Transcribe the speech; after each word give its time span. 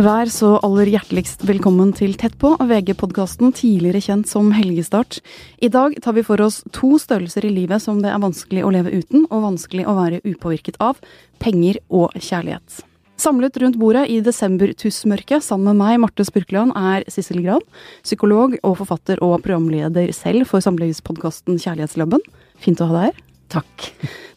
Vær 0.00 0.30
så 0.32 0.54
aller 0.64 0.88
hjerteligst 0.88 1.42
velkommen 1.44 1.90
til 1.92 2.14
Tett 2.16 2.32
på, 2.40 2.54
VG-podkasten 2.56 3.50
tidligere 3.52 4.00
kjent 4.00 4.30
som 4.30 4.46
Helgestart. 4.56 5.18
I 5.60 5.68
dag 5.68 5.92
tar 6.00 6.14
vi 6.16 6.22
for 6.24 6.40
oss 6.40 6.62
to 6.72 6.94
størrelser 7.02 7.44
i 7.44 7.50
livet 7.52 7.84
som 7.84 7.98
det 8.00 8.08
er 8.08 8.22
vanskelig 8.22 8.62
å 8.64 8.70
leve 8.72 8.94
uten, 8.94 9.26
og 9.28 9.44
vanskelig 9.44 9.84
å 9.84 9.98
være 9.98 10.22
upåvirket 10.24 10.78
av 10.80 11.02
penger 11.42 11.82
og 11.92 12.16
kjærlighet. 12.16 12.80
Samlet 13.20 13.60
rundt 13.60 13.76
bordet 13.82 14.06
i 14.08 14.22
desember-tussmørket 14.24 15.44
sammen 15.44 15.74
med 15.74 15.82
meg, 15.82 16.00
Marte 16.06 16.24
Spurkeland, 16.24 16.72
er 16.72 17.04
Sissel 17.12 17.42
Gran, 17.44 17.66
psykolog 18.00 18.56
og 18.62 18.78
forfatter 18.80 19.20
og 19.20 19.42
programleder 19.44 20.14
selv 20.16 20.48
for 20.48 20.64
samlivspodkasten 20.64 21.60
Kjærlighetslabben. 21.60 22.24
Fint 22.56 22.80
å 22.80 22.88
ha 22.88 23.02
deg 23.02 23.10
her. 23.10 23.24
Takk. 23.58 23.90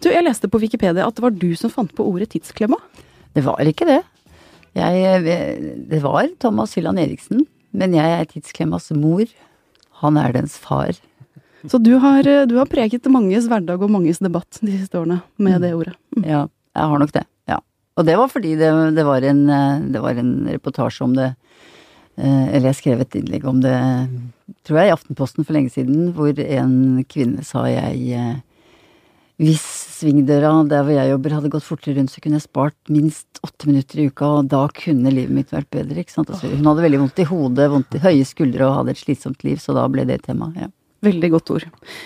Du, 0.03 0.11
jeg 0.11 0.27
leste 0.27 0.52
på 0.52 0.59
Wikipedia 0.59 1.07
at 1.07 1.16
det 1.16 1.23
var 1.23 1.31
du 1.31 1.53
som 1.55 1.71
fant 1.71 1.95
på 1.95 2.03
ordet 2.03 2.34
tidsklemma. 2.35 2.81
Det 3.31 3.48
var 3.48 3.63
ikke 3.63 3.88
det. 3.88 4.02
Jeg, 4.73 5.23
det 5.90 6.00
var 6.02 6.30
Thomas 6.41 6.73
Hylland 6.77 7.02
Eriksen, 7.02 7.44
men 7.73 7.94
jeg 7.94 8.13
er 8.18 8.30
tidsklemmas 8.30 8.90
mor. 8.98 9.27
Han 10.02 10.18
er 10.18 10.34
dens 10.36 10.58
far. 10.62 10.98
Så 11.70 11.80
du 11.80 11.94
har, 12.02 12.27
du 12.49 12.55
har 12.58 12.68
preget 12.68 13.05
manges 13.12 13.48
hverdag 13.48 13.84
og 13.86 13.91
manges 13.94 14.20
debatt 14.23 14.59
de 14.59 14.73
siste 14.73 14.99
årene 14.99 15.22
med 15.40 15.62
det 15.63 15.72
ordet. 15.77 15.94
Mm. 16.18 16.26
Ja, 16.27 16.41
jeg 16.76 16.91
har 16.91 17.04
nok 17.04 17.13
det. 17.16 17.23
Ja. 17.49 17.59
Og 17.96 18.08
det 18.09 18.18
var 18.20 18.32
fordi 18.34 18.55
det, 18.59 18.72
det, 18.98 19.05
var, 19.08 19.23
en, 19.23 19.46
det 19.94 20.02
var 20.04 20.20
en 20.20 20.34
reportasje 20.49 21.05
om 21.05 21.13
det 21.16 21.30
eh, 22.18 22.48
Eller 22.49 22.71
jeg 22.71 22.80
skrev 22.82 23.04
et 23.05 23.16
innlegg 23.20 23.46
om 23.48 23.62
det, 23.63 23.77
tror 24.68 24.82
jeg, 24.82 24.90
i 24.90 24.96
Aftenposten 24.98 25.46
for 25.46 25.55
lenge 25.55 25.71
siden, 25.71 26.10
hvor 26.18 26.34
en 26.34 26.76
kvinne 27.08 27.46
sa 27.48 27.63
jeg 27.70 28.18
eh, 28.18 28.41
hvis 29.43 29.63
svingdøra 29.99 30.52
der 30.70 30.85
hvor 30.85 30.95
jeg 30.95 31.11
jobber 31.11 31.35
hadde 31.38 31.51
gått 31.53 31.65
fortere 31.65 31.97
rundt, 31.97 32.11
så 32.13 32.21
kunne 32.23 32.39
jeg 32.39 32.45
spart 32.45 32.91
minst 32.91 33.41
åtte 33.43 33.70
minutter 33.70 34.01
i 34.01 34.07
uka, 34.11 34.29
og 34.39 34.51
da 34.51 34.63
kunne 34.76 35.13
livet 35.13 35.35
mitt 35.35 35.54
vært 35.54 35.70
bedre, 35.73 36.04
ikke 36.04 36.15
sant. 36.15 36.31
Altså, 36.31 36.51
hun 36.51 36.70
hadde 36.70 36.85
veldig 36.85 37.01
vondt 37.04 37.21
i 37.23 37.27
hodet, 37.29 37.68
vondt 37.73 37.98
i 37.98 38.03
høye 38.03 38.27
skuldre 38.27 38.68
og 38.68 38.79
hadde 38.79 38.95
et 38.95 39.03
slitsomt 39.03 39.45
liv, 39.48 39.59
så 39.63 39.76
da 39.77 39.85
ble 39.91 40.07
det 40.09 40.23
tema, 40.27 40.51
ja. 40.59 40.70
Veldig 41.03 41.29
godt 41.34 41.51
ord. 41.51 41.65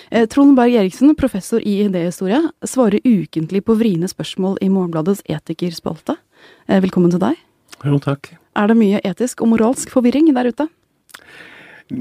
Eh, 0.09 0.25
Trond 0.25 0.55
Berg 0.57 0.73
Eriksen, 0.79 1.13
professor 1.17 1.61
i 1.61 1.75
idéhistorie, 1.83 2.39
svarer 2.65 3.03
ukentlig 3.05 3.61
på 3.67 3.75
vriene 3.77 4.09
spørsmål 4.09 4.57
i 4.65 4.71
Morgenbladets 4.73 5.21
etikerspalte. 5.29 6.17
Eh, 6.65 6.81
velkommen 6.81 7.13
til 7.13 7.21
deg. 7.21 7.37
Jo, 7.85 7.99
takk. 8.01 8.31
Er 8.57 8.71
det 8.71 8.79
mye 8.79 9.01
etisk 9.05 9.45
og 9.45 9.51
moralsk 9.53 9.93
forvirring 9.93 10.31
der 10.33 10.49
ute? 10.49 10.65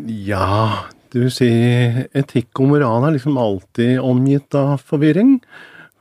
Ja, 0.08 0.88
du 1.14 1.26
sier 1.32 2.06
etikk 2.16 2.60
og 2.60 2.72
moral 2.74 3.06
er 3.06 3.16
liksom 3.16 3.38
alltid 3.40 4.00
omgitt 4.02 4.56
av 4.58 4.80
forvirring. 4.86 5.38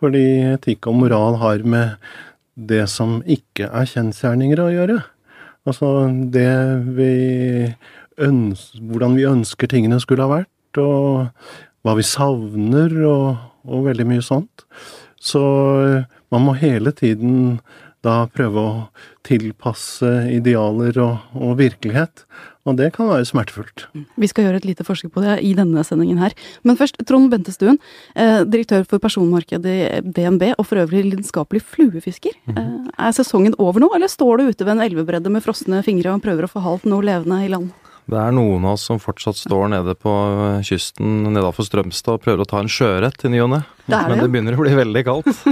Fordi 0.01 0.25
etikk 0.53 0.89
og 0.91 0.99
moral 1.03 1.39
har 1.41 1.63
med 1.65 1.95
det 2.55 2.85
som 2.91 3.19
ikke 3.25 3.67
er 3.67 3.89
kjensgjerninger 3.89 4.61
å 4.61 4.71
gjøre. 4.73 4.97
Altså 5.65 5.91
det 6.31 6.51
vi 6.95 7.13
ønsker, 8.21 8.83
Hvordan 8.85 9.15
vi 9.17 9.25
ønsker 9.27 9.67
tingene 9.67 9.99
skulle 9.99 10.23
ha 10.23 10.31
vært, 10.37 10.79
og 10.79 11.27
hva 11.83 11.95
vi 11.97 12.05
savner, 12.07 12.93
og, 13.09 13.41
og 13.67 13.89
veldig 13.89 14.05
mye 14.07 14.23
sånt. 14.23 14.63
Så 15.19 15.41
man 16.31 16.45
må 16.45 16.55
hele 16.59 16.93
tiden 16.95 17.59
da 18.05 18.25
prøve 18.29 18.61
å 18.61 18.73
tilpasse 19.25 20.11
idealer 20.33 20.99
og, 21.01 21.31
og 21.35 21.57
virkelighet. 21.59 22.25
Og 22.65 22.77
det 22.79 22.89
kan 22.95 23.09
være 23.11 23.27
smertefullt. 23.29 23.85
Vi 24.17 24.29
skal 24.29 24.47
gjøre 24.47 24.59
et 24.61 24.65
lite 24.65 24.85
forsøk 24.87 25.11
på 25.13 25.21
det 25.21 25.37
i 25.45 25.53
denne 25.57 25.83
sendingen 25.85 26.17
her. 26.17 26.33
Men 26.65 26.79
først, 26.79 26.97
Trond 27.05 27.29
Bentestuen, 27.29 27.77
eh, 28.15 28.41
direktør 28.41 28.87
for 28.89 29.03
personmarkedet 29.03 29.75
i 29.75 30.01
DNB, 30.01 30.55
og 30.57 30.65
for 30.65 30.81
øvrig 30.81 31.05
lidenskapelig 31.05 31.61
fluefisker. 31.61 32.33
Mm 32.47 32.55
-hmm. 32.55 32.89
Er 32.97 33.11
sesongen 33.11 33.55
over 33.59 33.79
nå, 33.79 33.89
eller 33.95 34.07
står 34.07 34.37
du 34.37 34.43
ute 34.49 34.65
ved 34.65 34.71
en 34.71 34.81
elvebredde 34.81 35.29
med 35.29 35.43
frosne 35.43 35.83
fingre 35.83 36.13
og 36.13 36.21
prøver 36.21 36.43
å 36.43 36.49
få 36.49 36.59
halt 36.61 36.85
noe 36.85 37.01
levende 37.01 37.45
i 37.45 37.47
land? 37.47 37.71
Det 38.05 38.17
er 38.17 38.31
noen 38.31 38.65
av 38.65 38.73
oss 38.73 38.85
som 38.85 38.99
fortsatt 38.99 39.35
står 39.35 39.69
nede 39.69 39.95
på 39.95 40.11
kysten 40.61 41.23
nedafor 41.33 41.65
Strømstad 41.65 42.13
og 42.13 42.21
prøver 42.21 42.41
å 42.41 42.49
ta 42.49 42.59
en 42.59 42.67
sjøørret 42.67 43.25
i 43.25 43.29
ny 43.29 43.39
og 43.39 43.49
ne. 43.49 43.63
Men 43.85 44.17
det 44.17 44.29
begynner 44.33 44.55
å 44.57 44.63
bli 44.63 44.73
veldig 44.77 45.03
kaldt. 45.05 45.43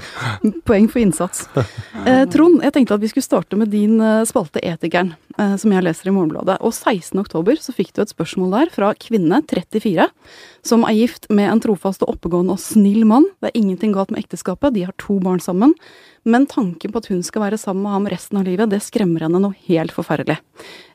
Poeng 0.68 0.88
for 0.90 1.02
innsats. 1.02 1.44
Eh, 2.02 2.24
Trond, 2.32 2.58
jeg 2.64 2.74
tenkte 2.74 2.96
at 2.96 3.04
vi 3.04 3.10
skulle 3.12 3.26
starte 3.26 3.58
med 3.58 3.70
din 3.70 4.00
spalte 4.26 4.62
Etikeren, 4.66 5.12
eh, 5.38 5.54
som 5.60 5.72
jeg 5.72 5.86
leser 5.86 6.10
i 6.10 6.14
Morgenbladet. 6.16 6.58
Og 6.66 6.74
16.10 6.74 7.62
så 7.62 7.74
fikk 7.76 7.94
du 7.94 8.02
et 8.02 8.12
spørsmål 8.12 8.56
der 8.56 8.74
fra 8.74 8.90
kvinne 8.98 9.40
34, 9.46 10.08
som 10.66 10.82
er 10.88 10.98
gift 10.98 11.30
med 11.30 11.50
en 11.52 11.62
trofast 11.62 12.02
og 12.02 12.16
oppegående 12.16 12.56
og 12.56 12.62
snill 12.62 13.06
mann. 13.08 13.28
Det 13.40 13.52
er 13.52 13.60
ingenting 13.62 13.94
galt 13.94 14.10
med 14.14 14.24
ekteskapet, 14.24 14.74
de 14.74 14.86
har 14.88 14.96
to 15.02 15.20
barn 15.22 15.42
sammen. 15.42 15.76
Men 16.26 16.48
tanken 16.50 16.90
på 16.90 17.02
at 17.02 17.10
hun 17.12 17.22
skal 17.22 17.44
være 17.46 17.58
sammen 17.60 17.86
med 17.86 17.94
ham 17.94 18.10
resten 18.10 18.40
av 18.40 18.48
livet, 18.48 18.70
det 18.72 18.82
skremmer 18.82 19.28
henne 19.28 19.38
noe 19.42 19.54
helt 19.68 19.94
forferdelig. 19.94 20.40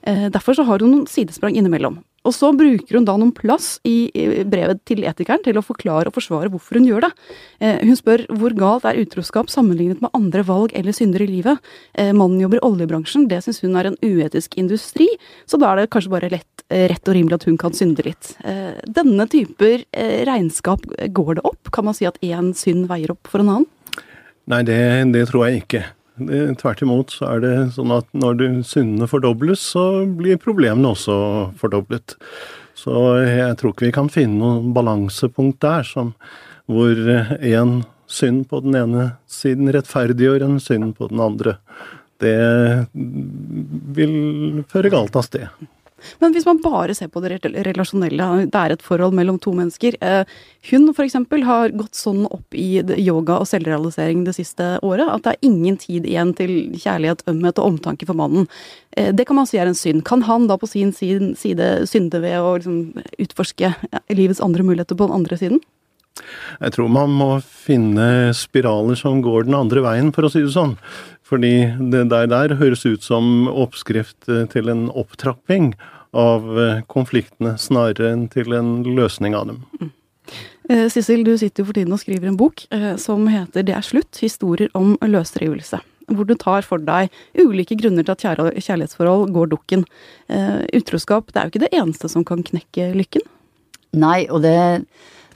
Eh, 0.04 0.28
derfor 0.34 0.58
så 0.58 0.68
har 0.68 0.84
hun 0.84 0.92
noen 0.92 1.08
sidesprang 1.08 1.56
innimellom. 1.56 2.02
Og 2.28 2.36
så 2.36 2.52
bruker 2.54 2.98
hun 2.98 3.06
da 3.08 3.16
noen 3.18 3.34
plass 3.34 3.80
i 3.88 4.12
brevet 4.46 4.84
til 4.86 5.06
etikeren 5.10 5.42
til 5.46 5.58
å 5.58 5.66
forklare 5.66 6.12
og 6.12 6.18
forsvare 6.18 6.52
hvorfor 6.54 6.78
hun 6.78 6.88
gjør 6.90 7.08
det. 7.08 7.12
Eh, 7.64 7.82
hun 7.82 7.98
spør 7.98 8.26
hvor 8.38 8.54
galt 8.58 8.86
er 8.86 9.00
utroskap 9.02 9.50
sammenlignet 9.50 10.04
med 10.04 10.14
andre 10.18 10.46
valg 10.46 10.76
eller 10.78 10.96
synder 10.96 11.26
i 11.26 11.30
livet. 11.30 11.62
Eh, 11.98 12.12
mannen 12.14 12.42
jobber 12.44 12.62
i 12.62 12.66
oljebransjen, 12.68 13.28
det 13.32 13.42
syns 13.46 13.64
hun 13.66 13.78
er 13.80 13.90
en 13.90 14.00
uetisk 14.06 14.58
industri, 14.62 15.10
så 15.50 15.58
da 15.62 15.72
er 15.72 15.82
det 15.82 15.92
kanskje 15.94 16.14
bare 16.14 16.32
lett, 16.34 16.66
rett 16.72 17.10
og 17.10 17.18
rimelig 17.18 17.40
at 17.40 17.48
hun 17.50 17.58
kan 17.60 17.74
synde 17.76 18.06
litt. 18.06 18.30
Denne 18.96 19.26
typer 19.28 19.82
regnskap, 20.30 20.86
går 21.12 21.34
det 21.40 21.44
opp? 21.50 21.72
Kan 21.76 21.90
man 21.90 21.98
si 21.98 22.08
at 22.08 22.20
én 22.24 22.54
synd 22.56 22.86
veier 22.88 23.12
opp 23.12 23.28
for 23.28 23.44
en 23.44 23.52
annen? 23.58 23.68
Nei, 24.52 24.62
det, 24.68 24.80
det 25.12 25.26
tror 25.30 25.50
jeg 25.50 25.66
ikke. 25.66 25.84
Tvert 26.62 26.84
imot 26.86 27.14
så 27.16 27.28
er 27.36 27.44
det 27.44 27.54
sånn 27.76 27.94
at 27.96 28.08
når 28.18 28.42
syndene 28.68 29.10
fordobles, 29.10 29.64
så 29.74 30.04
blir 30.06 30.42
problemene 30.42 30.94
også 30.94 31.16
fordoblet. 31.62 32.18
Så 32.78 32.94
jeg 33.26 33.58
tror 33.60 33.74
ikke 33.74 33.90
vi 33.90 33.96
kan 33.96 34.12
finne 34.12 34.40
noe 34.42 34.74
balansepunkt 34.76 35.62
der 35.64 35.86
som, 35.88 36.14
hvor 36.72 36.96
én 36.96 37.82
synd 38.12 38.48
på 38.52 38.62
den 38.66 38.78
ene 38.78 39.10
siden 39.30 39.72
rettferdiggjør 39.72 40.46
en 40.48 40.60
synd 40.64 40.96
på 40.98 41.10
den 41.12 41.22
andre. 41.24 41.58
Det 42.22 42.38
vil 43.98 44.64
føre 44.72 44.92
galt 44.94 45.16
av 45.18 45.26
sted. 45.26 45.48
Men 46.22 46.36
hvis 46.36 46.48
man 46.48 46.62
bare 46.64 46.96
ser 46.98 47.12
på 47.12 47.24
det 47.24 47.40
relasjonelle, 47.42 48.30
det 48.52 48.62
er 48.62 48.76
et 48.76 48.86
forhold 48.86 49.16
mellom 49.18 49.40
to 49.42 49.54
mennesker. 49.58 49.98
Eh, 50.02 50.24
hun 50.72 50.90
f.eks. 50.94 51.18
har 51.48 51.76
gått 51.76 51.98
sånn 51.98 52.26
opp 52.30 52.58
i 52.58 52.84
yoga 53.02 53.40
og 53.42 53.50
selvrealisering 53.50 54.26
det 54.28 54.36
siste 54.38 54.76
året 54.86 55.10
at 55.10 55.26
det 55.26 55.36
er 55.36 55.50
ingen 55.50 55.78
tid 55.82 56.08
igjen 56.10 56.36
til 56.38 56.54
kjærlighet, 56.78 57.26
ømhet 57.32 57.60
og 57.60 57.74
omtanke 57.74 58.08
for 58.10 58.18
mannen. 58.18 58.48
Eh, 58.98 59.12
det 59.16 59.28
kan 59.28 59.40
man 59.40 59.50
si 59.50 59.60
er 59.62 59.70
en 59.70 59.78
synd. 59.78 60.06
Kan 60.08 60.26
han 60.30 60.48
da 60.52 60.58
på 60.62 60.70
sin 60.70 60.94
side 60.94 61.36
synde 61.90 62.24
ved 62.24 62.40
å 62.40 62.56
liksom 62.58 62.82
utforske 63.22 63.76
livets 64.12 64.44
andre 64.44 64.66
muligheter 64.68 64.98
på 64.98 65.10
den 65.10 65.22
andre 65.22 65.40
siden? 65.40 65.64
Jeg 66.62 66.76
tror 66.76 66.90
man 66.92 67.14
må 67.16 67.30
finne 67.42 68.34
spiraler 68.38 68.98
som 69.00 69.22
går 69.24 69.48
den 69.48 69.58
andre 69.58 69.84
veien, 69.86 70.12
for 70.14 70.28
å 70.28 70.32
si 70.32 70.44
det 70.44 70.54
sånn. 70.54 70.76
Fordi 71.32 71.54
det 71.92 72.10
der, 72.12 72.28
der 72.28 72.58
høres 72.60 72.84
ut 72.84 73.06
som 73.08 73.48
oppskrift 73.48 74.28
eh, 74.28 74.44
til 74.52 74.68
en 74.72 74.90
opptrapping 74.92 75.72
av 76.12 76.48
eh, 76.60 76.82
konfliktene, 76.92 77.56
snarere 77.62 78.12
enn 78.12 78.26
til 78.34 78.52
en 78.58 78.82
løsning 78.84 79.38
av 79.38 79.48
dem. 79.48 79.62
Mm. 79.80 79.94
Eh, 80.68 80.84
Sissel, 80.92 81.24
du 81.24 81.38
sitter 81.40 81.64
jo 81.64 81.70
for 81.70 81.80
tiden 81.80 81.96
og 81.96 82.02
skriver 82.04 82.28
en 82.28 82.40
bok 82.40 82.66
som 83.02 83.24
heter 83.32 83.64
Det 83.68 83.78
er 83.78 83.88
slutt 83.88 84.20
historier 84.24 84.72
om 84.78 84.98
løsrivelse. 85.00 85.80
Hvor 86.12 86.28
du 86.28 86.36
tar 86.36 86.68
for 86.68 86.84
deg 86.84 87.12
ulike 87.40 87.78
grunner 87.80 88.04
til 88.04 88.12
at 88.18 88.24
kjærlighetsforhold 88.60 89.32
går 89.32 89.54
dukken. 89.54 89.86
utroskap 90.76 91.32
det 91.32 91.40
er 91.40 91.48
jo 91.48 91.54
ikke 91.54 91.64
det 91.64 91.72
eneste 91.78 92.10
som 92.12 92.26
kan 92.28 92.44
knekke 92.44 92.90
lykken? 92.98 93.24
Nei, 93.96 94.26
og 94.28 94.44
det 94.44 94.84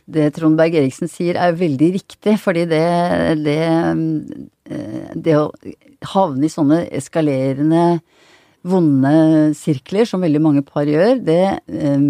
det 0.06 0.30
Trond 0.36 0.58
Berg 0.58 0.76
Eriksen 0.78 1.10
sier 1.10 1.38
er 1.42 1.58
veldig 1.58 1.90
riktig, 1.96 2.36
fordi 2.42 2.66
det, 2.70 2.84
det, 3.42 3.58
eh, 4.70 5.10
det 5.18 5.38
å 5.40 5.48
havne 6.14 6.46
i 6.46 6.54
sånne 6.54 6.84
eskalerende, 6.94 7.86
vonde 8.66 9.54
sirkler, 9.58 10.08
som 10.10 10.24
veldig 10.26 10.42
mange 10.42 10.64
par 10.66 10.90
gjør, 10.90 11.20
det, 11.26 11.42
eh, 11.70 12.08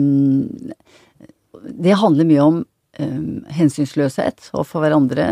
det 1.86 1.98
handler 2.00 2.28
mye 2.28 2.46
om 2.46 2.62
eh, 3.00 3.18
hensynsløshet 3.58 4.52
overfor 4.54 4.84
hverandre, 4.84 5.30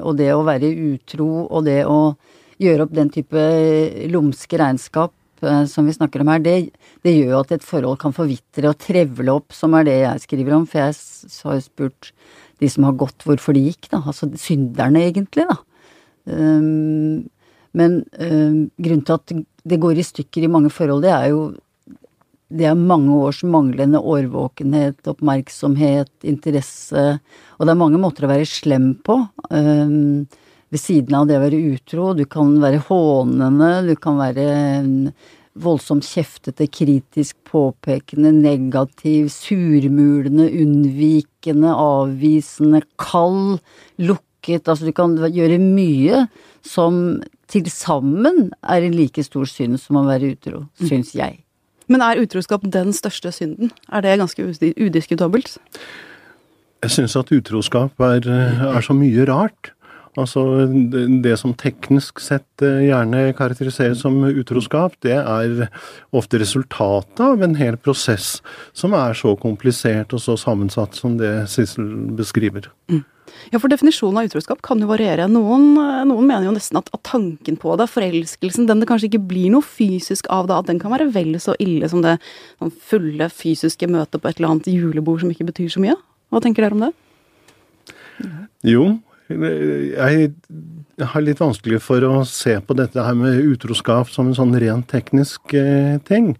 og 0.00 0.16
det 0.20 0.32
å 0.34 0.44
være 0.44 0.72
utro, 0.94 1.46
og 1.48 1.64
det 1.68 1.82
å 1.88 2.14
gjøre 2.60 2.84
opp 2.84 2.96
den 2.96 3.12
type 3.12 3.44
lumske 4.12 4.60
regnskap 4.60 5.14
som 5.70 5.88
vi 5.88 5.94
snakker 5.96 6.22
om 6.22 6.30
her, 6.32 6.42
det, 6.44 6.54
det 7.06 7.14
gjør 7.16 7.40
at 7.40 7.54
et 7.56 7.66
forhold 7.66 8.00
kan 8.02 8.14
forvitre 8.16 8.70
og 8.70 8.78
trevle 8.82 9.34
opp, 9.40 9.54
som 9.56 9.74
er 9.78 9.88
det 9.88 9.96
jeg 10.02 10.24
skriver 10.26 10.56
om. 10.56 10.66
For 10.68 10.82
jeg 10.82 10.96
har 11.46 11.58
jo 11.58 11.64
spurt 11.64 12.12
de 12.60 12.68
som 12.68 12.86
har 12.88 12.98
gått, 13.00 13.24
hvorfor 13.24 13.56
de 13.56 13.64
gikk, 13.70 13.88
da. 13.92 14.02
Altså 14.04 14.28
synderne, 14.40 15.06
egentlig, 15.08 15.46
da. 15.48 15.56
Um, 16.30 17.30
men 17.76 18.00
um, 18.18 18.68
grunnen 18.76 19.06
til 19.06 19.16
at 19.16 19.34
det 19.70 19.80
går 19.80 20.00
i 20.00 20.06
stykker 20.06 20.44
i 20.44 20.52
mange 20.52 20.72
forhold, 20.74 21.04
det 21.06 21.12
er 21.14 21.32
jo 21.32 21.42
det 22.50 22.66
er 22.66 22.74
mange 22.74 23.14
års 23.14 23.44
manglende 23.46 24.00
årvåkenhet, 24.02 25.04
oppmerksomhet, 25.06 26.10
interesse, 26.26 27.04
og 27.56 27.66
det 27.66 27.72
er 27.72 27.78
mange 27.78 28.00
måter 28.02 28.26
å 28.26 28.30
være 28.32 28.48
slem 28.50 28.88
på. 29.06 29.20
Um, 29.54 30.26
ved 30.70 30.80
siden 30.80 31.16
av 31.18 31.28
det 31.28 31.38
å 31.38 31.44
være 31.44 31.60
utro. 31.74 32.12
Du 32.14 32.24
kan 32.30 32.54
være 32.62 32.82
hånende, 32.88 33.70
du 33.90 33.94
kan 33.98 34.20
være 34.20 34.46
voldsomt 35.60 36.06
kjeftete, 36.06 36.68
kritisk 36.70 37.36
påpekende, 37.50 38.32
negativ, 38.36 39.28
surmulende, 39.34 40.46
unnvikende, 40.62 41.74
avvisende, 41.74 42.84
kald, 43.02 43.58
lukket. 43.98 44.70
Altså 44.70 44.88
du 44.88 44.94
kan 44.96 45.18
gjøre 45.18 45.58
mye 45.62 46.24
som 46.66 47.20
til 47.50 47.66
sammen 47.72 48.52
er 48.62 48.86
en 48.86 48.94
like 48.94 49.22
stor 49.26 49.48
synd 49.50 49.80
som 49.82 49.98
å 49.98 50.06
være 50.06 50.36
utro, 50.36 50.64
mm. 50.78 50.86
syns 50.86 51.14
jeg. 51.18 51.40
Men 51.90 52.04
er 52.06 52.22
utroskap 52.22 52.62
den 52.70 52.94
største 52.94 53.32
synden? 53.34 53.72
Er 53.90 54.04
det 54.06 54.20
ganske 54.20 54.46
udiskutabelt? 54.78 55.56
Jeg 56.80 56.94
syns 56.94 57.16
at 57.18 57.32
utroskap 57.34 57.98
er, 58.06 58.28
er 58.30 58.84
så 58.86 58.94
mye 58.94 59.26
rart. 59.28 59.72
Altså, 60.20 60.44
det 61.24 61.36
som 61.40 61.54
teknisk 61.58 62.20
sett 62.22 62.64
eh, 62.64 62.86
gjerne 62.88 63.30
karakteriseres 63.38 64.02
som 64.04 64.18
utroskap, 64.28 64.96
det 65.04 65.16
er 65.18 65.66
ofte 66.16 66.40
resultatet 66.42 67.22
av 67.24 67.42
en 67.44 67.56
hel 67.58 67.78
prosess 67.80 68.38
som 68.76 68.94
er 68.98 69.16
så 69.18 69.34
komplisert 69.40 70.14
og 70.16 70.22
så 70.22 70.36
sammensatt 70.40 70.98
som 70.98 71.16
det 71.20 71.32
Sissel 71.50 71.88
beskriver. 72.18 72.70
Mm. 72.92 73.02
Ja, 73.50 73.58
for 73.62 73.72
definisjonen 73.72 74.20
av 74.20 74.28
utroskap 74.28 74.60
kan 74.64 74.80
jo 74.82 74.88
variere. 74.90 75.26
Noen, 75.30 75.72
noen 76.08 76.26
mener 76.26 76.48
jo 76.48 76.54
nesten 76.54 76.80
at, 76.80 76.90
at, 76.92 77.02
tanken 77.06 77.56
på 77.60 77.74
det, 77.78 77.88
forelskelsen, 77.90 78.66
den 78.68 78.82
det 78.82 78.88
kanskje 78.90 79.10
ikke 79.10 79.22
blir 79.30 79.52
noe 79.54 79.64
fysisk 79.64 80.28
av 80.32 80.50
da, 80.50 80.60
at 80.60 80.70
den 80.70 80.80
kan 80.82 80.92
være 80.94 81.10
vel 81.14 81.36
så 81.42 81.56
ille 81.62 81.88
som 81.90 82.04
det 82.04 82.18
sånn 82.58 82.74
fulle 82.90 83.30
fysiske 83.32 83.88
møtet 83.90 84.20
på 84.20 84.30
et 84.30 84.40
eller 84.40 84.54
annet 84.54 84.70
julebord 84.70 85.22
som 85.22 85.32
ikke 85.32 85.48
betyr 85.52 85.70
så 85.72 85.82
mye. 85.82 85.96
Hva 86.30 86.42
tenker 86.44 86.66
dere 86.66 86.76
om 86.76 86.84
det? 86.86 86.92
Jo, 88.68 88.84
jeg 89.30 90.32
har 91.12 91.24
litt 91.24 91.40
vanskelig 91.40 91.80
for 91.84 92.04
å 92.04 92.24
se 92.28 92.56
på 92.60 92.76
dette 92.78 93.04
her 93.04 93.16
med 93.16 93.40
utroskap 93.40 94.10
som 94.12 94.30
en 94.30 94.36
sånn 94.36 94.56
rent 94.60 94.88
teknisk 94.90 95.54
eh, 95.56 95.96
ting. 96.08 96.34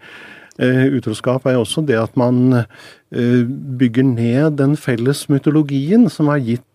Eh, 0.60 0.90
utroskap 0.98 1.46
er 1.46 1.56
jo 1.56 1.64
også 1.64 1.84
det 1.86 1.96
at 2.00 2.18
man 2.20 2.58
eh, 2.58 3.42
bygger 3.80 4.04
ned 4.10 4.58
den 4.60 4.76
felles 4.76 5.24
mytologien 5.32 6.08
som 6.12 6.28
har 6.32 6.42
gitt 6.44 6.66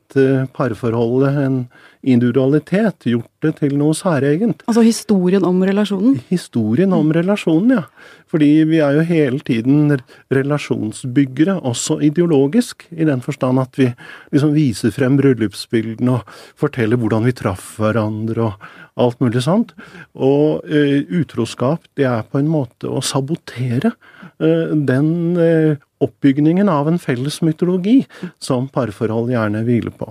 parforholdet 0.56 1.42
en 1.44 1.60
individualitet, 2.06 3.08
gjort 3.10 3.32
det 3.42 3.56
til 3.60 3.74
noe 3.80 3.96
særegent. 3.98 4.62
Altså 4.70 4.84
historien 4.86 5.46
om 5.48 5.64
relasjonen? 5.66 6.20
Historien 6.30 6.94
om 6.94 7.10
relasjonen, 7.16 7.80
ja. 7.80 8.14
Fordi 8.30 8.50
vi 8.70 8.80
er 8.84 8.98
jo 8.98 9.06
hele 9.08 9.40
tiden 9.46 9.94
relasjonsbyggere, 10.34 11.58
også 11.66 12.00
ideologisk, 12.06 12.88
i 12.92 13.08
den 13.08 13.24
forstand 13.26 13.62
at 13.62 13.80
vi 13.80 13.90
liksom 14.34 14.54
viser 14.56 14.94
frem 14.94 15.18
bryllupsbildene 15.20 16.18
og 16.18 16.36
forteller 16.60 17.00
hvordan 17.02 17.26
vi 17.30 17.36
traff 17.38 17.76
hverandre 17.82 18.50
og 18.50 18.68
alt 19.02 19.22
mulig 19.24 19.44
sånt. 19.46 19.74
Og 20.14 20.66
uh, 20.66 21.00
utroskap, 21.20 21.86
det 21.98 22.08
er 22.10 22.26
på 22.30 22.42
en 22.42 22.52
måte 22.52 22.90
å 22.90 23.04
sabotere 23.04 23.94
uh, 23.94 24.74
den 24.74 25.12
uh, 25.40 25.85
oppbygningen 26.04 26.70
av 26.70 26.90
en 26.90 27.00
felles 27.00 27.42
mytologi 27.46 28.02
som 28.40 28.68
parforhold 28.72 29.32
gjerne 29.32 29.64
hviler 29.68 29.94
på. 29.96 30.10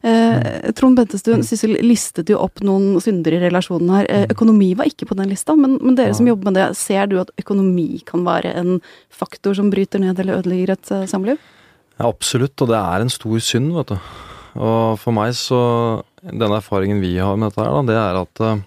Eh, 0.00 0.72
Trond 0.72 0.96
Bentestuen, 0.96 1.42
Sissel 1.44 1.76
listet 1.84 2.30
jo 2.32 2.38
opp 2.40 2.62
noen 2.64 2.96
synder 3.04 3.36
i 3.36 3.40
relasjonen 3.42 3.90
her. 3.92 4.08
Eh, 4.08 4.24
økonomi 4.32 4.70
var 4.78 4.88
ikke 4.88 5.10
på 5.10 5.18
den 5.18 5.28
lista, 5.30 5.56
men, 5.58 5.76
men, 5.82 5.98
dere 5.98 6.16
som 6.16 6.28
jobber 6.28 6.50
med 6.50 6.58
det, 6.58 6.68
ser 6.78 7.10
du 7.10 7.18
at 7.20 7.32
økonomi 7.40 8.00
kan 8.08 8.24
være 8.26 8.54
en 8.58 8.78
faktor 9.12 9.58
som 9.58 9.70
bryter 9.72 10.02
ned 10.02 10.18
eller 10.18 10.40
ødelegger 10.40 10.74
et 10.74 10.94
uh, 10.94 11.04
samliv? 11.10 11.42
Ja, 11.98 12.08
absolutt, 12.08 12.56
og 12.64 12.72
det 12.72 12.80
er 12.80 13.04
en 13.04 13.12
stor 13.12 13.44
synd, 13.44 13.74
vet 13.76 13.92
du. 13.92 14.10
Og 14.58 14.96
for 14.98 15.14
meg 15.14 15.36
så 15.38 15.58
Den 16.18 16.50
erfaringen 16.50 16.98
vi 16.98 17.12
har 17.20 17.36
med 17.38 17.52
dette 17.52 17.62
her, 17.62 17.76
da, 17.76 17.82
det 17.86 17.98
er 18.00 18.16
at 18.24 18.40
uh, 18.42 18.64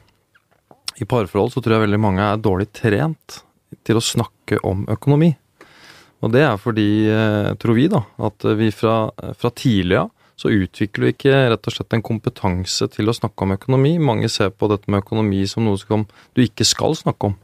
i 1.02 1.08
parforhold 1.10 1.52
så 1.52 1.64
tror 1.64 1.76
jeg 1.76 1.88
veldig 1.88 2.00
mange 2.00 2.24
er 2.24 2.40
dårlig 2.40 2.70
trent 2.78 3.42
til 3.88 3.98
å 3.98 4.04
snakke 4.04 4.60
om 4.68 4.86
økonomi. 4.92 5.34
Og 6.22 6.34
det 6.34 6.44
er 6.46 6.58
fordi, 6.62 6.90
uh, 7.10 7.54
tror 7.62 7.78
vi, 7.78 7.88
da, 7.92 8.04
at 8.22 8.46
vi 8.58 8.70
fra, 8.76 9.10
fra 9.38 9.54
tidlig 9.58 10.04
av 10.04 10.12
så 10.42 10.50
utvikler 10.50 11.06
vi 11.06 11.14
ikke 11.14 11.40
rett 11.54 11.68
og 11.70 11.74
slett 11.76 11.94
en 11.94 12.04
kompetanse 12.06 12.88
til 12.96 13.12
å 13.12 13.14
snakke 13.14 13.46
om 13.46 13.54
økonomi. 13.54 13.94
Mange 14.02 14.30
ser 14.32 14.50
på 14.50 14.70
dette 14.72 14.90
med 14.90 15.04
økonomi 15.04 15.44
som 15.50 15.68
noe 15.68 15.78
som 15.78 16.08
du 16.34 16.42
ikke 16.42 16.66
skal 16.66 16.98
snakke 16.98 17.30
om. 17.30 17.36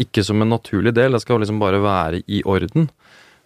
Ikke 0.00 0.24
som 0.24 0.40
en 0.40 0.54
naturlig 0.54 0.94
del, 0.96 1.12
det 1.12 1.20
skal 1.24 1.42
liksom 1.42 1.60
bare 1.60 1.82
være 1.84 2.22
i 2.24 2.40
orden. 2.48 2.88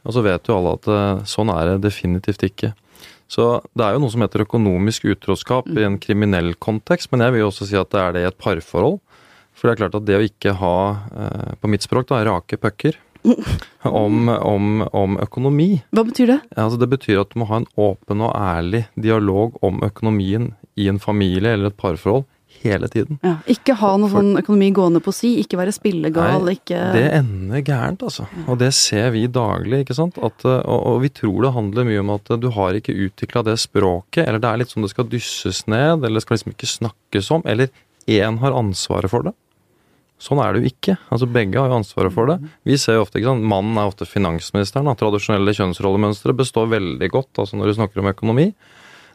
Og 0.07 0.15
så 0.15 0.23
vet 0.23 0.47
jo 0.47 0.61
alle 0.61 0.77
at 0.79 0.87
eh, 0.87 1.25
sånn 1.27 1.51
er 1.51 1.73
det 1.73 1.89
definitivt 1.89 2.47
ikke. 2.47 2.71
Så 3.27 3.49
det 3.75 3.83
er 3.83 3.97
jo 3.97 4.05
noe 4.05 4.15
som 4.15 4.23
heter 4.23 4.45
økonomisk 4.45 5.09
utroskap 5.11 5.67
i 5.75 5.83
en 5.83 5.99
kriminell 5.99 6.53
kontekst, 6.63 7.11
men 7.11 7.25
jeg 7.25 7.35
vil 7.35 7.43
jo 7.43 7.49
også 7.51 7.67
si 7.67 7.79
at 7.81 7.91
det 7.91 8.05
er 8.05 8.15
det 8.15 8.23
i 8.23 8.29
et 8.29 8.39
parforhold. 8.39 9.01
For 9.57 9.67
det 9.67 9.75
er 9.75 9.81
klart 9.83 9.99
at 9.99 10.07
det 10.07 10.21
å 10.21 10.29
ikke 10.29 10.55
ha, 10.61 10.77
eh, 11.11 11.53
på 11.59 11.73
mitt 11.73 11.83
språk, 11.83 12.07
da, 12.13 12.23
rake 12.29 12.61
pucker, 12.63 13.01
om, 14.03 14.29
om, 14.29 14.71
om, 14.93 15.19
økonomi. 15.23 15.71
Hva 15.97 16.07
betyr 16.07 16.33
det? 16.35 16.39
Altså, 16.57 16.79
det 16.81 16.91
betyr 16.93 17.23
at 17.25 17.35
du 17.35 17.41
må 17.43 17.51
ha 17.51 17.63
en 17.63 17.69
åpen 17.77 18.25
og 18.25 18.33
ærlig 18.37 18.87
dialog 18.95 19.59
om 19.67 19.83
økonomien 19.87 20.53
i 20.77 20.89
en 20.93 21.01
familie 21.03 21.55
eller 21.57 21.73
et 21.73 21.79
parforhold 21.81 22.27
hele 22.63 22.89
tiden. 22.89 23.19
Ja, 23.25 23.37
ikke 23.51 23.77
ha 23.81 23.93
noe 24.01 24.11
For, 24.11 24.23
sånn 24.23 24.41
økonomi 24.41 24.71
gående 24.77 25.03
på 25.05 25.13
si, 25.15 25.35
ikke 25.43 25.59
være 25.61 25.75
spillegal, 25.75 26.45
nei, 26.47 26.57
ikke 26.59 26.83
Det 26.95 27.05
ender 27.19 27.65
gærent, 27.67 28.05
altså. 28.07 28.29
Og 28.47 28.61
det 28.61 28.73
ser 28.77 29.11
vi 29.15 29.27
daglig, 29.33 29.85
ikke 29.85 29.97
sant. 29.99 30.19
At, 30.19 30.45
og, 30.47 30.77
og, 30.77 31.01
vi 31.05 31.13
tror 31.15 31.47
det 31.47 31.55
handler 31.57 31.89
mye 31.89 32.05
om 32.05 32.15
at 32.17 32.33
du 32.43 32.49
har 32.57 32.79
ikke 32.79 32.97
utvikla 33.07 33.45
det 33.47 33.59
språket, 33.63 34.25
eller 34.27 34.43
det 34.43 34.53
er 34.53 34.63
litt 34.63 34.73
som 34.73 34.87
det 34.87 34.93
skal 34.95 35.11
dysses 35.13 35.65
ned, 35.71 36.01
eller 36.01 36.21
det 36.21 36.27
skal 36.27 36.39
liksom 36.39 36.55
ikke 36.57 36.73
snakkes 36.77 37.33
om, 37.37 37.45
eller 37.49 37.73
én 38.07 38.41
har 38.43 38.57
ansvaret 38.57 39.13
for 39.13 39.27
det. 39.27 39.35
Sånn 40.23 40.41
er 40.41 40.55
det 40.55 40.63
jo 40.63 40.71
ikke. 40.73 40.97
Altså 41.13 41.29
Begge 41.29 41.61
har 41.61 41.69
jo 41.69 41.79
ansvaret 41.83 42.15
for 42.15 42.31
det. 42.31 42.39
Vi 42.65 42.79
ser 42.81 42.97
jo 42.97 43.05
ofte, 43.05 43.21
ikke 43.21 43.35
sant, 43.35 43.49
Mannen 43.53 43.77
er 43.77 43.91
ofte 43.91 44.09
finansministeren. 44.09 44.89
Da. 44.89 44.97
Tradisjonelle 44.97 45.53
kjønnsrollemønstre 45.59 46.35
består 46.37 46.71
veldig 46.73 47.11
godt 47.13 47.43
altså 47.43 47.59
når 47.59 47.69
du 47.69 47.77
snakker 47.77 48.01
om 48.01 48.09
økonomi. 48.13 48.47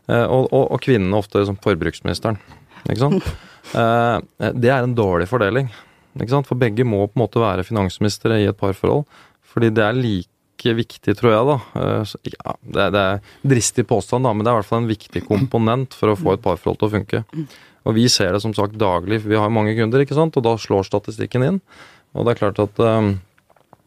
Eh, 0.10 0.26
og, 0.26 0.50
og, 0.52 0.68
og 0.76 0.82
kvinnene 0.84 1.18
ofte 1.18 1.42
som 1.48 1.58
forbruksministeren. 1.62 2.42
Ikke 2.88 3.02
sant? 3.06 3.32
Eh, 3.78 4.16
det 4.58 4.72
er 4.74 4.84
en 4.84 4.96
dårlig 4.98 5.28
fordeling. 5.30 5.68
Ikke 6.18 6.34
sant? 6.34 6.48
For 6.50 6.60
begge 6.60 6.84
må 6.84 7.06
på 7.06 7.14
en 7.14 7.22
måte 7.22 7.40
være 7.40 7.64
finansministre 7.64 8.40
i 8.42 8.48
et 8.50 8.58
parforhold. 8.58 9.06
Fordi 9.54 9.70
det 9.72 9.84
er 9.86 10.00
like 10.00 10.74
viktig, 10.76 11.14
tror 11.16 11.32
jeg, 11.32 11.46
da. 11.48 11.56
Eh, 11.80 12.16
ja, 12.34 12.56
det, 12.66 12.88
det 12.98 13.04
er 13.04 13.22
dristig 13.54 13.86
påstand, 13.88 14.26
da, 14.28 14.34
men 14.34 14.44
det 14.44 14.52
er 14.52 14.58
i 14.58 14.60
hvert 14.60 14.72
fall 14.74 14.82
en 14.82 14.90
viktig 14.90 15.24
komponent 15.30 15.96
for 15.96 16.12
å 16.12 16.18
få 16.20 16.36
et 16.36 16.44
parforhold 16.44 16.82
til 16.82 16.90
å 16.90 16.94
funke. 16.98 17.24
Og 17.88 17.98
vi 17.98 18.06
ser 18.12 18.36
det 18.36 18.44
som 18.44 18.54
sagt 18.54 18.78
daglig, 18.80 19.22
for 19.24 19.34
vi 19.34 19.40
har 19.42 19.54
mange 19.54 19.74
kunder, 19.78 20.04
ikke 20.04 20.18
sant, 20.18 20.38
og 20.38 20.46
da 20.46 20.56
slår 20.60 20.88
statistikken 20.88 21.46
inn. 21.48 21.60
Og 22.14 22.28
det 22.28 22.36
er 22.36 22.42
klart 22.42 22.62
at 22.62 22.82
um, 22.84 23.16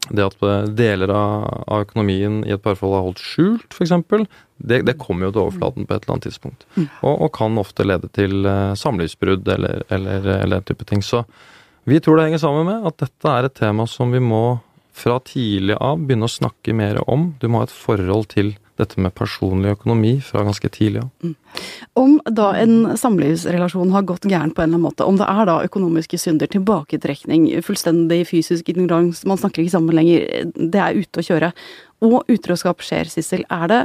det 0.09 0.25
at 0.25 0.43
eh, 0.45 0.67
deler 0.77 1.11
av, 1.13 1.45
økonomien 1.81 2.43
i 2.45 2.53
et 2.53 2.61
parforhold 2.61 2.97
er 2.97 3.05
holdt 3.07 3.23
skjult, 3.23 3.73
f.eks., 3.73 4.27
det, 4.55 4.83
det 4.87 4.95
kommer 5.01 5.27
jo 5.27 5.33
til 5.33 5.43
overflaten 5.45 5.87
på 5.87 5.95
et 5.95 6.05
eller 6.05 6.15
annet 6.15 6.27
tidspunkt. 6.29 6.67
Mm. 6.75 6.85
Og, 7.01 7.15
og 7.25 7.31
kan 7.35 7.57
ofte 7.59 7.87
lede 7.87 8.09
til 8.15 8.45
uh, 8.47 8.75
samlivsbrudd 8.77 9.47
eller, 9.51 9.83
eller, 9.91 10.29
eller 10.37 10.61
den 10.61 10.69
type 10.69 10.87
ting. 10.87 11.03
Så 11.03 11.25
vi 11.89 11.99
tror 11.99 12.17
det 12.17 12.29
henger 12.29 12.45
sammen 12.45 12.69
med 12.69 12.87
at 12.87 13.01
dette 13.03 13.33
er 13.33 13.47
et 13.47 13.57
tema 13.57 13.87
som 13.89 14.13
vi 14.15 14.21
må 14.23 14.59
fra 14.95 15.17
tidlig 15.27 15.75
av 15.83 15.99
begynne 15.99 16.29
å 16.29 16.31
snakke 16.31 16.75
mer 16.77 17.01
om. 17.11 17.33
Du 17.41 17.49
må 17.51 17.61
ha 17.61 17.67
et 17.67 17.75
forhold 17.75 18.29
til 18.31 18.53
dette 18.79 18.99
med 19.01 19.13
personlig 19.15 19.75
økonomi 19.75 20.13
fra 20.23 20.43
ganske 20.45 20.69
tidlig 20.73 21.03
av. 21.03 21.09
Ja. 21.23 21.29
Mm. 21.29 21.35
Om 21.95 22.15
da 22.37 22.49
en 22.59 22.97
samlivsrelasjon 22.99 23.93
har 23.93 24.07
gått 24.07 24.27
gærent 24.27 24.55
på 24.55 24.63
en 24.63 24.67
eller 24.67 24.79
annen 24.79 24.87
måte, 24.89 25.07
om 25.07 25.19
det 25.19 25.27
er 25.31 25.47
da 25.47 25.59
økonomiske 25.63 26.19
synder, 26.19 26.49
tilbaketrekning, 26.51 27.47
fullstendig 27.65 28.25
fysisk 28.31 28.71
ignorans, 28.73 29.23
man 29.27 29.39
snakker 29.39 29.63
ikke 29.63 29.75
sammen 29.77 29.95
lenger, 29.95 30.51
det 30.55 30.81
er 30.81 30.99
ute 30.99 31.21
å 31.21 31.27
kjøre, 31.29 31.53
og 32.05 32.17
utroskap 32.31 32.83
skjer, 32.83 33.07
Sissel, 33.11 33.45
er 33.53 33.71
det, 33.71 33.81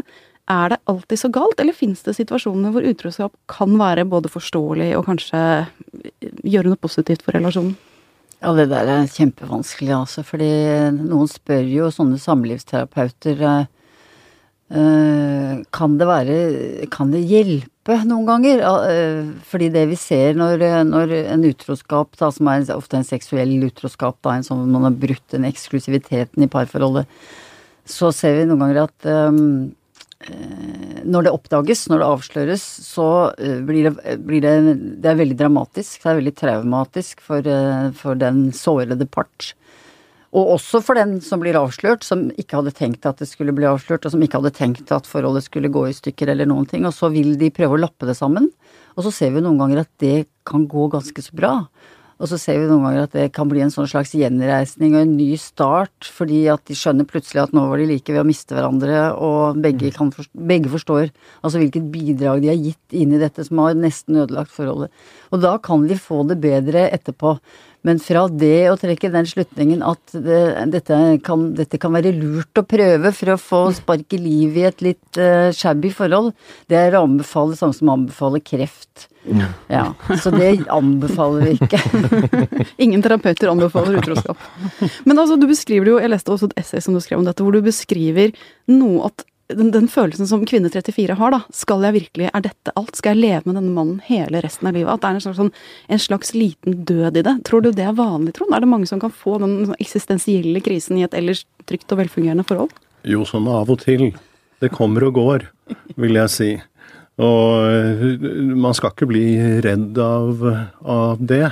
er 0.51 0.75
det 0.75 0.81
alltid 0.91 1.23
så 1.23 1.31
galt, 1.33 1.63
eller 1.63 1.77
finnes 1.77 2.03
det 2.07 2.17
situasjoner 2.19 2.75
hvor 2.75 2.87
utroskap 2.91 3.37
kan 3.51 3.79
være 3.79 4.09
både 4.11 4.33
forståelig 4.33 4.91
og 4.99 5.07
kanskje 5.07 5.45
gjøre 6.43 6.73
noe 6.73 6.83
positivt 6.83 7.23
for 7.27 7.39
relasjonen? 7.39 7.77
Ja, 8.41 8.55
det 8.57 8.71
der 8.71 8.89
er 8.89 9.11
kjempevanskelig, 9.13 9.93
altså. 9.93 10.23
Fordi 10.25 10.49
noen 10.97 11.29
spør 11.29 11.67
jo 11.69 11.91
sånne 11.93 12.17
samlivsterapeuter 12.23 13.45
Eh, 13.45 13.67
kan 14.71 15.97
det 15.99 16.07
være 16.07 16.35
Kan 16.95 17.11
det 17.11 17.25
hjelpe 17.27 17.97
noen 18.07 18.27
ganger? 18.29 18.61
Eh, 18.87 19.33
fordi 19.51 19.71
det 19.75 19.89
vi 19.91 19.97
ser 19.99 20.39
når, 20.39 20.63
når 20.87 21.15
en 21.25 21.47
utroskap, 21.49 22.15
da, 22.21 22.29
som 22.31 22.47
er 22.53 22.71
ofte 22.77 23.01
en 23.01 23.07
seksuell 23.07 23.57
utroskap, 23.67 24.21
da, 24.23 24.37
en 24.37 24.47
sånn 24.47 24.71
man 24.71 24.87
har 24.87 24.95
brutt 24.95 25.27
den 25.35 25.49
eksklusiviteten 25.49 26.47
i 26.47 26.51
parforholdet, 26.51 27.11
så 27.83 28.13
ser 28.15 28.39
vi 28.39 28.47
noen 28.47 28.63
ganger 28.63 28.85
at 28.85 29.11
um, 29.11 29.73
når 31.11 31.27
det 31.27 31.35
oppdages, 31.35 31.89
når 31.91 32.03
det 32.03 32.11
avsløres, 32.13 32.65
så 32.87 33.09
blir 33.67 33.89
det, 33.89 34.17
blir 34.23 34.45
det 34.45 34.55
Det 35.01 35.11
er 35.11 35.17
veldig 35.17 35.39
dramatisk. 35.41 35.97
Det 36.03 36.11
er 36.13 36.19
veldig 36.21 36.35
traumatisk 36.37 37.23
for, 37.25 37.49
for 37.97 38.21
den 38.21 38.51
sårede 38.55 39.09
part. 39.09 39.55
Og 40.31 40.53
også 40.55 40.79
for 40.87 40.95
den 40.95 41.17
som 41.27 41.41
blir 41.43 41.59
avslørt, 41.59 42.05
som 42.07 42.29
ikke 42.39 42.61
hadde 42.61 42.75
tenkt 42.77 43.07
at 43.09 43.19
det 43.19 43.27
skulle 43.27 43.55
bli 43.57 43.67
avslørt, 43.67 44.05
og 44.07 44.15
som 44.15 44.23
ikke 44.23 44.39
hadde 44.39 44.55
tenkt 44.55 44.93
at 44.95 45.09
forholdet 45.11 45.49
skulle 45.49 45.73
gå 45.75 45.89
i 45.89 45.97
stykker 45.97 46.31
eller 46.31 46.47
noen 46.47 46.69
ting. 46.71 46.87
Og 46.87 46.95
så 46.95 47.11
vil 47.11 47.35
de 47.41 47.51
prøve 47.55 47.75
å 47.75 47.83
lappe 47.83 48.07
det 48.07 48.15
sammen. 48.19 48.47
Og 48.95 49.07
så 49.07 49.15
ser 49.15 49.35
vi 49.35 49.43
noen 49.43 49.59
ganger 49.59 49.83
at 49.83 49.91
det 50.03 50.29
kan 50.47 50.69
gå 50.71 50.87
ganske 50.93 51.27
så 51.27 51.35
bra. 51.35 51.55
Og 52.21 52.29
så 52.29 52.37
ser 52.37 52.59
vi 52.61 52.67
noen 52.69 52.85
ganger 52.85 53.07
at 53.07 53.15
det 53.17 53.31
kan 53.33 53.49
bli 53.49 53.63
en 53.65 53.73
sånn 53.73 53.89
slags 53.89 54.13
gjenreisning 54.13 54.93
og 54.93 55.07
en 55.07 55.15
ny 55.17 55.31
start, 55.41 56.05
fordi 56.05 56.43
at 56.53 56.63
de 56.69 56.77
skjønner 56.77 57.09
plutselig 57.09 57.47
at 57.47 57.55
nå 57.57 57.63
var 57.71 57.81
de 57.81 57.87
like 57.89 58.13
ved 58.13 58.21
å 58.21 58.29
miste 58.29 58.53
hverandre, 58.53 59.07
og 59.17 59.63
begge, 59.65 59.89
kan, 59.97 60.13
begge 60.37 60.69
forstår 60.73 61.09
altså 61.41 61.63
hvilket 61.63 61.89
bidrag 61.95 62.45
de 62.45 62.53
har 62.53 62.61
gitt 62.61 62.97
inn 63.01 63.17
i 63.17 63.23
dette 63.23 63.47
som 63.49 63.63
har 63.65 63.79
nesten 63.79 64.21
ødelagt 64.21 64.53
forholdet. 64.53 64.93
Og 65.33 65.41
da 65.41 65.55
kan 65.65 65.89
de 65.89 65.97
få 65.97 66.21
det 66.29 66.37
bedre 66.45 66.91
etterpå. 66.93 67.39
Men 67.87 68.01
fra 68.03 68.27
det 68.29 68.69
å 68.69 68.77
trekke 68.81 69.09
den 69.13 69.29
slutningen 69.29 69.85
at 69.87 70.13
det, 70.13 70.41
dette, 70.75 70.99
kan, 71.25 71.47
dette, 71.57 71.81
kan, 71.81 71.95
være 71.97 72.13
lurt 72.17 72.61
å 72.61 72.67
prøve 72.69 73.13
for 73.17 73.33
å 73.33 73.39
få 73.41 73.61
spark 73.79 74.17
i 74.17 74.21
liv 74.21 74.59
i 74.61 74.67
et 74.69 74.85
litt 74.85 75.21
uh, 75.21 75.49
shabby 75.57 75.93
forhold, 75.95 76.35
det 76.69 76.77
er 76.77 76.99
å 76.99 77.07
anbefale 77.07 77.57
samme 77.57 77.77
som 77.77 77.89
å 77.89 77.97
anbefale 77.97 78.43
kreft. 78.45 79.09
Ja, 79.69 79.91
Så 80.23 80.33
det 80.33 80.65
anbefaler 80.73 81.51
vi 81.51 81.57
ikke. 81.59 81.81
Ingen 82.85 83.03
terapeuter 83.05 83.53
anbefaler 83.53 84.01
utroskap. 84.01 84.41
Men 85.05 85.21
altså, 85.21 85.37
du 85.41 85.47
beskriver 85.49 85.87
det 85.87 85.95
jo, 85.95 85.99
jeg 86.05 86.13
leste 86.13 86.33
også 86.35 86.51
et 86.51 86.63
essay 86.65 86.85
som 86.85 86.97
du 86.97 87.03
skrev 87.05 87.21
om 87.21 87.29
dette, 87.29 87.45
hvor 87.45 87.57
du 87.57 87.65
beskriver 87.65 88.33
noe 88.71 89.11
at 89.11 89.25
den, 89.57 89.71
den, 89.75 89.89
følelsen 89.91 90.29
som 90.29 90.45
kvinne 90.49 90.71
34 90.73 91.17
har, 91.19 91.35
da. 91.35 91.41
Skal 91.55 91.85
jeg 91.87 91.97
virkelig, 91.97 92.31
er 92.31 92.45
dette 92.45 92.75
alt? 92.79 92.95
Skal 92.99 93.15
jeg 93.15 93.25
leve 93.25 93.51
med 93.51 93.59
denne 93.59 93.75
mannen 93.75 94.01
hele 94.07 94.43
resten 94.45 94.71
av 94.71 94.77
livet? 94.77 94.93
At 94.93 95.03
det 95.03 95.11
er 95.11 95.19
en 95.19 95.25
slags, 95.27 95.41
sånn, 95.41 95.53
en 95.91 96.03
slags 96.03 96.35
liten 96.37 96.81
død 96.89 97.21
i 97.21 97.25
det. 97.27 97.37
Tror 97.49 97.65
du 97.65 97.71
det 97.75 97.87
er 97.87 97.97
vanlig, 97.99 98.35
Trond? 98.39 98.55
Er 98.57 98.65
det 98.65 98.71
mange 98.71 98.91
som 98.91 99.03
kan 99.03 99.15
få 99.15 99.39
den 99.43 99.59
sånn 99.69 99.81
eksistensielle 99.83 100.63
krisen 100.65 101.01
i 101.01 101.07
et 101.07 101.17
ellers 101.17 101.45
trygt 101.71 101.91
og 101.95 102.03
velfungerende 102.03 102.47
forhold? 102.49 102.75
Jo, 103.09 103.25
sånn 103.29 103.49
av 103.51 103.73
og 103.73 103.81
til. 103.85 104.11
Det 104.61 104.73
kommer 104.75 105.07
og 105.09 105.17
går, 105.17 105.49
vil 106.01 106.21
jeg 106.21 106.35
si. 106.35 106.51
Og 107.21 107.67
eh, 107.69 108.55
man 108.57 108.77
skal 108.77 108.95
ikke 108.95 109.09
bli 109.11 109.25
redd 109.65 109.99
av, 110.01 110.45
av 110.85 111.21
det. 111.21 111.47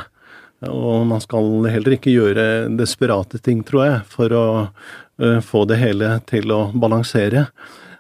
Og 0.67 1.07
man 1.07 1.23
skal 1.23 1.69
heller 1.71 1.95
ikke 1.95 2.13
gjøre 2.15 2.69
desperate 2.79 3.39
ting, 3.45 3.63
tror 3.67 3.85
jeg, 3.85 3.99
for 4.11 4.35
å 4.35 4.47
uh, 4.67 5.39
få 5.45 5.63
det 5.71 5.79
hele 5.79 6.17
til 6.27 6.51
å 6.51 6.65
balansere. 6.75 7.47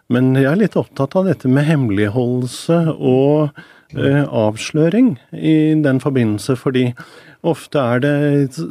Men 0.08 0.32
jeg 0.38 0.48
er 0.48 0.60
litt 0.62 0.76
opptatt 0.80 1.16
av 1.20 1.26
dette 1.28 1.50
med 1.52 1.66
hemmeligholdelse 1.68 2.78
og 2.96 3.50
eh, 3.92 4.24
avsløring 4.24 5.18
i 5.36 5.74
den 5.84 6.00
forbindelse, 6.00 6.56
fordi 6.56 6.86
ofte 7.46 7.82
er 7.82 8.00
det 8.04 8.14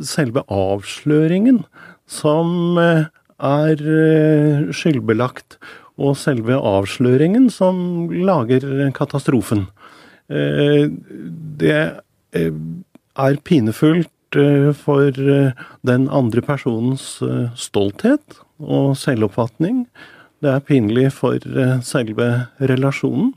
selve 0.08 0.44
avsløringen 0.50 1.62
som 2.10 2.80
eh, 2.82 3.06
er 3.38 3.84
eh, 3.84 4.68
skyldbelagt, 4.74 5.60
og 5.98 6.14
selve 6.14 6.54
avsløringen 6.62 7.48
som 7.50 8.10
lager 8.14 8.62
katastrofen. 8.94 9.66
Eh, 10.30 10.86
det 11.58 11.80
er 12.38 13.40
pinefullt 13.48 14.14
for 14.78 15.16
den 15.88 16.06
andre 16.14 16.44
personens 16.46 17.06
stolthet 17.58 18.38
og 18.60 18.92
selvoppfatning 19.00 19.86
det 20.44 20.54
er 20.54 20.64
pinlig 20.68 21.10
for 21.16 21.42
eh, 21.42 21.78
selve 21.86 22.30
relasjonen. 22.60 23.34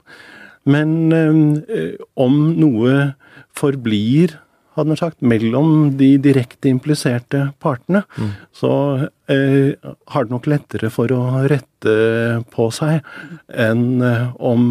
Men 0.69 1.13
eh, 1.17 1.97
om 2.21 2.39
noe 2.61 3.13
forblir 3.57 4.37
hadde 4.77 4.93
man 4.93 5.01
sagt, 5.01 5.19
mellom 5.21 5.97
de 5.99 6.13
direkte 6.23 6.71
impliserte 6.71 7.49
partene, 7.63 8.05
mm. 8.17 8.31
så 8.55 8.73
eh, 9.33 9.75
har 10.15 10.27
det 10.27 10.35
nok 10.35 10.47
lettere 10.51 10.91
for 10.95 11.11
å 11.13 11.23
rette 11.51 11.95
på 12.55 12.69
seg 12.75 13.01
enn 13.51 14.05
eh, 14.07 14.29
om 14.39 14.63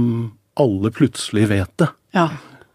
alle 0.60 0.92
plutselig 0.96 1.50
vet 1.52 1.74
det. 1.82 1.90
Ja. 2.16 2.30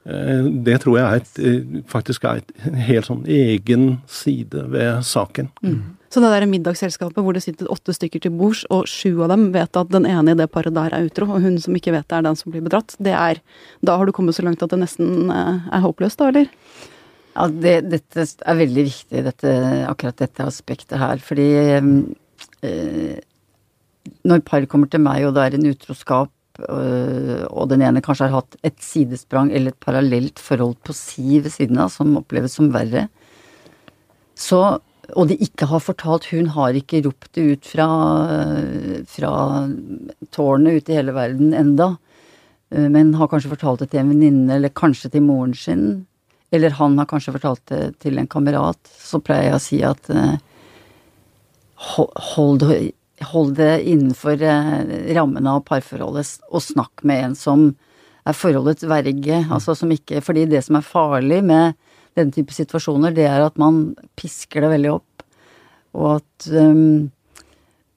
Eh, 0.05 0.51
det 0.67 0.83
tror 0.85 0.99
jeg 1.01 1.07
er 1.07 1.23
et, 1.23 1.35
eh, 1.41 1.83
faktisk 1.91 2.29
er 2.29 2.43
en 2.69 2.81
helt 2.87 3.09
sånn 3.09 3.25
egen 3.25 3.87
side 4.11 4.69
ved 4.73 5.05
saken. 5.09 5.51
Mm. 5.65 5.83
Så 6.15 6.21
det 6.23 6.29
der 6.31 6.45
middagsselskapet 6.47 7.25
hvor 7.27 7.35
det 7.35 7.43
sitter 7.43 7.67
åtte 7.75 7.91
stykker 7.97 8.23
til 8.23 8.35
bords, 8.39 8.61
og 8.71 8.87
sju 8.87 9.25
av 9.25 9.33
dem 9.33 9.49
vet 9.55 9.75
at 9.81 9.89
den 9.91 10.05
ene 10.07 10.31
i 10.31 10.39
det 10.39 10.47
paret 10.55 10.77
der 10.77 10.95
er 10.95 11.09
utro, 11.09 11.27
og 11.27 11.43
hun 11.43 11.57
som 11.59 11.75
ikke 11.75 11.91
vet 11.91 12.07
det, 12.07 12.21
er 12.21 12.29
den 12.29 12.39
som 12.39 12.55
blir 12.55 12.63
bedratt, 12.63 12.95
det 13.03 13.17
er 13.19 13.41
Da 13.83 13.97
har 13.99 14.07
du 14.07 14.15
kommet 14.15 14.37
så 14.37 14.45
langt 14.47 14.63
at 14.63 14.71
det 14.71 14.79
nesten 14.79 15.33
eh, 15.35 15.67
er 15.75 15.83
håpløst, 15.83 16.21
da, 16.21 16.31
eller? 16.31 16.47
Ja, 17.35 17.49
det, 17.51 17.75
dette 17.91 18.29
er 18.47 18.61
veldig 18.61 18.87
viktig, 18.93 19.25
dette, 19.27 19.57
akkurat 19.91 20.23
dette 20.23 20.47
aspektet 20.47 21.03
her. 21.03 21.19
Fordi 21.19 21.49
øh, 21.83 23.19
når 24.23 24.47
par 24.47 24.71
kommer 24.71 24.87
til 24.87 25.03
meg, 25.03 25.27
og 25.27 25.35
det 25.35 25.49
er 25.49 25.59
en 25.59 25.69
utroskap, 25.73 26.31
og 26.71 27.67
den 27.73 27.83
ene 27.83 27.99
kanskje 28.07 28.29
har 28.31 28.45
hatt 28.45 28.55
et 28.63 28.79
sidesprang 28.79 29.51
eller 29.51 29.75
et 29.75 29.83
parallelt 29.83 30.39
forhold 30.39 30.77
på 30.87 30.95
si 30.95 31.41
ved 31.43 31.51
siden 31.51 31.83
av, 31.83 31.91
som 31.91 32.15
oppleves 32.21 32.55
som 32.55 32.71
verre, 32.71 33.09
så 34.39 34.79
og 35.13 35.29
de 35.29 35.37
ikke 35.45 35.69
har 35.69 35.83
fortalt 35.85 36.31
Hun 36.33 36.49
har 36.55 36.77
ikke 36.77 37.03
ropt 37.05 37.35
det 37.37 37.45
ut 37.45 37.69
fra, 37.69 37.89
fra 39.11 39.35
tårnet 40.33 40.81
ute 40.81 40.93
i 40.93 40.99
hele 40.99 41.15
verden 41.17 41.53
enda. 41.57 41.95
Eh, 42.75 42.89
men 42.89 43.15
har 43.15 43.29
kanskje 43.29 43.53
fortalt 43.53 43.85
det 43.85 43.93
til 43.93 44.03
en 44.03 44.11
venninne, 44.15 44.57
eller 44.57 44.75
kanskje 44.75 45.13
til 45.15 45.25
moren 45.27 45.55
sin. 45.55 45.87
Eller 46.55 46.75
han 46.79 46.99
har 46.99 47.09
kanskje 47.11 47.35
fortalt 47.37 47.65
det 47.71 47.83
til 48.05 48.19
en 48.19 48.31
kamerat. 48.31 48.79
Så 48.89 49.21
pleier 49.25 49.51
jeg 49.53 49.59
å 49.59 49.63
si 49.63 49.81
at 49.87 50.11
uh, 50.15 50.37
hold, 51.97 52.63
hold 53.33 53.57
det 53.59 53.73
innenfor 53.83 54.39
uh, 54.39 54.85
rammene 55.17 55.57
av 55.57 55.65
parforholdet, 55.67 56.37
og 56.51 56.63
snakk 56.63 57.03
med 57.03 57.25
en 57.25 57.35
som 57.39 57.65
er 58.25 58.39
forholdets 58.39 58.87
verge. 58.87 59.41
Altså 59.51 59.75
som 59.75 59.91
ikke 59.93 60.23
Fordi 60.25 60.47
det 60.51 60.63
som 60.65 60.79
er 60.79 60.87
farlig 60.87 61.43
med 61.45 61.75
den 62.19 62.31
type 62.35 62.55
situasjoner, 62.55 63.15
det 63.15 63.27
er 63.29 63.47
at 63.47 63.59
man 63.61 63.95
pisker 64.19 64.65
det 64.65 64.73
veldig 64.77 64.93
opp. 64.95 65.25
Og 65.95 66.09
at 66.19 66.49
um, 66.51 67.11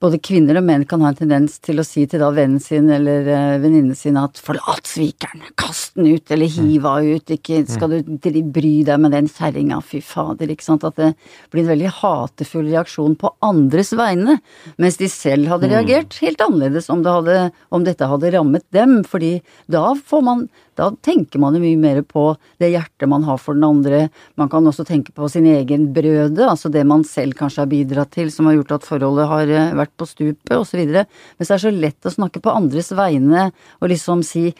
både 0.02 0.20
kvinner 0.22 0.58
og 0.60 0.66
menn 0.66 0.84
kan 0.88 1.02
ha 1.02 1.10
en 1.10 1.18
tendens 1.18 1.56
til 1.64 1.80
å 1.80 1.86
si 1.86 2.04
til 2.10 2.22
da 2.22 2.28
vennen 2.34 2.62
sin 2.62 2.86
eller 2.94 3.26
uh, 3.26 3.56
venninnen 3.58 3.96
sin 3.98 4.18
at 4.20 4.38
'forlat 4.38 4.86
svikeren, 4.86 5.42
kast 5.58 5.96
den 5.98 6.12
ut', 6.14 6.30
eller 6.30 6.46
'hiv 6.46 6.86
henne 6.86 7.16
ut', 7.18 7.34
ikke 7.34 7.64
skal 7.66 7.96
du 7.98 8.42
bry 8.54 8.84
deg 8.86 9.00
med 9.02 9.14
den 9.16 9.28
kjerringa, 9.28 9.80
fy 9.82 10.00
fader', 10.00 10.50
ikke 10.54 10.66
sant. 10.66 10.86
At 10.86 10.96
det 10.96 11.14
blir 11.50 11.64
en 11.64 11.72
veldig 11.74 11.90
hatefull 11.98 12.70
reaksjon 12.70 13.18
på 13.18 13.32
andres 13.42 13.92
vegne, 13.92 14.38
mens 14.78 15.00
de 15.02 15.10
selv 15.10 15.50
hadde 15.50 15.66
mm. 15.66 15.74
reagert 15.74 16.20
helt 16.22 16.40
annerledes 16.46 16.90
om, 16.90 17.02
det 17.02 17.16
hadde, 17.18 17.50
om 17.74 17.84
dette 17.84 18.06
hadde 18.06 18.32
rammet 18.36 18.66
dem, 18.70 19.02
fordi 19.04 19.38
da 19.66 19.92
får 19.98 20.22
man 20.22 20.48
da 20.78 20.92
tenker 21.02 21.40
man 21.42 21.56
jo 21.56 21.62
mye 21.62 21.78
mer 21.80 22.00
på 22.06 22.24
det 22.62 22.70
hjertet 22.70 23.10
man 23.10 23.24
har 23.26 23.40
for 23.42 23.58
den 23.58 23.66
andre. 23.66 24.04
Man 24.38 24.50
kan 24.52 24.66
også 24.68 24.86
tenke 24.86 25.10
på 25.16 25.26
sin 25.30 25.48
egen 25.50 25.88
brøde, 25.94 26.44
altså 26.46 26.70
det 26.70 26.84
man 26.86 27.02
selv 27.06 27.34
kanskje 27.38 27.64
har 27.64 27.70
bidratt 27.72 28.12
til 28.14 28.30
som 28.30 28.46
har 28.46 28.60
gjort 28.60 28.76
at 28.76 28.86
forholdet 28.86 29.26
har 29.26 29.50
eh, 29.50 29.72
vært 29.88 29.96
på 29.98 30.08
stupet, 30.08 30.54
osv. 30.56 30.84
Mens 30.92 31.48
det 31.48 31.54
er 31.56 31.62
så 31.62 31.72
lett 31.72 32.06
å 32.06 32.12
snakke 32.12 32.42
på 32.44 32.52
andres 32.52 32.92
vegne 32.92 33.48
og 33.80 33.88
liksom 33.90 34.22
si 34.22 34.52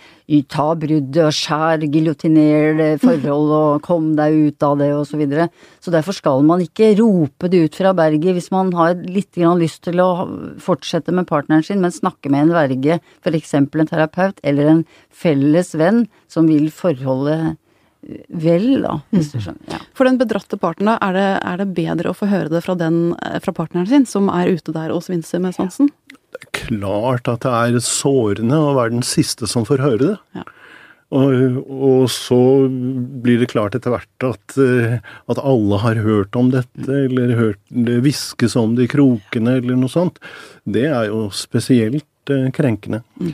ta 0.49 0.75
bruddet 0.76 1.23
og 1.25 1.32
skjær, 1.32 1.85
giljotiner 1.88 2.76
det 2.78 2.88
forhold 3.04 3.52
og 3.58 3.85
kom 3.85 4.14
deg 4.18 4.49
ut 4.49 4.66
av 4.66 4.78
det, 4.80 4.90
og 4.97 5.06
så 5.08 5.20
videre. 5.20 5.49
Så 5.80 5.92
derfor 5.94 6.16
skal 6.16 6.44
man 6.47 6.64
ikke 6.64 6.94
rope 6.99 7.49
det 7.49 7.62
ut 7.68 7.78
fra 7.78 7.94
berget 7.97 8.37
hvis 8.37 8.50
man 8.54 8.73
har 8.76 8.97
litt 8.99 9.32
grann 9.37 9.61
lyst 9.61 9.85
til 9.87 10.02
å 10.02 10.11
fortsette 10.62 11.14
med 11.14 11.28
partneren 11.28 11.64
sin, 11.64 11.80
men 11.85 11.94
snakke 11.94 12.32
med 12.32 12.49
en 12.49 12.56
verge, 12.56 13.00
f.eks. 13.23 13.54
en 13.54 13.70
terapeut 13.88 14.42
eller 14.42 14.73
en 14.73 14.85
felles 15.08 15.75
venn 15.78 16.06
som 16.28 16.49
vil 16.49 16.68
forholdet 16.75 17.56
vel, 18.02 18.68
da, 18.84 18.98
hvis 19.14 19.32
du 19.32 19.40
skjønner. 19.42 19.64
Ja. 19.72 19.80
For 19.96 20.08
den 20.08 20.18
bedratte 20.20 20.58
parten, 20.60 20.88
da, 20.90 20.96
er 21.04 21.16
det, 21.16 21.28
er 21.50 21.62
det, 21.62 21.70
bedre 21.76 22.12
å 22.12 22.16
få 22.16 22.28
høre 22.30 22.52
det 22.52 22.62
fra, 22.64 22.76
den, 22.78 23.16
eh, 23.26 23.38
fra 23.44 23.54
partneren 23.56 23.88
sin, 23.90 24.06
som 24.08 24.30
er 24.32 24.52
ute 24.54 24.74
der 24.74 24.94
og 24.94 25.02
svinser 25.06 25.42
med 25.42 25.56
sansen? 25.56 25.90
Det 26.06 26.44
er 26.44 26.52
klart 26.68 27.30
at 27.30 27.42
det 27.46 27.56
er 27.78 27.82
sårende 27.82 28.60
å 28.60 28.76
være 28.76 28.98
den 28.98 29.06
siste 29.06 29.48
som 29.50 29.66
får 29.68 29.82
høre 29.84 30.00
det. 30.04 30.14
Ja. 30.38 30.46
Og, 31.08 31.62
og, 31.72 32.02
så 32.12 32.38
blir 32.68 33.40
det 33.40 33.48
klart 33.48 33.74
etter 33.78 33.94
hvert 33.94 34.26
at, 34.28 34.58
eh, 34.60 34.98
at, 35.00 35.40
alle 35.40 35.80
har 35.80 36.02
hørt 36.04 36.36
om 36.36 36.52
dette, 36.52 36.84
eller 36.84 37.32
hørt 37.38 37.60
det 37.72 38.02
hviskes 38.04 38.58
om 38.60 38.76
det 38.76 38.86
i 38.86 38.92
krokene, 38.92 39.56
eller 39.62 39.80
noe 39.80 39.92
sånt. 39.92 40.20
Det 40.68 40.84
er 40.90 41.08
jo 41.08 41.26
spesielt 41.32 42.04
krenkende. 42.52 43.00
Mm. 43.16 43.32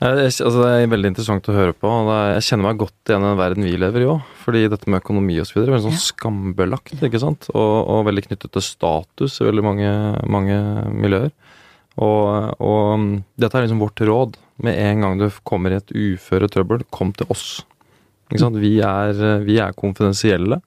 Altså, 0.00 0.48
det 0.62 0.68
er 0.72 0.86
veldig 0.88 1.10
interessant 1.10 1.48
å 1.52 1.54
høre 1.54 1.74
på. 1.76 1.88
Jeg 2.32 2.44
kjenner 2.46 2.70
meg 2.70 2.78
godt 2.80 3.10
igjen 3.10 3.24
i 3.24 3.28
den 3.28 3.40
verden 3.40 3.66
vi 3.68 3.74
lever 3.76 4.04
i 4.04 4.08
òg. 4.08 4.28
Fordi 4.40 4.62
dette 4.72 4.88
med 4.88 5.02
økonomi 5.02 5.36
og 5.42 5.48
så 5.48 5.58
videre 5.58 5.68
er 5.68 5.76
veldig 5.76 5.86
sånn 5.90 5.98
ja. 5.98 6.04
skambelagt, 6.06 6.94
ikke 7.04 7.20
sant. 7.20 7.50
Og, 7.52 7.74
og, 7.84 8.06
veldig 8.08 8.24
knyttet 8.30 8.54
til 8.56 8.64
status 8.64 9.36
i 9.42 9.48
veldig 9.50 9.64
mange, 9.66 9.90
mange 10.32 10.56
miljøer. 10.94 11.28
Og, 12.00 12.24
og, 12.56 12.86
mm, 13.02 13.10
dette 13.44 13.60
er 13.60 13.66
liksom 13.66 13.84
vårt 13.84 14.00
råd. 14.08 14.40
Med 14.64 14.80
en 14.80 15.04
gang 15.04 15.20
du 15.20 15.26
kommer 15.44 15.74
i 15.74 15.80
et 15.82 15.92
uføretrøbbel, 15.92 16.86
kom 16.92 17.12
til 17.16 17.28
oss. 17.32 17.46
Vi 18.30 18.74
er, 18.86 19.20
vi 19.44 19.60
er 19.60 19.76
konfidensielle. 19.76 20.62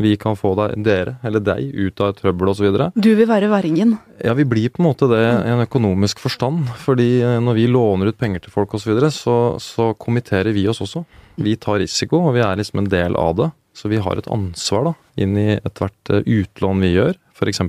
Vi 0.00 0.14
kan 0.20 0.36
få 0.38 0.54
deg, 0.56 0.78
dere, 0.84 1.18
eller 1.26 1.42
deg, 1.44 1.74
ut 1.76 2.00
av 2.00 2.14
trøbbel 2.16 2.52
osv. 2.52 2.68
Du 2.96 3.10
vil 3.18 3.28
være 3.28 3.50
vergen? 3.52 3.98
Ja, 4.24 4.32
vi 4.38 4.46
blir 4.48 4.72
på 4.72 4.80
en 4.80 4.88
måte 4.88 5.08
det 5.10 5.20
i 5.20 5.52
en 5.52 5.64
økonomisk 5.64 6.22
forstand. 6.22 6.70
Fordi 6.80 7.08
eh, 7.20 7.36
når 7.44 7.58
vi 7.58 7.66
låner 7.68 8.10
ut 8.10 8.20
penger 8.20 8.44
til 8.44 8.54
folk 8.54 8.72
osv., 8.74 8.86
så, 8.86 8.90
videre, 8.94 9.12
så 9.12 9.36
så 9.60 9.90
kommitterer 10.00 10.54
vi 10.56 10.64
oss 10.70 10.80
også. 10.80 11.04
Vi 11.40 11.56
tar 11.60 11.82
risiko, 11.82 12.22
og 12.28 12.36
vi 12.38 12.44
er 12.44 12.56
liksom 12.60 12.82
en 12.82 12.90
del 12.92 13.18
av 13.20 13.36
det. 13.36 13.50
Så 13.76 13.92
vi 13.92 14.00
har 14.02 14.18
et 14.18 14.28
ansvar 14.32 14.90
da, 14.90 14.96
inn 15.20 15.36
i 15.38 15.48
ethvert 15.58 16.12
eh, 16.12 16.24
utlån 16.40 16.84
vi 16.86 16.94
gjør, 16.94 17.20
f.eks. 17.36 17.64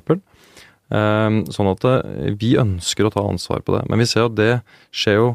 Um, 0.91 1.45
sånn 1.47 1.69
at 1.71 1.85
vi 2.41 2.57
ønsker 2.59 3.07
å 3.07 3.11
ta 3.13 3.21
ansvar 3.23 3.61
på 3.63 3.77
det. 3.77 3.85
Men 3.88 4.01
vi 4.01 4.09
ser 4.11 4.27
at 4.27 4.35
det 4.35 4.51
skjer 4.91 5.19
jo 5.19 5.29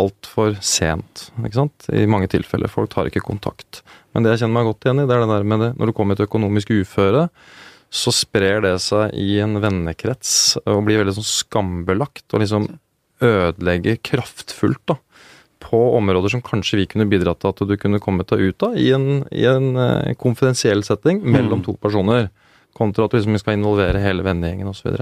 altfor 0.00 0.56
sent, 0.64 1.28
ikke 1.38 1.58
sant. 1.62 1.88
I 1.94 2.06
mange 2.10 2.30
tilfeller. 2.32 2.70
Folk 2.72 2.92
tar 2.92 3.10
ikke 3.10 3.22
kontakt. 3.24 3.82
Men 4.14 4.24
det 4.24 4.34
jeg 4.34 4.44
kjenner 4.44 4.58
meg 4.58 4.70
godt 4.70 4.86
igjen 4.86 5.02
i, 5.02 5.08
det 5.08 5.16
er 5.16 5.24
det 5.24 5.32
der 5.34 5.50
med 5.52 5.64
det 5.64 5.72
når 5.78 5.90
du 5.90 5.96
kommer 5.96 6.18
til 6.18 6.26
økonomisk 6.28 6.72
uføre, 6.74 7.28
så 7.90 8.12
sprer 8.14 8.62
det 8.62 8.76
seg 8.84 9.14
i 9.18 9.40
en 9.42 9.58
vennekrets 9.62 10.32
og 10.62 10.84
blir 10.86 11.00
veldig 11.00 11.16
sånn 11.16 11.26
skambelagt 11.26 12.34
og 12.34 12.42
liksom 12.44 12.68
ødelegger 13.20 13.98
kraftfullt, 14.06 14.82
da. 14.88 14.96
På 15.60 15.80
områder 15.98 16.32
som 16.32 16.42
kanskje 16.42 16.78
vi 16.80 16.86
kunne 16.88 17.08
bidratt 17.10 17.42
til 17.42 17.50
at 17.50 17.58
du 17.68 17.74
kunne 17.76 18.00
kommet 18.00 18.30
deg 18.32 18.46
ut 18.48 18.64
av 18.64 18.78
i 18.80 18.86
en, 18.96 19.24
i 19.28 19.44
en 19.44 19.74
uh, 19.76 20.14
konfidensiell 20.18 20.80
setting 20.86 21.20
mellom 21.20 21.60
mm. 21.60 21.66
to 21.66 21.74
personer. 21.82 22.30
Kontra 22.78 23.04
at 23.04 23.12
du 23.12 23.18
liksom 23.18 23.36
skal 23.42 23.58
involvere 23.58 24.00
hele 24.00 24.24
vennegjengen 24.24 24.70
osv. 24.70 24.96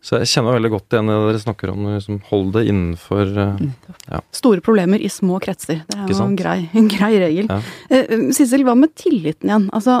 Så 0.00 0.16
jeg 0.16 0.30
kjenner 0.30 0.56
veldig 0.56 0.70
godt 0.72 0.94
igjen 0.94 1.10
det 1.10 1.16
dere 1.26 1.40
snakker 1.42 1.70
om, 1.74 1.82
liksom 1.92 2.20
hold 2.30 2.54
det 2.54 2.62
innenfor 2.70 3.34
uh, 3.36 3.58
ja. 4.06 4.20
Store 4.32 4.62
problemer 4.64 5.02
i 5.02 5.10
små 5.12 5.36
kretser. 5.44 5.82
Det 5.90 5.98
er 5.98 6.08
jo 6.14 6.22
en 6.24 6.38
grei, 6.38 6.56
en 6.72 6.88
grei, 6.88 7.10
regel. 7.20 7.50
Ja. 7.50 7.58
Uh, 7.92 8.30
Sissel, 8.36 8.64
hva 8.64 8.72
med 8.80 8.94
tilliten 8.96 9.52
igjen? 9.52 9.68
Altså, 9.76 9.98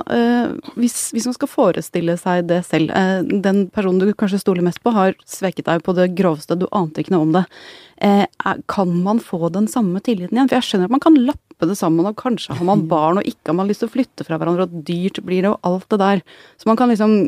hvis, 0.80 1.10
hvis, 1.12 1.28
man 1.28 1.36
skal 1.36 1.52
forestille 1.52 2.16
seg 2.20 2.48
det 2.48 2.62
selv. 2.68 2.94
den 3.44 3.66
personen 3.74 4.00
du 4.00 4.16
kanskje 4.16 4.40
stoler 4.40 4.64
mest 4.64 4.80
på, 4.84 4.94
har 4.96 5.12
svekket 5.28 5.68
deg 5.68 5.84
på 5.84 5.94
det 5.98 6.10
groveste, 6.16 6.56
du 6.56 6.66
ante 6.72 7.04
ikke 7.04 7.14
noe 7.14 7.28
om 7.28 7.36
det. 7.36 7.44
kan 8.72 8.96
man 9.04 9.20
få 9.20 9.52
den 9.52 9.68
samme 9.68 10.00
tilliten 10.00 10.38
igjen? 10.38 10.48
For 10.48 10.60
jeg 10.60 10.68
skjønner 10.70 10.88
at 10.88 10.96
man 10.96 11.04
kan 11.04 11.20
lappe 11.28 11.49
det 11.68 11.76
sammen, 11.78 12.06
og 12.08 12.16
kanskje 12.20 12.56
har 12.56 12.66
man 12.66 12.86
barn, 12.90 13.20
og 13.20 13.28
ikke 13.28 13.52
har 13.52 13.58
man 13.58 13.68
lyst 13.68 13.84
til 13.84 13.90
å 13.90 13.94
flytte 13.94 14.26
fra 14.26 14.38
hverandre, 14.40 14.68
og 14.68 14.86
dyrt 14.86 15.20
blir 15.26 15.44
det, 15.44 15.50
og 15.52 15.68
alt 15.68 15.88
det 15.92 16.00
der. 16.00 16.22
Så 16.60 16.70
man 16.70 16.78
kan 16.80 16.92
liksom 16.92 17.18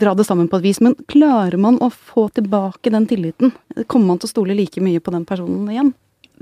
dra 0.00 0.16
det 0.16 0.26
sammen 0.26 0.50
på 0.50 0.58
et 0.58 0.66
vis. 0.66 0.82
Men 0.84 0.96
klarer 1.10 1.58
man 1.60 1.78
å 1.84 1.92
få 1.92 2.28
tilbake 2.34 2.92
den 2.94 3.06
tilliten? 3.10 3.54
Kommer 3.86 4.14
man 4.14 4.22
til 4.22 4.30
å 4.30 4.34
stole 4.34 4.58
like 4.58 4.82
mye 4.82 5.02
på 5.02 5.14
den 5.14 5.28
personen 5.28 5.70
igjen? 5.70 5.94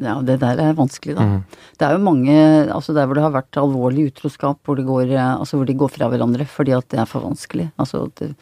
Ja, 0.02 0.16
det 0.26 0.40
der 0.42 0.58
er 0.58 0.74
vanskelig, 0.74 1.14
da. 1.14 1.24
Mm. 1.28 1.60
Det 1.78 1.86
er 1.86 1.94
jo 1.94 2.02
mange 2.02 2.34
altså 2.74 2.94
der 2.96 3.06
hvor 3.06 3.18
det 3.18 3.22
har 3.22 3.34
vært 3.36 3.58
alvorlig 3.60 4.08
utroskap, 4.10 4.58
hvor, 4.66 4.78
det 4.78 4.86
går, 4.88 5.12
altså 5.14 5.60
hvor 5.60 5.68
de 5.68 5.76
går 5.78 5.92
fra 5.94 6.08
hverandre 6.10 6.46
fordi 6.50 6.74
at 6.74 6.88
det 6.90 6.98
er 7.02 7.10
for 7.10 7.22
vanskelig. 7.22 7.68
Altså, 7.78 8.08
det, 8.18 8.32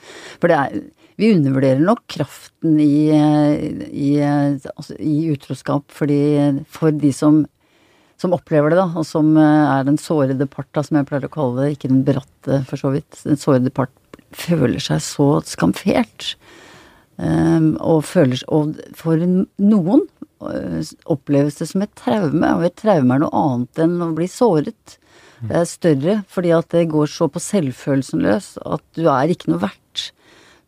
for 0.41 0.53
det 0.53 0.59
er 0.59 0.83
Vi 1.21 1.29
undervurderer 1.37 1.83
nok 1.85 2.07
kraften 2.09 2.79
i, 2.81 3.13
i, 3.13 4.17
altså, 4.25 4.97
i 4.97 5.29
utroskap 5.35 5.93
fordi 5.93 6.65
for 6.73 6.91
de 6.91 7.11
som 7.13 7.43
som 8.23 8.37
opplever 8.37 8.73
det, 8.73 8.79
da, 8.79 8.87
og 8.99 9.07
som 9.07 9.35
eh, 9.41 9.75
er 9.75 9.87
den 9.89 9.99
sårede 10.01 10.47
part, 10.51 10.71
da, 10.77 10.85
som 10.87 11.01
jeg 11.01 11.09
pleier 11.09 11.27
å 11.27 11.33
kalle 11.33 11.65
det, 11.65 11.75
ikke 11.75 11.91
den 11.91 12.05
beratte, 12.07 12.63
for 12.69 12.81
så 12.81 12.93
vidt. 12.95 13.19
Den 13.27 13.41
sårede 13.41 13.73
part 13.75 13.93
føler 14.37 14.81
seg 14.83 15.03
så 15.05 15.29
skamfert. 15.47 16.35
Um, 17.21 17.75
og 17.85 18.07
føler 18.09 18.41
Og 18.49 18.79
for 18.97 19.21
noen 19.21 20.01
uh, 20.41 20.81
oppleves 21.13 21.59
det 21.61 21.69
som 21.71 21.85
et 21.85 21.93
traume, 21.99 22.55
og 22.57 22.65
et 22.67 22.79
traume 22.81 23.15
er 23.15 23.23
noe 23.23 23.43
annet 23.43 23.83
enn 23.85 24.01
å 24.01 24.09
bli 24.17 24.31
såret. 24.33 24.97
Det 25.43 25.59
er 25.59 25.69
større, 25.69 26.17
fordi 26.31 26.55
at 26.55 26.71
det 26.73 26.89
går 26.91 27.11
så 27.11 27.29
på 27.31 27.43
selvfølelsen 27.43 28.23
løs 28.25 28.55
at 28.63 28.83
du 28.97 29.09
er 29.11 29.31
ikke 29.35 29.53
noe 29.53 29.65
verdt 29.67 29.82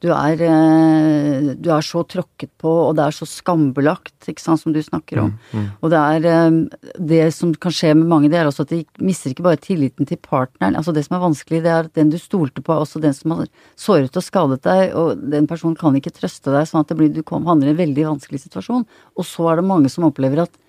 du 0.04 0.10
er, 0.12 0.40
eh, 0.44 1.46
du 1.56 1.70
er 1.72 1.84
så 1.84 2.02
tråkket 2.04 2.50
på, 2.60 2.70
og 2.90 2.96
det 2.98 3.06
er 3.06 3.14
så 3.16 3.24
skambelagt, 3.28 4.28
ikke 4.28 4.42
sant, 4.42 4.60
som 4.60 4.74
du 4.74 4.80
snakker 4.84 5.22
om. 5.22 5.30
Mm, 5.32 5.54
mm. 5.62 5.68
Og 5.80 5.92
det 5.94 6.00
er 6.00 6.26
eh, 6.28 6.58
Det 7.00 7.22
som 7.32 7.54
kan 7.56 7.72
skje 7.72 7.94
med 7.96 8.10
mange, 8.10 8.28
det 8.28 8.38
er 8.38 8.50
også 8.50 8.66
at 8.66 8.74
de 8.74 8.82
mister 9.00 9.32
ikke 9.32 9.46
bare 9.46 9.60
tilliten 9.60 10.08
til 10.08 10.20
partneren. 10.20 10.76
Altså 10.76 10.92
det 10.92 11.06
som 11.06 11.16
er 11.16 11.24
vanskelig, 11.24 11.62
det 11.64 11.72
er 11.72 11.88
at 11.88 11.94
den 11.96 12.12
du 12.12 12.18
stolte 12.20 12.60
på, 12.60 12.74
er 12.74 12.84
også 12.84 13.00
den 13.00 13.16
som 13.16 13.32
har 13.38 13.48
såret 13.80 14.16
og 14.16 14.26
skadet 14.26 14.60
deg, 14.66 14.92
og 14.92 15.24
den 15.32 15.48
personen 15.48 15.78
kan 15.78 15.96
ikke 15.96 16.12
trøste 16.14 16.52
deg, 16.52 16.68
sånn 16.68 16.84
at 16.84 16.92
det 16.92 16.98
blir, 17.00 17.14
du 17.14 17.24
handler 17.24 17.72
i 17.72 17.74
en 17.74 17.80
veldig 17.80 18.10
vanskelig 18.12 18.44
situasjon. 18.44 18.84
Og 19.16 19.24
så 19.24 19.48
er 19.50 19.62
det 19.62 19.70
mange 19.72 19.92
som 19.92 20.04
opplever 20.04 20.44
at 20.44 20.60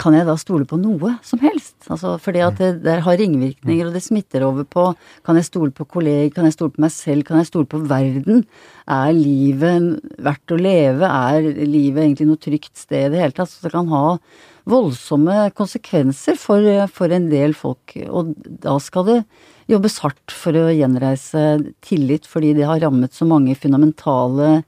kan 0.00 0.12
jeg 0.16 0.26
da 0.28 0.34
stole 0.36 0.66
på 0.68 0.76
noe 0.80 1.14
som 1.24 1.40
helst? 1.40 1.76
Altså, 1.88 2.16
fordi 2.20 2.42
at 2.44 2.58
det 2.60 2.70
der 2.84 3.00
har 3.04 3.16
ringvirkninger, 3.16 3.88
og 3.88 3.96
det 3.96 4.04
smitter 4.04 4.44
over 4.44 4.66
på 4.68 4.90
Kan 5.24 5.38
jeg 5.40 5.48
stole 5.48 5.72
på 5.72 5.86
kolleger? 5.88 6.30
Kan 6.34 6.44
jeg 6.48 6.56
stole 6.56 6.74
på 6.74 6.84
meg 6.84 6.92
selv? 6.92 7.24
Kan 7.24 7.40
jeg 7.40 7.48
stole 7.48 7.68
på 7.70 7.80
verden? 7.88 8.44
Er 8.86 9.16
livet 9.16 9.96
verdt 10.22 10.52
å 10.52 10.60
leve? 10.60 11.08
Er 11.08 11.48
livet 11.64 12.04
egentlig 12.04 12.28
noe 12.28 12.42
trygt 12.42 12.74
sted 12.76 13.08
i 13.08 13.14
det 13.14 13.24
hele 13.24 13.36
tatt? 13.36 13.50
Så 13.50 13.64
det 13.64 13.72
kan 13.74 13.88
ha 13.92 14.18
voldsomme 14.66 15.50
konsekvenser 15.56 16.38
for, 16.40 16.64
for 16.92 17.12
en 17.14 17.28
del 17.30 17.54
folk, 17.54 17.94
og 18.10 18.34
da 18.44 18.76
skal 18.82 19.06
det 19.06 19.18
jobbes 19.70 20.00
hardt 20.02 20.34
for 20.34 20.58
å 20.58 20.72
gjenreise 20.74 21.44
tillit, 21.86 22.26
fordi 22.26 22.52
det 22.58 22.66
har 22.66 22.82
rammet 22.82 23.14
så 23.14 23.26
mange 23.28 23.54
fundamentale 23.58 24.64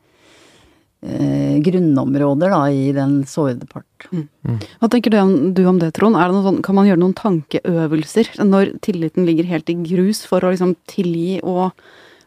eh, 1.02 1.58
grunnområder 1.64 2.52
da, 2.54 2.60
i 2.70 2.90
den 2.96 3.20
sårede 3.28 3.66
part. 3.70 4.08
Mm. 4.10 4.26
Mm. 4.48 4.58
Hva 4.80 4.90
tenker 4.92 5.14
du 5.14 5.18
om, 5.20 5.32
du 5.54 5.64
om 5.70 5.80
det, 5.82 5.92
Trond? 5.98 6.18
Sånn, 6.18 6.60
kan 6.66 6.78
man 6.78 6.88
gjøre 6.88 7.02
noen 7.02 7.16
tankeøvelser 7.18 8.36
når 8.44 8.76
tilliten 8.84 9.28
ligger 9.28 9.48
helt 9.50 9.70
i 9.72 9.78
grus, 9.82 10.24
for 10.28 10.44
å 10.44 10.52
liksom 10.54 10.76
tilgi 10.90 11.40
og 11.42 11.70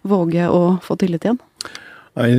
våge 0.07 0.49
å 0.49 0.77
få 0.83 0.97
tillit 1.01 1.27
igjen? 1.27 1.41
Nei, 2.19 2.31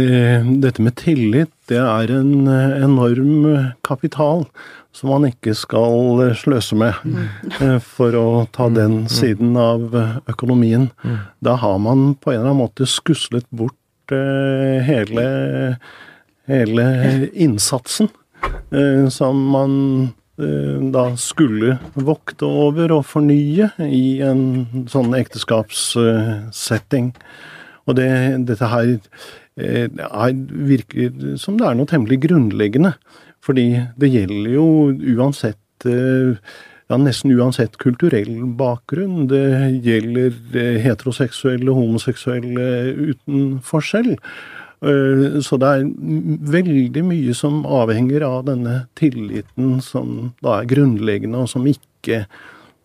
dette 0.60 0.84
med 0.84 0.98
tillit, 1.00 1.52
det 1.70 1.80
er 1.80 2.10
en 2.12 2.44
enorm 2.44 3.72
kapital 3.86 4.44
som 4.92 5.08
man 5.08 5.24
ikke 5.30 5.54
skal 5.56 6.20
sløse 6.36 6.76
med 6.76 6.98
mm. 7.04 7.20
Eh, 7.62 7.78
for 7.80 8.16
å 8.16 8.26
ta 8.52 8.68
mm. 8.68 8.74
den 8.76 8.96
mm. 9.04 9.10
siden 9.12 9.56
av 9.56 9.96
økonomien. 10.28 10.90
Mm. 11.02 11.18
Da 11.40 11.56
har 11.62 11.78
man 11.80 12.12
på 12.14 12.32
en 12.32 12.42
eller 12.42 12.52
annen 12.52 12.62
måte 12.66 12.88
skuslet 12.88 13.48
bort 13.48 14.12
eh, 14.12 14.84
hele 14.84 15.24
hele 16.50 17.28
innsatsen 17.32 18.08
eh, 18.72 19.08
som 19.12 19.38
man 19.52 19.74
eh, 20.40 20.80
da 20.94 21.06
skulle 21.20 21.78
vokte 21.94 22.48
over 22.48 22.96
og 22.98 23.06
fornye 23.10 23.70
i 23.86 24.20
en 24.24 24.86
sånn 24.90 25.14
ekteskapssetting. 25.18 27.12
Og 27.86 27.98
det, 27.98 28.10
dette 28.48 28.70
her 28.70 28.94
eh, 29.58 29.88
virker 30.72 31.36
som 31.40 31.58
det 31.58 31.68
er 31.68 31.78
noe 31.78 31.90
temmelig 31.90 32.22
grunnleggende. 32.26 32.96
Fordi 33.42 33.66
det 33.98 34.12
gjelder 34.12 34.52
jo 34.54 34.66
uansett 35.16 35.58
ja, 35.82 36.94
nesten 36.94 37.32
uansett 37.34 37.74
kulturell 37.82 38.36
bakgrunn. 38.54 39.24
Det 39.26 39.80
gjelder 39.82 40.78
heteroseksuelle, 40.84 41.74
homoseksuelle 41.74 42.68
uten 43.10 43.56
forskjell. 43.66 44.12
Eh, 44.82 45.40
så 45.40 45.58
det 45.62 45.68
er 45.68 45.84
veldig 46.56 47.04
mye 47.06 47.34
som 47.38 47.62
avhenger 47.66 48.24
av 48.26 48.46
denne 48.48 48.82
tilliten 48.98 49.76
som 49.84 50.32
da 50.42 50.58
er 50.58 50.70
grunnleggende, 50.72 51.44
og 51.44 51.52
som 51.52 51.68
ikke 51.70 52.24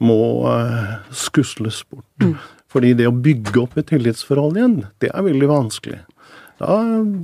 må 0.03 0.19
eh, 0.51 0.93
skusles 1.25 1.81
bort. 1.89 2.05
Mm. 2.21 2.35
Fordi 2.67 2.93
det 2.99 3.07
å 3.09 3.15
bygge 3.15 3.63
opp 3.63 3.77
et 3.79 3.89
tillitsforhold 3.89 4.59
igjen, 4.59 4.77
det 5.01 5.09
er 5.13 5.25
veldig 5.25 5.49
vanskelig. 5.49 6.01
Da 6.57 6.77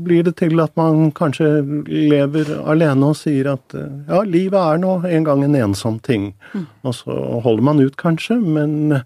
blir 0.05 0.23
det 0.27 0.35
til 0.37 0.61
at 0.61 0.75
man 0.77 1.09
kanskje 1.17 1.47
lever 1.89 2.51
alene 2.69 3.09
og 3.09 3.17
sier 3.17 3.49
at 3.55 3.73
ja, 3.73 4.21
livet 4.27 4.59
er 4.59 4.81
nå 4.81 4.99
en 5.09 5.25
gang 5.25 5.43
en 5.45 5.57
ensom 5.57 5.97
ting. 6.05 6.31
Mm. 6.53 6.67
Og 6.85 6.95
så 6.99 7.15
holder 7.45 7.65
man 7.65 7.81
ut, 7.81 7.95
kanskje, 7.97 8.37
men, 8.37 8.99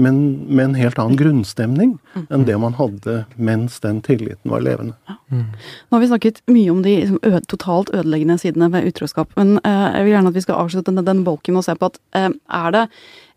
men, 0.00 0.20
med 0.48 0.70
en 0.70 0.78
helt 0.78 0.98
annen 1.02 1.18
grunnstemning 1.20 1.96
mm. 2.14 2.26
enn 2.30 2.46
det 2.48 2.56
man 2.62 2.78
hadde 2.78 3.24
mens 3.36 3.76
den 3.84 4.00
tilliten 4.06 4.54
var 4.54 4.64
levende. 4.64 4.96
Ja. 5.10 5.18
Mm. 5.34 5.44
Nå 5.52 5.96
har 5.96 6.04
vi 6.04 6.10
snakket 6.12 6.40
mye 6.48 6.72
om 6.72 6.80
de 6.86 6.96
liksom, 7.02 7.20
totalt 7.50 7.92
ødeleggende 7.92 8.38
sidene 8.40 8.70
ved 8.72 8.88
utroskap, 8.88 9.36
men 9.36 9.58
uh, 9.66 9.90
jeg 9.98 10.06
vil 10.06 10.16
gjerne 10.16 10.32
at 10.32 10.38
vi 10.38 10.46
skal 10.46 10.64
avslutte 10.64 10.94
den, 10.94 11.04
den 11.06 11.24
bolken 11.26 11.60
og 11.60 11.66
se 11.66 11.76
på 11.76 11.92
at 11.92 12.00
uh, 12.16 12.30
er 12.32 12.76
det 12.78 12.84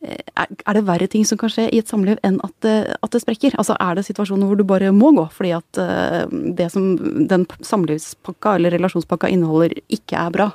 er 0.06 0.78
det 0.78 0.84
verre 0.86 1.08
ting 1.10 1.26
som 1.26 1.40
kan 1.42 1.50
skje 1.50 1.68
i 1.74 1.80
et 1.82 1.90
samliv 1.90 2.20
enn 2.26 2.38
at 2.46 2.54
det, 2.62 2.76
at 3.02 3.14
det, 3.14 3.22
sprekker? 3.24 3.56
Altså 3.58 3.76
Er 3.82 3.98
det 3.98 4.06
situasjoner 4.06 4.50
hvor 4.50 4.60
du 4.60 4.66
bare 4.68 4.92
må 4.94 5.10
gå 5.16 5.26
fordi 5.34 5.56
at 5.58 5.80
uh, 5.82 6.30
det 6.30 6.70
som 6.74 6.92
den 7.28 7.48
samlivspakka 7.66 8.56
eller 8.58 8.76
relasjonspakka 8.78 9.32
inneholder, 9.34 9.74
ikke 9.90 10.20
er 10.22 10.34
bra? 10.34 10.50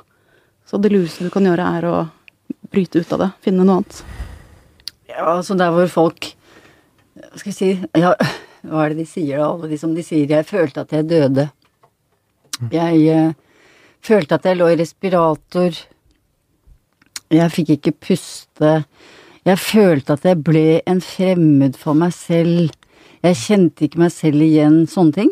Så 0.65 0.79
det 0.79 0.93
lureste 0.93 1.27
du 1.27 1.33
kan 1.33 1.43
gjøre, 1.43 1.65
er 1.77 1.87
å 1.89 1.97
bryte 2.71 3.03
ut 3.03 3.11
av 3.13 3.25
det. 3.25 3.29
Finne 3.43 3.65
noe 3.67 3.81
annet. 3.81 3.99
Ja, 5.11 5.25
altså 5.35 5.57
der 5.59 5.73
hvor 5.75 5.91
folk 5.91 6.31
Hva 7.13 7.37
skal 7.37 7.51
jeg 7.51 7.57
si 7.57 7.99
ja, 7.99 8.13
Hva 8.63 8.85
er 8.85 8.93
det 8.93 9.03
de 9.03 9.09
sier 9.09 9.37
da? 9.37 9.51
Alle 9.51 9.69
de 9.69 9.77
som 9.77 9.91
de 9.93 10.05
sier 10.05 10.25
'jeg 10.25 10.47
følte 10.47 10.81
at 10.81 10.93
jeg 10.95 11.09
døde'. 11.09 11.49
Jeg 12.71 12.95
uh, 13.11 13.33
følte 14.01 14.35
at 14.35 14.45
jeg 14.45 14.57
lå 14.57 14.71
i 14.71 14.79
respirator. 14.79 15.75
Jeg 17.29 17.51
fikk 17.51 17.75
ikke 17.75 17.91
puste. 18.07 18.85
Jeg 19.43 19.59
følte 19.59 20.15
at 20.15 20.23
jeg 20.23 20.39
ble 20.39 20.81
en 20.87 21.01
fremmed 21.03 21.75
for 21.79 21.97
meg 21.99 22.13
selv. 22.15 22.71
Jeg 23.23 23.39
kjente 23.39 23.87
ikke 23.87 23.99
meg 24.05 24.13
selv 24.15 24.43
igjen, 24.43 24.83
sånne 24.87 25.17
ting. 25.17 25.31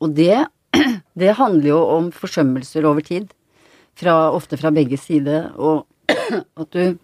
Og 0.00 0.14
det, 0.16 0.46
det 1.20 1.36
handler 1.36 1.70
jo 1.74 1.80
om 1.96 2.08
forsømmelser 2.14 2.88
over 2.88 3.04
tid. 3.04 3.28
Fra, 3.96 4.30
ofte 4.32 4.56
fra 4.60 4.72
begge 4.72 4.96
sider. 5.00 5.50
Og 5.56 5.84
at 6.62 6.70
du 6.72 6.96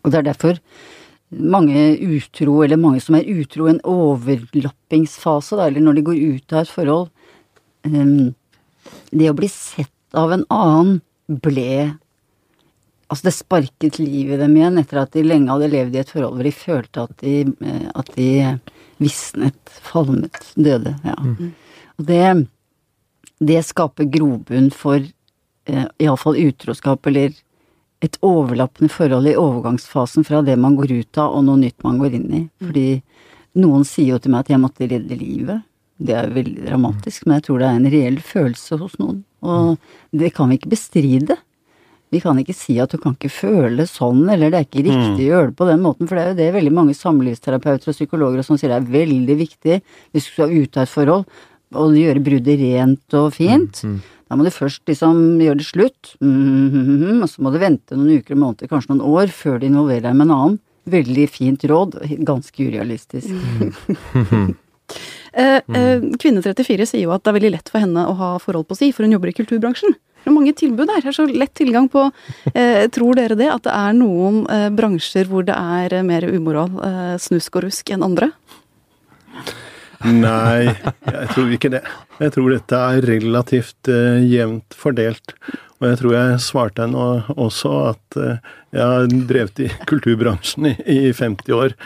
Og 0.00 0.10
det 0.10 0.16
er 0.16 0.30
derfor 0.30 0.56
mange 1.30 1.98
utro, 2.00 2.62
eller 2.64 2.78
mange 2.80 3.00
som 3.04 3.14
er 3.14 3.28
utro, 3.28 3.66
en 3.68 3.82
overlappingsfase, 3.84 5.58
da, 5.58 5.66
eller 5.68 5.84
når 5.84 5.98
de 5.98 6.04
går 6.06 6.22
ut 6.34 6.54
av 6.54 6.62
et 6.62 6.72
forhold 6.72 7.10
um, 7.84 8.32
Det 9.12 9.28
å 9.30 9.36
bli 9.36 9.50
sett 9.52 9.92
av 10.16 10.32
en 10.32 10.46
annen 10.50 11.02
ble 11.44 11.92
Altså, 13.10 13.26
det 13.26 13.34
sparket 13.34 13.98
liv 13.98 14.30
i 14.30 14.38
dem 14.38 14.52
igjen 14.54 14.78
etter 14.78 15.00
at 15.02 15.16
de 15.16 15.24
lenge 15.26 15.50
hadde 15.50 15.70
levd 15.72 15.96
i 15.96 16.00
et 16.04 16.12
forhold 16.12 16.36
hvor 16.38 16.46
de 16.46 16.54
følte 16.54 17.06
at 17.08 17.14
de, 17.24 17.34
eh, 17.66 17.86
at 17.98 18.12
de 18.14 18.30
visnet, 19.02 19.72
falmet, 19.82 20.52
døde. 20.54 20.94
Ja. 21.02 21.16
Mm. 21.18 21.50
Og 21.98 22.06
det, 22.06 22.26
det 23.50 23.62
skaper 23.66 24.06
grobunn 24.14 24.70
for 24.70 25.00
eh, 25.00 25.86
iallfall 25.98 26.38
utroskap, 26.38 27.08
eller 27.10 27.34
et 28.00 28.16
overlappende 28.24 28.92
forhold 28.92 29.28
i 29.28 29.36
overgangsfasen 29.36 30.24
fra 30.24 30.44
det 30.46 30.56
man 30.60 30.78
går 30.78 30.94
ut 31.00 31.20
av 31.20 31.34
og 31.36 31.44
noe 31.48 31.60
nytt 31.60 31.82
man 31.84 31.98
går 32.00 32.16
inn 32.16 32.30
i. 32.30 32.44
Mm. 32.46 32.68
Fordi 32.68 32.86
noen 33.60 33.84
sier 33.88 34.14
jo 34.14 34.22
til 34.22 34.32
meg 34.32 34.46
at 34.46 34.54
jeg 34.54 34.62
måtte 34.62 34.88
redde 34.88 35.18
livet. 35.18 35.66
Det 36.00 36.14
er 36.16 36.32
veldig 36.32 36.64
dramatisk, 36.64 37.26
men 37.26 37.40
jeg 37.40 37.48
tror 37.48 37.60
det 37.60 37.68
er 37.68 37.78
en 37.80 37.92
reell 37.92 38.20
følelse 38.24 38.78
hos 38.80 38.96
noen. 39.02 39.24
Og 39.44 39.76
det 40.16 40.30
kan 40.36 40.48
vi 40.48 40.56
ikke 40.56 40.72
bestride. 40.72 41.36
Vi 42.10 42.18
kan 42.22 42.38
ikke 42.42 42.56
si 42.56 42.74
at 42.82 42.90
du 42.90 42.98
kan 42.98 43.14
ikke 43.14 43.30
føle 43.30 43.86
sånn, 43.86 44.24
eller 44.32 44.50
det 44.50 44.58
er 44.58 44.66
ikke 44.66 44.82
riktig 44.82 45.12
mm. 45.14 45.20
å 45.20 45.28
gjøre 45.28 45.50
det 45.52 45.58
på 45.60 45.68
den 45.68 45.82
måten, 45.84 46.08
for 46.10 46.18
det 46.18 46.22
er 46.24 46.32
jo 46.32 46.38
det 46.40 46.48
veldig 46.56 46.72
mange 46.74 46.96
samlivsterapeuter 46.98 47.92
og 47.92 47.96
psykologer 47.96 48.42
og 48.42 48.48
sånn 48.48 48.58
sier 48.58 48.72
det 48.72 48.80
er 48.80 48.94
veldig 48.96 49.36
viktig 49.38 49.76
hvis 50.10 50.26
du 50.26 50.32
skal 50.32 50.54
ut 50.56 50.78
av 50.78 50.88
et 50.88 50.94
forhold, 50.94 51.28
og 51.78 51.94
gjøre 51.94 52.24
bruddet 52.26 52.58
rent 52.58 53.14
og 53.14 53.28
fint. 53.36 53.84
Mm. 53.86 54.00
Mm. 54.00 54.16
Da 54.30 54.38
må 54.38 54.46
du 54.46 54.50
først 54.54 54.82
liksom 54.90 55.22
gjøre 55.42 55.58
det 55.58 55.66
slutt, 55.66 56.12
mm, 56.22 57.22
og 57.22 57.30
så 57.30 57.42
må 57.42 57.50
du 57.54 57.60
vente 57.62 57.98
noen 57.98 58.18
uker 58.18 58.36
og 58.36 58.42
måneder, 58.42 58.70
kanskje 58.70 58.92
noen 58.92 59.06
år, 59.06 59.30
før 59.34 59.58
du 59.58 59.66
involverer 59.66 60.06
deg 60.06 60.18
med 60.18 60.28
en 60.28 60.34
annen. 60.36 60.58
Veldig 60.90 61.24
fint 61.30 61.64
råd, 61.70 61.96
ganske 62.26 62.66
urealistisk. 62.66 63.30
Mm. 63.30 64.52
eh, 65.42 65.58
eh, 65.58 66.06
kvinne 66.22 66.42
34 66.46 66.90
sier 66.90 67.04
jo 67.04 67.14
at 67.14 67.22
det 67.22 67.32
er 67.32 67.38
veldig 67.40 67.52
lett 67.56 67.70
for 67.70 67.82
henne 67.82 68.06
å 68.06 68.14
ha 68.18 68.30
forhold 68.42 68.66
på 68.70 68.78
si, 68.78 68.92
for 68.94 69.06
hun 69.06 69.14
jobber 69.14 69.30
i 69.30 69.36
kulturbransjen. 69.38 69.98
Er 70.24 70.34
mange 70.34 70.52
tilbud 70.56 70.88
der. 70.88 71.00
Det 71.00 71.12
er 71.12 71.16
så 71.16 71.26
lett 71.28 71.54
tilgang 71.56 71.88
på 71.90 72.06
eh, 72.52 72.86
Tror 72.92 73.16
dere 73.16 73.38
det? 73.38 73.48
At 73.52 73.64
det 73.66 73.74
er 73.76 73.96
noen 73.96 74.42
eh, 74.52 74.68
bransjer 74.74 75.30
hvor 75.30 75.46
det 75.46 75.56
er 75.56 75.96
eh, 75.96 76.06
mer 76.06 76.26
umoral, 76.28 76.76
eh, 76.84 77.16
snusk 77.22 77.56
og 77.58 77.68
rusk 77.68 77.92
enn 77.94 78.04
andre? 78.06 78.30
Nei, 80.00 80.72
jeg 80.72 81.26
tror 81.34 81.50
ikke 81.52 81.72
det. 81.72 81.82
Jeg 82.20 82.32
tror 82.32 82.54
dette 82.54 82.78
er 82.94 83.04
relativt 83.04 83.90
uh, 83.92 84.16
jevnt 84.24 84.76
fordelt. 84.76 85.34
Og 85.76 85.90
jeg 85.90 85.98
tror 86.00 86.14
jeg 86.14 86.38
svarte 86.44 86.86
henne 86.86 87.34
også 87.40 87.72
at 87.90 88.16
jeg 88.20 88.80
har 88.80 89.12
drevet 89.28 89.60
i 89.64 89.68
kulturbransjen 89.88 90.70
i, 90.70 90.74
i, 90.92 91.12
50 91.16 91.52
år. 91.56 91.76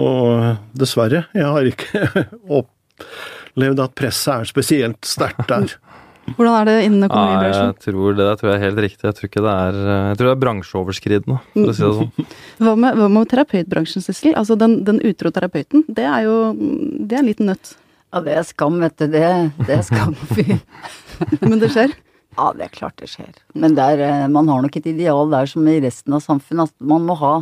Og 0.00 0.76
dessverre, 0.76 1.24
jeg 1.36 1.48
har 1.48 1.68
ikke 1.68 2.26
opplevd 2.60 3.84
at 3.84 3.96
presset 3.96 4.34
er 4.34 4.52
spesielt 4.52 5.08
sterkt 5.08 5.48
der. 5.48 5.72
Hvordan 6.36 6.56
er 6.58 6.68
det 6.68 6.76
innen 6.86 7.06
økonomibransjen? 7.08 7.68
Ja, 7.68 7.72
jeg 7.72 7.84
tror 7.84 8.16
det, 8.18 8.28
tror 8.40 8.50
jeg 8.50 8.58
er 8.58 8.64
helt 8.66 8.80
riktig. 8.84 9.04
Jeg 9.08 9.18
tror 9.18 9.30
ikke 9.30 9.44
det 9.44 9.52
er 9.52 9.80
Jeg 9.88 10.18
tror 10.18 10.28
det 10.28 10.34
er 10.34 10.42
bransjeoverskridende, 10.44 11.38
for 11.52 11.72
å 11.72 11.76
si 11.76 11.84
det 11.84 11.92
sånn. 11.98 12.30
Hva 12.62 12.74
med, 12.78 12.98
hva 13.00 13.10
med 13.10 13.30
terapeutbransjen, 13.32 14.04
Sissel? 14.04 14.36
Altså 14.38 14.56
den, 14.60 14.80
den 14.86 15.00
utro 15.06 15.32
terapeuten, 15.34 15.84
det 15.88 16.06
er 16.06 16.26
jo 16.28 16.36
Det 16.54 17.16
er 17.16 17.22
en 17.22 17.30
liten 17.30 17.50
nøtt. 17.50 17.74
Ja, 18.12 18.20
det 18.24 18.34
er 18.36 18.44
skam, 18.44 18.80
vet 18.82 18.98
du. 19.00 19.06
Det, 19.08 19.28
det 19.64 19.76
er 19.78 19.84
skam, 19.86 20.16
fy. 20.34 20.58
Men 21.48 21.60
det 21.62 21.72
skjer? 21.72 21.94
Ja, 22.36 22.50
det 22.56 22.66
er 22.66 22.72
klart 22.72 23.00
det 23.00 23.08
skjer. 23.12 23.32
Men 23.56 23.76
der, 23.76 24.00
eh, 24.00 24.26
man 24.32 24.48
har 24.48 24.62
nok 24.64 24.76
et 24.76 24.88
ideal 24.88 25.32
der 25.32 25.48
som 25.48 25.66
i 25.68 25.78
resten 25.84 26.16
av 26.16 26.22
samfunnet, 26.24 26.70
at 26.72 26.92
man 26.92 27.04
må 27.08 27.16
ha 27.20 27.34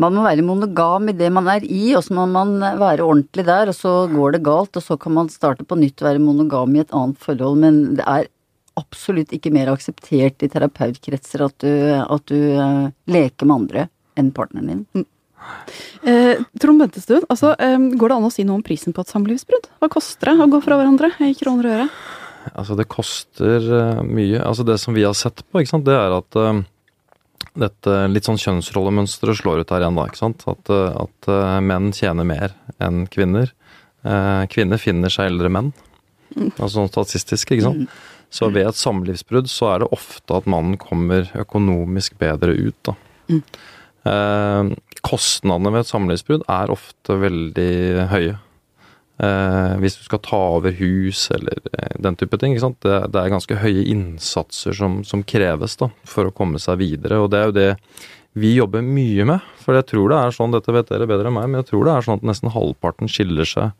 man 0.00 0.16
må 0.16 0.24
være 0.24 0.44
monogam 0.46 1.10
i 1.10 1.16
det 1.16 1.30
man 1.32 1.48
er 1.52 1.64
i, 1.66 1.94
og 1.94 2.02
så 2.06 2.16
må 2.16 2.26
man 2.30 2.56
være 2.80 3.04
ordentlig 3.04 3.46
der, 3.46 3.70
og 3.70 3.76
så 3.78 3.94
går 4.10 4.36
det 4.36 4.44
galt, 4.46 4.76
og 4.76 4.84
så 4.84 4.98
kan 5.00 5.14
man 5.16 5.30
starte 5.32 5.66
på 5.66 5.78
nytt 5.78 6.02
og 6.02 6.08
være 6.10 6.22
monogam 6.22 6.74
i 6.74 6.82
et 6.82 6.94
annet 6.94 7.20
forhold, 7.22 7.60
men 7.62 7.82
det 7.98 8.06
er 8.06 8.30
absolutt 8.78 9.32
ikke 9.34 9.52
mer 9.54 9.70
akseptert 9.70 10.42
i 10.42 10.50
terapeutkretser 10.50 11.44
at 11.46 11.56
du, 11.62 11.70
at 12.02 12.30
du 12.30 12.38
uh, 12.58 12.88
leker 13.06 13.46
med 13.46 13.60
andre 13.60 13.88
enn 14.18 14.32
partneren 14.34 14.70
din. 14.70 14.86
Mm. 14.94 15.10
Eh, 16.08 16.40
Trond 16.60 16.80
Bentestuen, 16.80 17.24
altså, 17.28 17.52
eh, 17.60 17.78
går 17.98 18.10
det 18.10 18.16
an 18.16 18.26
å 18.28 18.32
si 18.32 18.44
noe 18.46 18.58
om 18.58 18.64
prisen 18.64 18.94
på 18.96 19.04
et 19.04 19.12
samlivsbrudd? 19.12 19.68
Hva 19.80 19.90
koster 19.92 20.30
det 20.30 20.44
å 20.44 20.50
gå 20.50 20.60
fra 20.64 20.78
hverandre 20.80 21.10
i 21.24 21.34
kroner 21.38 21.68
og 21.68 21.74
øre? 21.78 21.88
Altså, 22.52 22.76
det 22.76 22.90
koster 22.92 23.64
uh, 23.72 24.02
mye. 24.04 24.40
Altså, 24.42 24.66
det 24.68 24.76
som 24.82 24.96
vi 24.96 25.04
har 25.06 25.14
sett 25.16 25.40
på, 25.48 25.60
ikke 25.60 25.72
sant, 25.72 25.86
det 25.86 25.96
er 25.96 26.16
at 26.16 26.36
uh, 26.40 26.60
dette 27.58 27.96
litt 28.10 28.26
sånn 28.26 28.40
kjønnsrollemønsteret 28.40 29.38
slår 29.38 29.62
ut 29.62 29.74
her 29.74 29.84
igjen, 29.84 29.98
da. 29.98 30.06
ikke 30.10 30.20
sant? 30.20 30.42
At, 30.50 30.70
eh, 30.72 30.96
at 31.04 31.28
uh, 31.30 31.58
menn 31.62 31.92
tjener 31.94 32.26
mer 32.26 32.54
enn 32.82 33.04
kvinner. 33.10 33.52
Uh, 34.04 34.42
kvinner 34.52 34.80
finner 34.82 35.12
seg 35.12 35.30
eldre 35.30 35.52
menn. 35.52 35.70
Mm. 36.34 36.50
Altså 36.56 36.72
sånn 36.80 36.90
statistisk, 36.90 37.54
ikke 37.54 37.68
sant. 37.68 37.84
Mm. 37.86 38.24
Så 38.34 38.48
ved 38.50 38.66
et 38.66 38.80
samlivsbrudd 38.80 39.50
så 39.50 39.70
er 39.70 39.84
det 39.84 39.92
ofte 39.94 40.34
at 40.34 40.48
mannen 40.50 40.74
kommer 40.80 41.28
økonomisk 41.38 42.16
bedre 42.18 42.56
ut, 42.58 42.78
da. 42.88 42.96
Mm. 43.30 44.74
Kostnadene 45.06 45.70
ved 45.72 45.84
et 45.84 45.88
samlivsbrudd 45.88 46.42
er 46.50 46.72
ofte 46.74 47.14
veldig 47.22 48.08
høye. 48.10 48.34
Eh, 49.14 49.74
hvis 49.78 49.94
du 49.94 50.02
skal 50.08 50.18
ta 50.26 50.38
over 50.56 50.74
hus 50.74 51.28
eller 51.30 51.60
eh, 51.70 51.94
den 52.02 52.16
type 52.18 52.38
ting. 52.42 52.56
Det, 52.58 52.96
det, 53.14 53.20
er 53.20 53.30
ganske 53.30 53.60
høye 53.62 53.86
innsatser 53.92 54.74
som, 54.74 55.04
som, 55.06 55.22
kreves 55.22 55.78
da, 55.78 55.90
for 56.08 56.26
å 56.26 56.34
komme 56.34 56.58
seg 56.62 56.80
videre. 56.82 57.20
Og 57.22 57.30
det 57.30 57.40
er 57.40 57.46
jo 57.46 57.54
det 57.54 57.70
vi 58.34 58.56
jobber 58.56 58.82
mye 58.82 59.28
med. 59.30 59.46
For 59.62 59.78
jeg 59.78 59.86
tror 59.92 60.10
det 60.10 60.18
er 60.18 60.34
sånn, 60.34 60.54
dette 60.56 60.74
vet 60.74 60.90
dere 60.90 61.06
bedre 61.06 61.30
enn 61.30 61.38
meg, 61.38 61.46
men 61.46 61.62
jeg 61.62 61.70
tror 61.70 61.86
det 61.86 61.94
er 61.94 62.06
sånn 62.06 62.18
at 62.18 62.26
nesten 62.26 62.50
halvparten 62.50 63.10
skiller 63.10 63.46
seg 63.46 63.70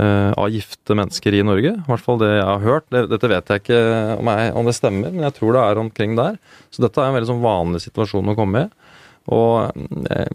eh, 0.00 0.32
av 0.32 0.48
gifte 0.48 0.96
mennesker 0.96 1.36
i 1.36 1.44
Norge. 1.44 1.74
I 1.76 1.90
hvert 1.90 2.06
fall 2.06 2.22
det 2.24 2.32
jeg 2.32 2.48
har 2.48 2.64
hørt. 2.64 2.88
Det, 2.88 3.04
dette 3.12 3.32
vet 3.34 3.52
jeg 3.52 3.64
ikke 3.66 3.82
om, 4.16 4.32
jeg, 4.32 4.54
om, 4.56 4.70
det 4.72 4.76
stemmer, 4.78 5.12
men 5.12 5.28
jeg 5.28 5.36
tror 5.36 5.58
det 5.58 5.66
er 5.66 5.84
omkring 5.84 6.16
der. 6.16 6.40
Så 6.72 6.86
dette 6.86 7.04
er 7.04 7.12
en 7.12 7.20
veldig 7.20 7.34
sånn 7.34 7.44
vanlig 7.44 7.84
situasjon 7.84 8.32
å 8.32 8.38
komme 8.40 8.64
i. 8.64 8.79
Og 9.30 9.80
eh, 10.10 10.30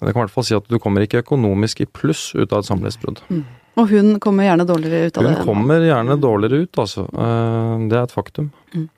det 0.00 0.12
kan 0.12 0.12
i 0.12 0.20
hvert 0.22 0.34
fall 0.34 0.46
si 0.48 0.56
at 0.56 0.68
du 0.70 0.78
kommer 0.82 1.04
ikke 1.04 1.22
økonomisk 1.24 1.82
i 1.84 1.88
pluss 1.88 2.30
ut 2.36 2.52
av 2.52 2.62
et 2.62 2.68
samlivsbrudd. 2.68 3.22
Mm. 3.28 3.42
Og 3.78 3.90
hun 3.92 4.14
kommer 4.22 4.48
gjerne 4.48 4.66
dårligere 4.66 5.08
ut 5.10 5.18
av 5.18 5.24
hun 5.24 5.30
det? 5.30 5.40
Hun 5.40 5.50
kommer 5.52 5.84
gjerne 5.86 6.20
dårligere 6.22 6.62
ut, 6.64 6.80
altså. 6.84 7.08
Eh, 7.12 7.74
det 7.90 7.98
er 7.98 8.06
et 8.06 8.14
faktum. 8.14 8.48
Mm. 8.74 8.88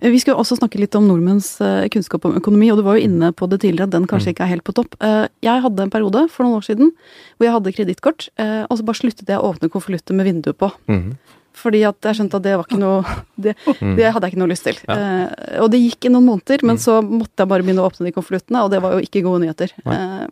Vi 0.00 0.18
skal 0.22 0.38
også 0.40 0.56
snakke 0.56 0.78
litt 0.80 0.94
om 0.96 1.04
nordmenns 1.08 1.50
eh, 1.64 1.86
kunnskap 1.92 2.24
om 2.28 2.36
økonomi, 2.38 2.68
og 2.72 2.80
du 2.80 2.84
var 2.86 2.98
jo 2.98 3.08
inne 3.08 3.32
på 3.36 3.48
det 3.52 3.60
tidligere 3.64 3.90
at 3.90 3.96
den 3.96 4.08
kanskje 4.08 4.30
mm. 4.30 4.34
ikke 4.36 4.46
er 4.46 4.52
helt 4.54 4.66
på 4.66 4.76
topp. 4.76 4.96
Jeg 5.44 5.64
hadde 5.64 5.84
en 5.84 5.92
periode 5.92 6.26
for 6.32 6.46
noen 6.46 6.60
år 6.60 6.68
siden 6.68 6.92
hvor 7.36 7.48
jeg 7.48 7.56
hadde 7.56 7.74
kredittkort, 7.76 8.28
og 8.38 8.78
så 8.78 8.86
bare 8.86 9.00
sluttet 9.02 9.28
jeg 9.28 9.40
å 9.40 9.50
åpne 9.52 9.72
konvolutter 9.72 10.16
med 10.16 10.30
vinduet 10.30 10.58
på. 10.60 10.70
Mm. 10.88 11.10
Fordi 11.56 11.80
at 11.88 12.04
jeg 12.04 12.18
skjønte 12.18 12.38
at 12.38 12.44
det 12.44 12.54
var 12.58 12.66
ikke 12.68 12.80
noe 12.80 13.16
Det, 13.46 13.52
mm. 13.64 13.94
det 13.98 14.10
hadde 14.12 14.24
jeg 14.24 14.32
ikke 14.32 14.40
noe 14.40 14.48
lyst 14.48 14.64
til. 14.64 14.78
Ja. 14.88 14.94
Eh, 14.96 15.56
og 15.60 15.68
det 15.72 15.82
gikk 15.82 16.06
i 16.08 16.12
noen 16.12 16.24
måneder, 16.24 16.62
men 16.64 16.78
mm. 16.78 16.80
så 16.80 16.94
måtte 17.04 17.44
jeg 17.44 17.50
bare 17.50 17.66
begynne 17.66 17.82
å 17.84 17.90
åpne 17.90 18.06
de 18.08 18.12
konvoluttene, 18.16 18.62
og 18.64 18.70
det 18.72 18.80
var 18.80 18.94
jo 18.96 19.02
ikke 19.04 19.20
gode 19.26 19.42
nyheter. 19.42 19.74
Eh, 19.84 20.22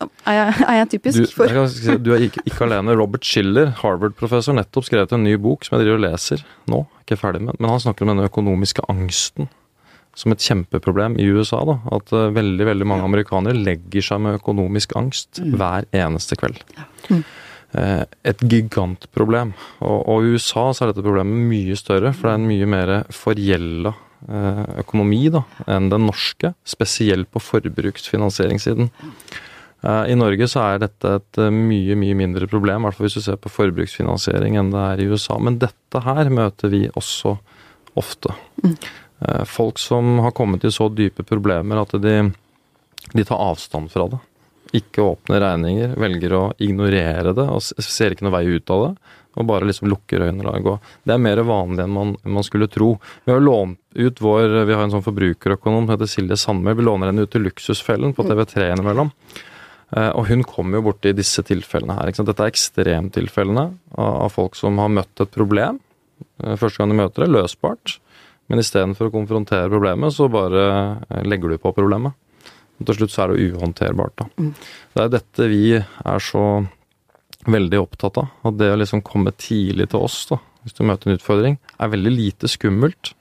er, 0.00 0.32
jeg, 0.32 0.54
er, 0.64 0.78
jeg, 0.78 0.88
typisk 0.94 1.26
du, 1.26 1.34
for 1.36 1.58
si, 1.68 1.98
Du 2.00 2.14
er 2.16 2.24
ikke, 2.24 2.40
ikke, 2.48 2.62
alene. 2.64 2.96
Robert 2.96 3.28
Schiller, 3.28 3.74
Harvard-professor, 3.82 4.56
nettopp 4.56 4.88
skrevet 4.88 5.12
en 5.12 5.26
ny 5.26 5.36
bok 5.36 5.68
som 5.68 5.76
jeg 5.76 5.84
driver 5.84 6.00
og 6.00 6.06
leser 6.06 6.46
nå. 6.72 6.80
Ikke 7.04 7.20
ferdig 7.20 7.44
med, 7.44 7.60
men 7.60 7.74
han 7.74 7.84
snakker 7.84 8.06
om 8.08 8.14
den 8.14 8.24
økonomiske 8.24 8.88
angsten 8.88 9.52
som 10.18 10.32
et 10.32 10.44
kjempeproblem 10.46 11.18
i 11.20 11.26
USA. 11.34 11.60
da, 11.68 11.78
At 11.94 12.12
uh, 12.14 12.28
veldig 12.34 12.68
veldig 12.70 12.86
mange 12.88 13.06
amerikanere 13.06 13.58
legger 13.58 14.04
seg 14.08 14.22
med 14.24 14.38
økonomisk 14.38 14.94
angst 14.98 15.42
mm. 15.42 15.56
hver 15.58 15.88
eneste 16.04 16.38
kveld. 16.40 16.62
Ja. 16.78 16.86
Mm. 17.10 17.24
Eh, 17.74 18.02
et 18.22 18.42
gigantproblem. 18.46 19.52
Og, 19.82 19.96
og, 20.06 20.22
i 20.22 20.34
USA 20.36 20.68
så 20.70 20.84
er 20.84 20.92
dette 20.92 21.02
problemet 21.02 21.46
mye 21.50 21.76
større, 21.78 22.12
for 22.14 22.28
det 22.28 22.34
er 22.34 22.40
en 22.40 22.50
mye 22.50 22.68
mer 22.70 22.92
forgjelda 23.14 23.92
eh, 24.28 24.60
økonomi 24.84 25.24
da, 25.34 25.42
enn 25.74 25.90
den 25.90 26.06
norske. 26.06 26.52
Spesielt 26.68 27.32
på 27.34 27.42
forbruksfinansieringssiden. 27.42 28.92
Eh, 29.82 30.02
I 30.12 30.18
Norge 30.18 30.48
så 30.50 30.62
er 30.68 30.84
dette 30.84 31.16
et 31.18 31.40
mye, 31.50 31.96
mye 31.98 32.18
mindre 32.18 32.50
problem, 32.50 32.84
i 32.84 32.88
hvert 32.88 32.98
fall 32.98 33.08
hvis 33.08 33.18
du 33.18 33.24
ser 33.26 33.40
på 33.42 33.52
forbruksfinansiering 33.52 34.60
enn 34.60 34.70
det 34.74 34.84
er 34.92 35.02
i 35.02 35.08
USA. 35.10 35.40
Men 35.42 35.58
dette 35.62 36.04
her 36.06 36.30
møter 36.30 36.70
vi 36.70 36.84
også 36.94 37.34
ofte. 37.98 38.36
Mm. 38.62 38.78
Folk 39.48 39.78
som 39.80 40.18
har 40.20 40.34
kommet 40.36 40.66
i 40.66 40.72
så 40.74 40.88
dype 40.92 41.24
problemer 41.24 41.78
at 41.80 41.94
de, 42.02 42.14
de 43.14 43.24
tar 43.24 43.40
avstand 43.40 43.88
fra 43.92 44.08
det 44.12 44.18
ikke 44.74 45.04
åpner 45.04 45.42
regninger, 45.44 45.94
velger 46.00 46.34
å 46.36 46.44
ignorere 46.62 47.34
det 47.36 47.46
og 47.50 47.62
ser 47.62 48.14
ikke 48.14 48.26
noe 48.26 48.36
vei 48.38 48.46
ut 48.56 48.72
av 48.74 48.88
det. 48.88 48.94
Og 49.34 49.48
bare 49.48 49.66
liksom 49.66 49.88
lukker 49.90 50.22
øynene 50.22 50.44
og 50.44 50.46
lar 50.46 50.60
det 50.60 50.66
gå. 50.66 50.74
Det 51.02 51.14
er 51.14 51.22
mer 51.22 51.40
vanlig 51.46 51.82
enn 51.82 51.94
man, 51.94 52.12
man, 52.22 52.46
skulle 52.46 52.68
tro. 52.70 52.92
Vi 53.26 53.32
har 53.34 53.42
lånt 53.42 53.80
ut 53.94 54.20
vår 54.22 54.60
Vi 54.68 54.76
har 54.76 54.84
en 54.84 54.92
sånn 54.92 55.02
forbrukerøkonom 55.06 55.88
som 55.88 55.94
heter 55.94 56.10
Silje 56.10 56.38
Sandmøl. 56.38 56.76
Vi 56.78 56.86
låner 56.86 57.10
henne 57.10 57.26
ut 57.26 57.32
til 57.34 57.42
Luksusfellen 57.46 58.14
på 58.14 58.26
TV3 58.28 58.70
innimellom. 58.76 59.10
Eh, 59.94 60.10
og 60.10 60.28
hun 60.30 60.44
kommer 60.46 60.78
jo 60.78 60.88
borti 60.88 61.12
disse 61.14 61.42
tilfellene 61.46 61.98
her. 61.98 62.14
Dette 62.14 62.46
er 62.46 62.52
ekstremtilfellene 62.52 63.66
av 64.00 64.30
folk 64.34 64.58
som 64.58 64.78
har 64.82 64.92
møtt 64.92 65.26
et 65.26 65.34
problem. 65.34 65.80
eh, 66.42 66.54
Første 66.54 66.78
gang 66.78 66.94
de 66.94 67.00
møter 67.02 67.26
det, 67.26 67.34
løsbart. 67.34 67.98
Men 68.48 68.60
istedenfor 68.60 69.08
å 69.08 69.14
konfrontere 69.14 69.70
problemet, 69.72 70.14
så 70.14 70.28
bare 70.30 70.64
eh, 71.10 71.22
legger 71.26 71.54
du 71.54 71.58
på 71.58 71.74
problemet. 71.76 72.14
Og 72.80 72.88
til 72.88 72.98
slutt 72.98 73.14
så 73.14 73.24
er 73.24 73.32
det 73.32 73.50
uhåndterbart. 73.50 74.16
da. 74.18 74.48
Det 74.94 75.04
er 75.04 75.12
dette 75.12 75.50
vi 75.50 75.66
er 75.78 76.24
så 76.24 76.46
veldig 77.50 77.82
opptatt 77.82 78.18
av. 78.22 78.32
At 78.48 78.58
det 78.58 78.72
å 78.72 78.80
liksom 78.80 79.04
komme 79.06 79.34
tidlig 79.36 79.90
til 79.92 80.06
oss, 80.06 80.24
da, 80.30 80.40
hvis 80.64 80.76
du 80.78 80.82
møter 80.88 81.10
en 81.10 81.18
utfordring, 81.18 81.60
er 81.78 81.92
veldig 81.92 82.14
lite 82.14 82.50
skummelt. 82.50 83.12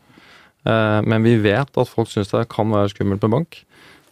Eh, 0.63 0.99
men 1.03 1.27
vi 1.27 1.35
vet 1.43 1.69
at 1.69 1.91
folk 1.91 2.09
syns 2.11 2.31
det 2.31 2.47
kan 2.51 2.71
være 2.71 2.93
skummelt 2.93 3.23
med 3.25 3.35
bank. 3.35 3.59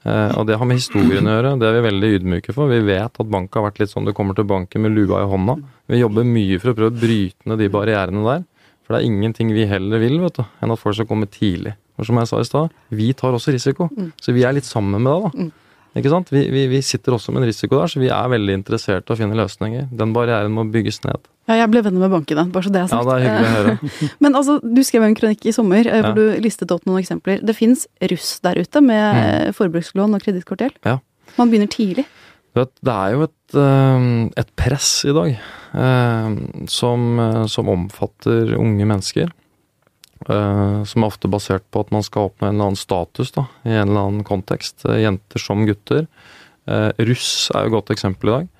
Eh, 0.03 0.31
og 0.37 0.47
det 0.49 0.57
har 0.57 0.67
med 0.67 0.81
historien 0.81 1.27
å 1.29 1.35
gjøre. 1.35 1.55
Det 1.61 1.67
er 1.67 1.77
vi 1.77 1.83
veldig 1.87 2.13
ydmyke 2.17 2.55
for. 2.55 2.71
Vi 2.71 2.81
vet 2.85 3.21
at 3.23 3.33
bank 3.33 3.53
har 3.55 3.67
vært 3.69 3.81
litt 3.83 3.93
sånn 3.93 4.07
du 4.07 4.13
kommer 4.17 4.37
til 4.37 4.49
banken 4.49 4.83
med 4.85 4.95
lua 4.97 5.23
i 5.23 5.29
hånda. 5.29 5.57
Vi 5.91 6.01
jobber 6.01 6.27
mye 6.27 6.59
for 6.61 6.71
å 6.71 6.77
prøve 6.77 6.93
å 6.93 7.01
bryte 7.01 7.49
ned 7.49 7.61
de 7.61 7.69
barrierene 7.71 8.25
der. 8.27 8.47
For 8.81 8.95
det 8.95 9.01
er 9.01 9.11
ingenting 9.11 9.53
vi 9.55 9.67
heller 9.69 10.01
vil 10.01 10.19
vet 10.23 10.41
du, 10.41 10.43
enn 10.59 10.73
at 10.73 10.81
folk 10.81 10.97
skal 10.97 11.09
komme 11.09 11.29
tidlig. 11.31 11.77
For 12.01 12.09
som 12.09 12.17
jeg 12.17 12.29
sa 12.31 12.39
i 12.41 12.47
stad, 12.47 12.77
vi 12.89 13.11
tar 13.13 13.35
også 13.37 13.53
risiko. 13.53 13.85
Så 14.17 14.33
vi 14.33 14.41
er 14.41 14.55
litt 14.57 14.65
sammen 14.65 14.97
med 14.97 15.11
deg, 15.11 15.27
da. 15.29 15.51
Ikke 15.99 16.09
sant? 16.09 16.31
Vi, 16.31 16.45
vi, 16.49 16.63
vi 16.71 16.79
sitter 16.81 17.13
også 17.13 17.33
med 17.35 17.43
en 17.43 17.49
risiko 17.51 17.75
der, 17.75 17.91
så 17.91 17.99
vi 18.01 18.07
er 18.09 18.31
veldig 18.31 18.55
interessert 18.55 19.09
i 19.09 19.13
å 19.13 19.17
finne 19.19 19.35
løsninger. 19.35 19.89
Den 19.99 20.15
barrieren 20.15 20.53
må 20.55 20.63
bygges 20.71 21.01
ned. 21.03 21.27
Ja, 21.49 21.57
jeg 21.59 21.71
ble 21.73 21.83
venner 21.83 22.05
med 22.05 22.13
bankene, 22.13 22.45
bare 22.53 22.63
så 22.63 22.71
det 22.71 22.81
er 22.85 22.93
Ja, 22.93 23.01
det 23.05 23.13
er 23.17 23.25
hyggelig 23.25 23.49
å 23.49 23.57
høre. 23.57 23.91
Men 24.23 24.39
altså, 24.39 24.55
du 24.63 24.81
skrev 24.87 25.05
en 25.05 25.17
kronikk 25.19 25.45
i 25.51 25.53
sommer 25.55 25.83
eh, 25.83 25.99
hvor 25.99 26.13
Ja. 26.13 26.31
du 26.37 26.41
listet 26.45 26.71
opp 26.71 26.87
noen 26.87 27.03
eksempler. 27.03 27.43
Det 27.43 27.57
fins 27.57 27.85
russ 28.13 28.33
der 28.45 28.61
ute 28.61 28.83
med 28.85 29.19
mm. 29.19 29.57
forbrukslån 29.59 30.15
og 30.15 30.23
kredittkortgjeld. 30.23 30.79
Mm. 30.79 30.89
Ja. 30.93 31.35
Man 31.35 31.51
begynner 31.51 31.71
tidlig. 31.71 32.07
Vet, 32.55 32.71
det 32.83 32.95
er 32.95 33.13
jo 33.17 33.27
et, 33.27 33.59
eh, 33.59 34.07
et 34.45 34.55
press 34.59 34.89
i 35.11 35.15
dag 35.17 35.35
eh, 35.35 36.39
som, 36.71 37.21
som 37.51 37.75
omfatter 37.75 38.55
unge 38.55 38.87
mennesker. 38.87 39.35
Eh, 40.29 40.83
Som 40.87 41.03
er 41.03 41.07
ofte 41.07 41.29
basert 41.31 41.63
på 41.71 41.81
at 41.85 41.91
man 41.91 42.03
skal 42.03 42.29
oppnå 42.29 42.47
en 42.47 42.55
eller 42.55 42.71
annen 42.71 42.79
status 42.79 43.31
da, 43.35 43.47
i 43.65 43.73
en 43.73 43.89
eller 43.89 44.01
annen 44.07 44.23
kontekst. 44.27 44.85
eh, 44.85 45.01
Jenter 45.03 45.39
som 45.39 45.65
gutter. 45.65 46.07
Eh, 46.67 46.91
Russ 46.99 47.49
er 47.55 47.65
jo 47.65 47.71
et 47.71 47.77
godt 47.77 47.91
eksempel 47.95 48.29
i 48.29 48.35
dag. 48.37 48.51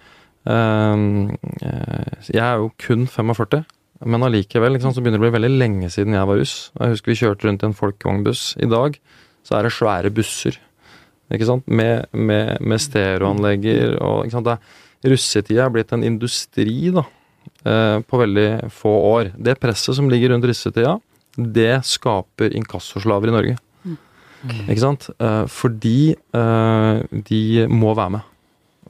Jeg 2.31 2.41
er 2.41 2.57
jo 2.57 2.71
kun 2.81 3.05
45, 3.05 3.61
men 4.09 4.23
allikevel 4.25 4.79
så 4.81 4.95
begynner 4.97 5.19
det 5.19 5.21
å 5.21 5.27
bli 5.27 5.35
veldig 5.37 5.51
lenge 5.53 5.89
siden 5.93 6.15
jeg 6.17 6.25
var 6.25 6.39
russ. 6.41 6.71
Jeg 6.79 6.95
husker 6.95 7.11
vi 7.11 7.19
kjørte 7.19 7.45
rundt 7.45 7.61
i 7.61 7.67
en 7.69 7.77
folkevognbuss. 7.77 8.55
I 8.57 8.65
dag 8.65 8.97
så 9.45 9.59
er 9.59 9.67
det 9.67 9.75
svære 9.75 10.09
busser 10.09 10.57
ikke 11.31 11.47
sant? 11.47 11.67
Med, 11.69 12.07
med, 12.11 12.57
med 12.59 12.81
stereoanlegger 12.81 13.95
og 14.03 14.25
ikke 14.25 14.39
sant? 14.39 14.71
Russetida 15.01 15.65
er 15.65 15.73
blitt 15.73 15.93
en 15.95 16.03
industri 16.05 16.91
da, 16.93 17.05
på 17.63 18.19
veldig 18.21 18.49
få 18.73 18.91
år. 19.13 19.31
Det 19.37 19.57
presset 19.61 19.97
som 19.97 20.09
ligger 20.11 20.33
rundt 20.33 20.45
russetida, 20.49 20.97
det 21.55 21.81
skaper 21.87 22.53
inkassoslaver 22.57 23.31
i 23.31 23.35
Norge. 23.35 23.57
Ikke 24.41 24.81
sant? 24.81 25.09
Eh, 25.21 25.43
fordi 25.53 26.13
eh, 26.15 27.01
de 27.29 27.41
må 27.69 27.91
være 27.97 28.15
med. 28.17 28.27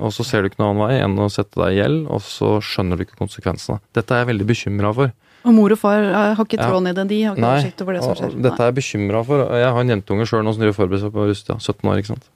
Og 0.01 0.13
så 0.15 0.23
ser 0.23 0.41
du 0.41 0.47
ikke 0.47 0.61
noen 0.61 0.77
annen 0.77 0.85
vei 0.87 0.99
enn 1.03 1.17
å 1.19 1.27
sette 1.31 1.59
deg 1.59 1.75
i 1.75 1.79
gjeld, 1.81 2.05
og 2.15 2.21
så 2.23 2.53
skjønner 2.63 2.95
du 2.97 3.03
ikke 3.03 3.19
konsekvensene. 3.19 3.81
Dette 3.93 4.15
er 4.15 4.23
jeg 4.23 4.29
veldig 4.31 4.47
bekymra 4.47 4.93
for. 4.95 5.11
Og 5.41 5.55
mor 5.57 5.73
og 5.73 5.79
far 5.81 5.99
eh, 6.05 6.31
har 6.37 6.45
ikke 6.45 6.59
Ja. 6.61 6.69
tråden 6.69 6.87
i 6.91 6.95
det, 6.95 7.07
de 7.09 7.19
har 7.25 7.35
ikke 7.35 7.43
Nei, 7.43 7.55
oversikt 7.57 7.81
over 7.83 7.97
det 7.97 8.03
som 8.05 8.15
skjer. 8.15 8.37
Dette 8.45 8.61
er 8.63 8.71
jeg 8.71 8.77
bekymra 8.79 9.23
for. 9.27 9.43
Jeg 9.59 9.73
har 9.75 9.81
en 9.83 9.93
jentunge 9.95 10.27
sjøl 10.29 10.45
nå 10.47 10.53
som 10.55 10.63
driver 10.63 10.77
forbereder 10.79 11.03
seg 11.07 11.15
på 11.17 11.27
russetida. 11.27 11.59
17 11.59 11.91
år, 11.91 11.99
ikke 12.03 12.13
sant. 12.13 12.31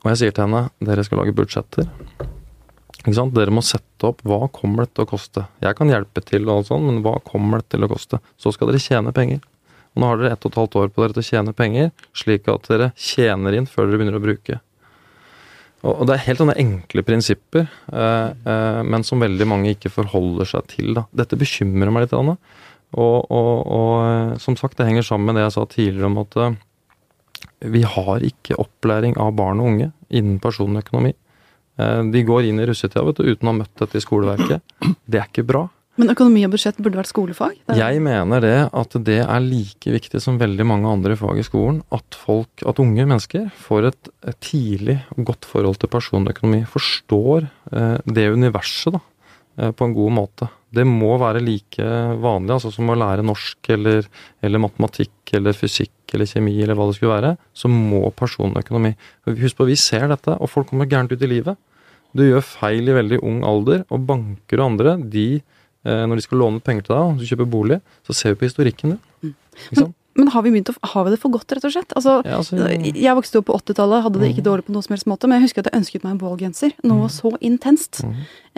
Og 0.00 0.08
jeg 0.12 0.20
sier 0.20 0.32
til 0.36 0.46
henne 0.46 0.62
dere 0.84 1.04
skal 1.04 1.20
lage 1.22 1.34
budsjetter. 1.36 1.88
Dere 3.06 3.52
må 3.54 3.62
sette 3.64 4.10
opp 4.10 4.20
hva 4.28 4.44
kommer 4.52 4.84
det 4.84 4.94
til 4.94 5.06
å 5.06 5.08
koste. 5.08 5.46
Jeg 5.64 5.76
kan 5.78 5.88
hjelpe 5.88 6.20
til, 6.20 6.44
og 6.48 6.58
alt 6.58 6.68
sånn, 6.68 6.84
men 6.84 6.98
hva 7.04 7.16
kommer 7.24 7.62
det 7.62 7.70
til 7.72 7.86
å 7.86 7.88
koste? 7.88 8.20
Så 8.36 8.52
skal 8.52 8.68
dere 8.68 8.82
tjene 8.82 9.12
penger. 9.16 9.40
Og 9.94 10.02
nå 10.02 10.10
har 10.10 10.20
dere 10.20 10.34
ett 10.34 10.44
og 10.44 10.52
et 10.52 10.58
halvt 10.60 10.76
år 10.76 10.90
på 10.92 11.02
dere 11.02 11.16
til 11.16 11.24
å 11.24 11.28
tjene 11.30 11.54
penger, 11.56 11.92
slik 12.12 12.50
at 12.52 12.68
dere 12.68 12.90
tjener 13.00 13.56
inn 13.56 13.68
før 13.70 13.88
dere 13.88 14.00
begynner 14.02 14.20
å 14.20 14.24
bruke. 14.24 14.60
Og 15.80 16.02
det 16.04 16.18
er 16.18 16.26
helt 16.26 16.42
sånne 16.42 16.58
enkle 16.60 17.02
prinsipper, 17.08 17.70
eh, 17.88 18.32
eh, 18.52 18.80
men 18.84 19.06
som 19.06 19.22
veldig 19.24 19.46
mange 19.48 19.72
ikke 19.72 19.92
forholder 19.94 20.50
seg 20.50 20.68
til. 20.74 20.92
Da. 20.98 21.06
Dette 21.22 21.40
bekymrer 21.40 21.88
meg 21.88 22.04
litt. 22.04 22.12
Anna. 22.18 22.36
Og, 23.00 23.30
og, 23.32 23.54
og 23.64 23.94
eh, 24.04 24.34
som 24.44 24.58
sagt, 24.60 24.76
det 24.76 24.90
henger 24.90 25.08
sammen 25.08 25.30
med 25.30 25.40
det 25.40 25.46
jeg 25.46 25.56
sa 25.56 25.64
tidligere 25.72 26.12
om 26.12 26.20
at 26.20 26.36
vi 27.72 27.80
har 27.96 28.24
ikke 28.24 28.60
opplæring 28.60 29.16
av 29.20 29.32
barn 29.40 29.60
og 29.62 29.72
unge 29.72 29.90
innen 30.12 30.36
personøkonomi. 30.42 31.14
Eh, 31.14 31.29
De 32.12 32.22
går 32.26 32.48
inn 32.48 32.60
i 32.60 32.66
russetida 32.68 33.04
vet 33.06 33.20
du, 33.20 33.28
uten 33.30 33.48
å 33.48 33.52
ha 33.52 33.58
møtt 33.62 33.76
dette 33.80 33.98
i 34.00 34.04
skoleverket. 34.04 34.74
Det 35.06 35.20
er 35.20 35.28
ikke 35.30 35.46
bra. 35.48 35.66
Men 36.00 36.14
økonomi 36.14 36.46
og 36.46 36.54
budsjett 36.54 36.78
burde 36.80 36.96
vært 37.00 37.10
skolefag? 37.10 37.56
Jeg 37.76 38.00
mener 38.00 38.40
det 38.44 38.56
at 38.78 38.94
det 39.04 39.18
er 39.20 39.42
like 39.44 39.92
viktig 39.92 40.22
som 40.22 40.38
veldig 40.40 40.64
mange 40.68 40.88
andre 40.88 41.16
fag 41.18 41.42
i 41.42 41.44
skolen 41.44 41.82
at 41.92 42.16
folk, 42.16 42.62
at 42.64 42.80
unge 42.80 43.04
mennesker 43.04 43.50
får 43.66 43.90
et, 43.90 44.10
et 44.30 44.38
tidlig 44.44 44.96
og 45.16 45.26
godt 45.32 45.48
forhold 45.50 45.80
til 45.82 45.92
personøkonomi. 45.92 46.62
Forstår 46.70 47.50
eh, 47.50 47.96
det 48.06 48.30
universet 48.32 48.96
da, 48.96 49.02
eh, 49.58 49.74
på 49.76 49.88
en 49.88 49.96
god 49.98 50.16
måte. 50.22 50.48
Det 50.72 50.86
må 50.88 51.16
være 51.20 51.42
like 51.44 51.92
vanlig 52.22 52.56
altså 52.56 52.72
som 52.72 52.92
å 52.92 52.96
lære 52.96 53.26
norsk 53.26 53.72
eller, 53.74 54.06
eller 54.40 54.62
matematikk 54.62 55.34
eller 55.36 55.56
fysikk 55.58 56.14
eller 56.14 56.30
kjemi 56.30 56.54
eller 56.62 56.78
hva 56.78 56.86
det 56.88 56.96
skulle 56.96 57.16
være. 57.18 57.34
Så 57.52 57.68
må 57.68 58.06
personøkonomi. 58.16 58.94
Husk 59.28 59.58
på, 59.58 59.68
vi 59.68 59.76
ser 59.78 60.08
dette, 60.14 60.38
og 60.38 60.48
folk 60.48 60.70
kommer 60.70 60.88
gærent 60.88 61.12
ut 61.12 61.26
i 61.26 61.34
livet. 61.34 61.60
Du 62.16 62.24
gjør 62.26 62.42
feil 62.44 62.90
i 62.90 62.96
veldig 62.96 63.20
ung 63.26 63.40
alder, 63.46 63.84
og 63.92 64.04
banker 64.08 64.60
og 64.60 64.72
andre, 64.72 64.96
de 65.12 65.28
eh, 65.38 66.04
når 66.08 66.18
de 66.18 66.26
skal 66.26 66.42
låne 66.42 66.62
penger 66.64 66.86
til 66.86 66.96
deg, 66.96 67.06
og 67.06 67.20
du 67.20 67.28
kjøper 67.28 67.50
bolig, 67.52 67.80
så 68.06 68.16
ser 68.16 68.34
vi 68.34 68.40
på 68.42 68.48
historikken 68.50 68.96
din. 68.96 69.34
Ikke 69.60 69.84
sant? 69.84 69.96
Men 70.16 70.28
har 70.34 70.42
vi, 70.42 70.50
begynt 70.50 70.68
å, 70.72 70.74
har 70.92 71.04
vi 71.06 71.10
det 71.14 71.20
for 71.22 71.30
godt, 71.30 71.52
rett 71.54 71.64
og 71.64 71.72
slett? 71.72 71.92
Altså, 71.96 72.20
Ja, 72.26 72.36
altså, 72.40 72.56
Jeg 72.82 73.14
vokste 73.14 73.38
opp 73.38 73.46
på 73.46 73.54
80-tallet, 73.60 74.02
hadde 74.02 74.18
det 74.20 74.30
ikke 74.34 74.42
dårlig 74.42 74.64
på 74.66 74.72
noe 74.74 74.82
som 74.82 74.92
helst 74.96 75.06
måte, 75.06 75.28
men 75.30 75.38
jeg 75.40 75.48
husker 75.48 75.62
at 75.62 75.70
jeg 75.72 75.80
ønsket 75.80 76.02
meg 76.04 76.12
en 76.16 76.18
bålgenser. 76.18 76.72
Noe 76.82 77.06
så 77.08 77.30
intenst. 77.40 78.02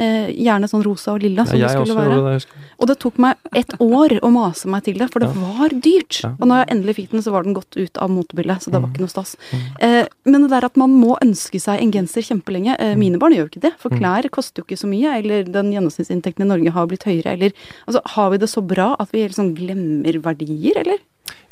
Eh, 0.00 0.30
gjerne 0.32 0.64
sånn 0.70 0.82
rosa 0.82 1.12
og 1.12 1.20
lilla, 1.20 1.44
som 1.44 1.58
ja, 1.60 1.68
det 1.68 1.82
skulle 1.84 1.98
være. 1.98 2.38
det. 2.40 2.46
Og 2.80 2.88
det 2.88 2.96
tok 2.98 3.18
meg 3.20 3.36
et 3.54 3.74
år 3.84 4.14
å 4.24 4.30
mase 4.32 4.66
meg 4.72 4.82
til 4.84 4.96
det, 4.96 5.10
for 5.12 5.20
det 5.20 5.28
var 5.36 5.68
dyrt. 5.68 6.22
Ja. 6.24 6.30
Og 6.40 6.48
når 6.48 6.62
jeg 6.64 6.70
endelig 6.76 6.94
fikk 6.96 7.10
den, 7.12 7.22
så 7.22 7.30
var 7.36 7.44
den 7.44 7.52
gått 7.54 7.76
ut 7.76 7.98
av 8.00 8.08
motebildet, 8.10 8.62
så 8.64 8.72
det 8.72 8.80
var 8.80 8.88
Mm. 8.88 8.94
ikke 8.94 9.04
noe 9.04 9.12
stas. 9.12 9.36
Eh, 9.80 10.06
men 10.24 10.42
det 10.42 10.50
der 10.50 10.64
at 10.64 10.76
man 10.80 10.90
må 10.96 11.18
ønske 11.20 11.60
seg 11.60 11.82
en 11.82 11.92
genser 11.92 12.22
kjempelenge 12.24 12.74
eh, 12.80 12.94
Mine 12.96 13.18
barn 13.20 13.32
gjør 13.36 13.44
jo 13.46 13.52
ikke 13.52 13.60
det, 13.68 13.72
Mm. 13.76 13.78
for 13.78 13.90
klær 13.90 14.30
koster 14.30 14.62
jo 14.62 14.64
ikke 14.64 14.80
så 14.80 14.88
mye, 14.88 15.18
eller 15.20 15.44
den 15.44 15.70
gjennomsnittsinntekten 15.72 16.40
i 16.42 16.48
Norge 16.48 16.72
har 16.72 16.86
blitt 16.86 17.04
høyere, 17.04 17.26
eller 17.36 17.52
Altså, 17.86 18.00
har 18.16 18.30
vi 18.30 18.38
det 18.38 18.48
så 18.48 18.66
bra 18.66 18.96
at 18.98 19.10
vi 19.12 19.28
liksom 19.28 19.54
glemmer 19.54 20.16
verdier, 20.22 20.76
eller? 20.80 20.98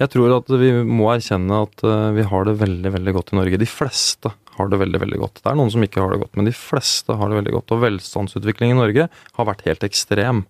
Jeg 0.00 0.12
tror 0.14 0.33
at 0.38 0.48
vi 0.61 0.70
må 0.87 1.11
erkjenne 1.12 1.64
at 1.66 1.85
eh, 1.87 2.06
vi 2.16 2.24
har 2.30 2.46
det 2.48 2.59
veldig, 2.61 2.94
veldig 2.96 3.16
godt 3.16 3.35
i 3.35 3.40
Norge. 3.40 3.61
De 3.61 3.68
fleste 3.68 4.33
har 4.56 4.70
det 4.72 4.80
veldig, 4.80 5.00
veldig 5.02 5.20
godt. 5.20 5.42
Det 5.42 5.50
er 5.50 5.59
noen 5.61 5.72
som 5.72 5.85
ikke 5.85 6.02
har 6.02 6.14
det 6.14 6.22
godt, 6.22 6.38
men 6.38 6.48
de 6.48 6.56
fleste 6.56 7.16
har 7.16 7.30
det 7.30 7.40
veldig 7.40 7.56
godt. 7.59 7.74
Og 7.74 7.85
velstandsutviklingen 7.85 8.78
i 8.78 8.80
Norge 8.80 9.09
har 9.11 9.48
vært 9.48 9.66
helt 9.68 9.87
ekstrem. 9.87 10.44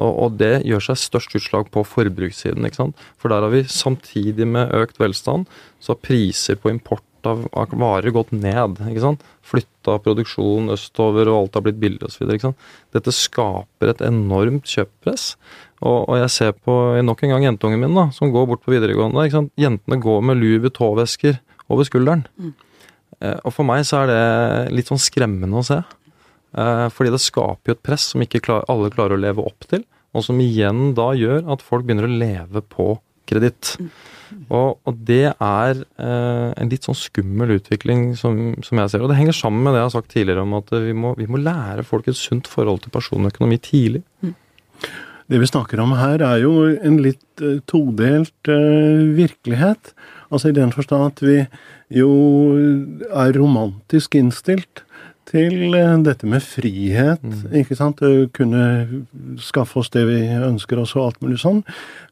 Og, 0.00 0.38
det 0.40 0.62
gjør 0.64 0.86
seg 0.86 1.00
størst 1.00 1.34
utslag 1.36 1.68
på 1.72 1.82
forbrukssiden, 1.84 2.64
ikke 2.64 2.80
sant. 2.80 3.02
For 3.20 3.32
der 3.32 3.44
har 3.44 3.52
vi 3.52 3.66
samtidig 3.68 4.46
med 4.48 4.72
økt 4.76 5.00
velstand, 5.02 5.50
så 5.82 5.92
har 5.92 6.04
priser 6.04 6.56
på 6.60 6.72
import 6.72 7.04
av 7.28 7.44
varer 7.52 8.10
gått 8.14 8.32
ned. 8.34 8.80
ikke 8.88 9.04
sant? 9.04 9.26
Flytta 9.46 9.98
produksjon 10.02 10.72
østover, 10.74 11.28
og 11.28 11.42
alt 11.42 11.58
har 11.58 11.66
blitt 11.66 11.82
billig 11.82 12.08
osv. 12.08 12.32
Dette 12.96 13.14
skaper 13.14 13.92
et 13.92 14.02
enormt 14.06 14.66
kjøpepress. 14.70 15.34
Og, 15.82 16.04
og 16.06 16.18
jeg 16.20 16.30
ser 16.30 16.52
på 16.54 16.74
nok 17.02 17.24
en 17.24 17.34
gang 17.34 17.46
jentungen 17.48 17.80
min, 17.82 17.96
da, 17.96 18.08
som 18.14 18.30
går 18.34 18.46
bort 18.50 18.62
på 18.62 18.74
videregående. 18.74 19.24
ikke 19.26 19.40
sant? 19.40 19.54
Jentene 19.58 19.98
går 20.02 20.20
med 20.28 20.38
Louis 20.38 20.62
Vuitton-vesker 20.62 21.40
over 21.72 21.88
skulderen. 21.88 22.22
Eh, 23.18 23.38
og 23.42 23.54
for 23.54 23.66
meg 23.66 23.84
så 23.88 24.02
er 24.02 24.12
det 24.12 24.76
litt 24.78 24.90
sånn 24.92 25.02
skremmende 25.02 25.58
å 25.58 25.66
se. 25.66 25.80
Eh, 26.52 26.86
fordi 26.92 27.14
det 27.14 27.22
skaper 27.24 27.72
jo 27.72 27.76
et 27.78 27.84
press 27.84 28.10
som 28.12 28.22
ikke 28.24 28.42
klar, 28.44 28.66
alle 28.70 28.92
klarer 28.94 29.16
å 29.16 29.24
leve 29.24 29.44
opp 29.44 29.66
til. 29.70 29.84
Og 30.12 30.26
som 30.26 30.40
igjen 30.44 30.92
da 30.96 31.12
gjør 31.16 31.46
at 31.54 31.64
folk 31.64 31.86
begynner 31.88 32.06
å 32.08 32.18
leve 32.20 32.62
på 32.62 32.94
kreditt. 33.28 33.76
Og, 34.48 34.78
og 34.88 34.98
det 35.08 35.32
er 35.32 35.80
eh, 35.80 36.48
en 36.56 36.72
litt 36.72 36.86
sånn 36.86 36.98
skummel 36.98 37.56
utvikling 37.56 38.12
som, 38.18 38.52
som 38.64 38.80
jeg 38.80 38.92
ser. 38.92 39.04
Og 39.04 39.10
det 39.10 39.18
henger 39.18 39.36
sammen 39.36 39.64
med 39.64 39.74
det 39.74 39.82
jeg 39.82 39.88
har 39.88 39.94
sagt 39.96 40.12
tidligere 40.12 40.44
om 40.44 40.58
at 40.58 40.72
vi 40.84 40.94
må, 40.96 41.14
vi 41.18 41.28
må 41.30 41.40
lære 41.40 41.86
folk 41.86 42.08
et 42.10 42.18
sunt 42.18 42.50
forhold 42.50 42.84
til 42.84 42.94
personøkonomi 42.94 43.58
tidlig. 43.62 44.04
Det 45.30 45.38
vi 45.38 45.46
snakker 45.46 45.80
om 45.80 45.94
her, 45.96 46.22
er 46.24 46.42
jo 46.42 46.54
en 46.72 46.98
litt 47.02 47.42
eh, 47.42 47.60
todelt 47.70 48.50
eh, 48.50 49.02
virkelighet. 49.16 49.92
Altså 50.32 50.50
i 50.50 50.56
den 50.56 50.72
forstand 50.74 51.06
at 51.10 51.22
vi 51.22 51.38
jo 51.92 52.10
er 53.12 53.36
romantisk 53.36 54.16
innstilt 54.18 54.82
til 55.30 55.76
eh, 55.78 55.94
dette 56.04 56.28
med 56.28 56.42
frihet. 56.44 57.22
ikke 57.54 57.78
sant? 57.78 58.02
Kunne 58.36 58.66
skaffe 59.40 59.80
oss 59.80 59.92
det 59.94 60.04
vi 60.10 60.20
ønsker 60.36 60.82
oss 60.82 60.96
og 60.98 61.06
alt 61.06 61.24
mulig 61.24 61.40
sånn. 61.42 61.62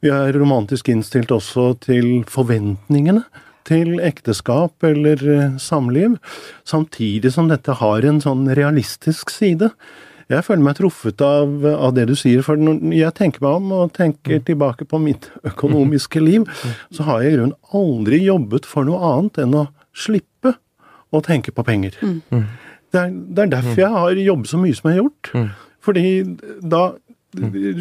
Vi 0.05 0.13
er 0.15 0.37
romantisk 0.39 0.93
innstilt 0.93 1.35
også 1.35 1.73
til 1.83 2.23
forventningene 2.31 3.25
til 3.69 4.01
ekteskap 4.03 4.83
eller 4.83 5.21
samliv, 5.61 6.17
samtidig 6.67 7.31
som 7.31 7.51
dette 7.51 7.77
har 7.79 8.07
en 8.09 8.19
sånn 8.23 8.49
realistisk 8.57 9.31
side. 9.31 9.69
Jeg 10.31 10.47
føler 10.47 10.63
meg 10.63 10.77
truffet 10.79 11.23
av, 11.27 11.65
av 11.67 11.95
det 11.97 12.07
du 12.07 12.15
sier, 12.19 12.43
for 12.47 12.61
når 12.61 12.95
jeg 12.95 13.15
tenker 13.19 13.43
meg 13.43 13.59
om 13.59 13.73
og 13.75 13.95
tenker 13.97 14.43
tilbake 14.47 14.87
på 14.87 15.01
mitt 15.03 15.27
økonomiske 15.51 16.23
liv, 16.23 16.47
så 16.95 17.07
har 17.09 17.25
jeg 17.25 17.35
i 17.35 17.39
grunnen 17.39 17.57
aldri 17.75 18.23
jobbet 18.23 18.69
for 18.71 18.87
noe 18.87 19.01
annet 19.11 19.43
enn 19.43 19.57
å 19.59 19.67
slippe 19.91 20.55
å 21.11 21.23
tenke 21.27 21.51
på 21.55 21.65
penger. 21.67 21.97
Det, 22.01 23.01
er, 23.01 23.11
det 23.11 23.43
er 23.43 23.53
derfor 23.57 23.83
jeg 23.83 23.91
har 23.97 24.23
jobbet 24.23 24.53
så 24.53 24.61
mye 24.63 24.79
som 24.79 24.91
jeg 24.91 24.99
har 24.99 25.03
gjort. 25.05 25.33
Fordi 25.83 26.05
da 26.63 26.85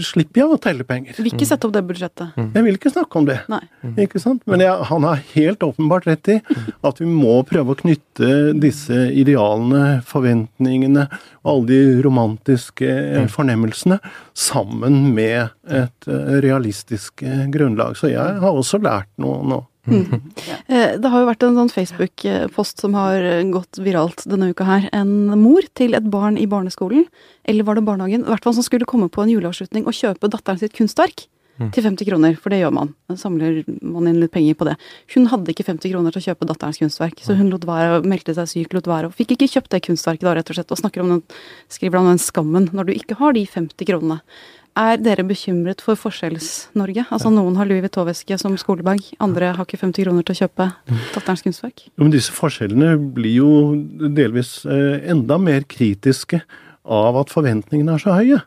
slipper 0.06 0.44
jeg 0.44 0.52
å 0.54 0.58
telle 0.62 0.86
penger. 0.88 1.16
Vil 1.18 1.32
ikke 1.32 1.48
sette 1.48 1.68
opp 1.68 1.74
det 1.74 1.82
budsjettet. 1.88 2.36
Jeg 2.38 2.66
vil 2.66 2.78
ikke 2.78 2.92
snakke 2.94 3.20
om 3.20 3.28
det. 3.28 3.38
Nei. 3.50 3.62
Ikke 4.06 4.22
sant? 4.22 4.44
Men 4.50 4.64
jeg, 4.64 4.76
han 4.90 5.08
har 5.08 5.24
helt 5.34 5.66
åpenbart 5.66 6.08
rett 6.10 6.32
i 6.36 6.38
at 6.86 7.02
vi 7.02 7.08
må 7.10 7.40
prøve 7.50 7.74
å 7.74 7.80
knytte 7.80 8.30
disse 8.60 9.08
idealene, 9.18 10.02
forventningene 10.08 11.08
og 11.44 11.52
alle 11.54 11.72
de 11.72 11.82
romantiske 12.06 12.90
eh, 12.90 13.26
fornemmelsene 13.32 14.00
sammen 14.38 15.02
med 15.16 15.50
et 15.66 16.10
eh, 16.10 16.38
realistisk 16.46 17.24
eh, 17.26 17.48
grunnlag. 17.52 17.98
Så 17.98 18.12
jeg 18.14 18.40
har 18.44 18.54
også 18.54 18.82
lært 18.84 19.12
noe 19.22 19.42
nå. 19.48 19.64
Eh, 20.70 20.98
Det 21.00 21.10
har 21.10 21.24
jo 21.24 21.30
vært 21.30 21.44
en 21.48 21.56
sånn 21.58 21.72
Facebook-post 21.74 22.80
som 22.84 22.94
har 22.94 23.24
gått 23.52 23.80
viralt 23.82 24.24
denne 24.30 24.52
uka 24.54 24.68
her. 24.68 24.90
En 24.94 25.34
mor 25.42 25.66
til 25.76 25.96
et 25.98 26.06
barn 26.10 26.38
i 26.38 26.46
barneskolen, 26.46 27.06
eller 27.46 27.64
var 27.66 27.76
det 27.76 27.86
barnehagen, 27.88 28.22
i 28.26 28.30
hvert 28.30 28.44
fall 28.46 28.54
som 28.54 28.64
skulle 28.66 28.86
komme 28.90 29.10
på 29.10 29.24
en 29.24 29.34
juleavslutning 29.34 29.88
og 29.90 29.98
kjøpe 29.98 30.30
datteren 30.30 30.60
sitt 30.62 30.74
kunstverk 30.78 31.26
til 31.76 31.84
50 31.84 32.08
kroner, 32.08 32.38
for 32.40 32.50
det 32.54 32.62
gjør 32.62 32.72
man. 32.72 32.94
Samler 33.20 33.66
man 33.84 34.08
inn 34.08 34.22
litt 34.22 34.32
penger 34.32 34.56
på 34.56 34.64
det. 34.70 34.78
Hun 35.14 35.26
hadde 35.28 35.52
ikke 35.52 35.66
50 35.68 35.92
kroner 35.92 36.14
til 36.16 36.22
å 36.22 36.28
kjøpe 36.30 36.48
datterens 36.48 36.80
kunstverk, 36.80 37.20
så 37.20 37.36
hun 37.36 37.50
lot 37.52 37.66
være, 37.68 38.00
meldte 38.08 38.32
seg 38.38 38.48
syk, 38.48 38.74
lot 38.74 38.88
være, 38.88 39.10
og 39.10 39.18
fikk 39.18 39.34
ikke 39.36 39.50
kjøpt 39.52 39.74
det 39.74 39.82
kunstverket 39.84 40.24
da, 40.24 40.36
rett 40.38 40.50
og 40.50 40.56
slett, 40.56 40.72
og 40.72 40.80
snakker 40.80 41.04
om 41.04 41.10
den, 41.18 41.24
skriver 41.68 42.00
om 42.00 42.08
den 42.08 42.22
skammen 42.24 42.70
når 42.72 42.88
du 42.88 42.94
ikke 42.94 43.20
har 43.20 43.34
de 43.36 43.44
50 43.46 43.90
kronene. 43.92 44.22
Er 44.80 45.00
dere 45.02 45.26
bekymret 45.28 45.82
for 45.84 46.00
Forskjells-Norge? 46.00 47.04
Altså 47.12 47.32
noen 47.34 47.58
har 47.60 47.68
Louis 47.68 47.82
Vuitton-veske 47.84 48.38
som 48.40 48.54
skolebag, 48.60 49.02
andre 49.20 49.50
har 49.58 49.66
ikke 49.68 49.82
50 49.82 50.06
kroner 50.06 50.24
til 50.24 50.38
å 50.38 50.40
kjøpe 50.46 50.68
datterens 51.16 51.44
kunstverk. 51.44 51.84
Jo, 51.90 52.06
Men 52.06 52.14
disse 52.14 52.36
forskjellene 52.36 52.94
blir 53.18 53.36
jo 53.42 53.50
delvis 54.16 54.62
eh, 54.64 55.04
enda 55.12 55.36
mer 55.42 55.68
kritiske 55.68 56.40
av 56.88 57.20
at 57.20 57.34
forventningene 57.34 57.98
er 57.98 58.06
så 58.06 58.16
høye. 58.16 58.40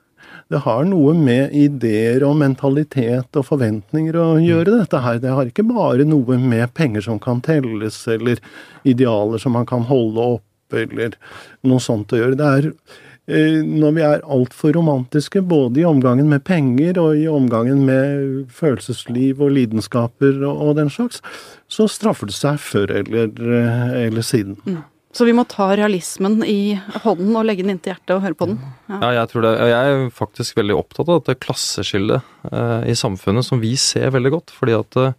Det 0.52 0.62
har 0.64 0.88
noe 0.88 1.12
med 1.16 1.52
ideer 1.56 2.24
og 2.24 2.38
mentalitet 2.40 3.36
og 3.36 3.46
forventninger 3.50 4.16
å 4.16 4.26
gjøre, 4.40 4.78
dette 4.80 5.04
her. 5.04 5.20
Det 5.20 5.36
har 5.36 5.52
ikke 5.52 5.68
bare 5.68 6.08
noe 6.08 6.40
med 6.40 6.72
penger 6.76 7.04
som 7.10 7.20
kan 7.20 7.44
telles, 7.44 8.00
eller 8.08 8.40
idealer 8.88 9.40
som 9.42 9.52
man 9.56 9.68
kan 9.68 9.84
holde 9.88 10.32
opp, 10.38 10.76
eller 10.76 11.16
noe 11.68 11.80
sånt 11.84 12.12
å 12.16 12.20
gjøre. 12.20 12.40
Det 12.40 12.52
er 12.56 12.72
eh, 12.72 13.00
når 13.26 13.92
vi 13.94 14.02
er 14.02 14.24
altfor 14.26 14.72
romantiske, 14.74 15.44
både 15.46 15.80
i 15.80 15.86
omgangen 15.86 16.26
med 16.26 16.42
penger 16.42 16.98
og 16.98 17.18
i 17.20 17.28
omgangen 17.30 17.84
med 17.86 18.48
følelsesliv 18.50 19.40
og 19.40 19.52
lidenskaper 19.54 20.42
og, 20.48 20.74
den 20.76 20.90
slags, 20.90 21.22
så 21.70 21.86
straffer 21.86 22.26
det 22.26 22.34
seg 22.34 22.58
før 22.58 22.90
eller, 23.02 23.30
eh, 23.30 23.94
eller 24.08 24.26
siden. 24.26 24.58
Så 25.12 25.26
vi 25.28 25.34
må 25.36 25.44
ta 25.44 25.68
realismen 25.76 26.40
i 26.48 26.74
hånden 27.04 27.36
og 27.36 27.44
legge 27.44 27.62
den 27.62 27.74
inntil 27.74 27.92
hjertet 27.92 28.14
og 28.14 28.22
høre 28.24 28.36
på 28.38 28.48
den. 28.48 28.58
Ja. 28.88 28.98
Ja, 28.98 29.10
jeg 29.20 29.30
tror 29.30 29.44
det. 29.44 29.52
Jeg 29.70 29.92
er 29.92 30.04
faktisk 30.16 30.56
veldig 30.56 30.76
opptatt 30.78 31.10
av 31.12 31.20
dette 31.20 31.40
klasseskillet 31.44 32.30
eh, 32.48 32.86
i 32.88 32.96
samfunnet 32.96 33.44
som 33.44 33.60
vi 33.60 33.74
ser 33.76 34.14
veldig 34.14 34.32
godt. 34.32 34.54
Fordi 34.56 34.76
at 34.78 34.98
eh, 35.02 35.18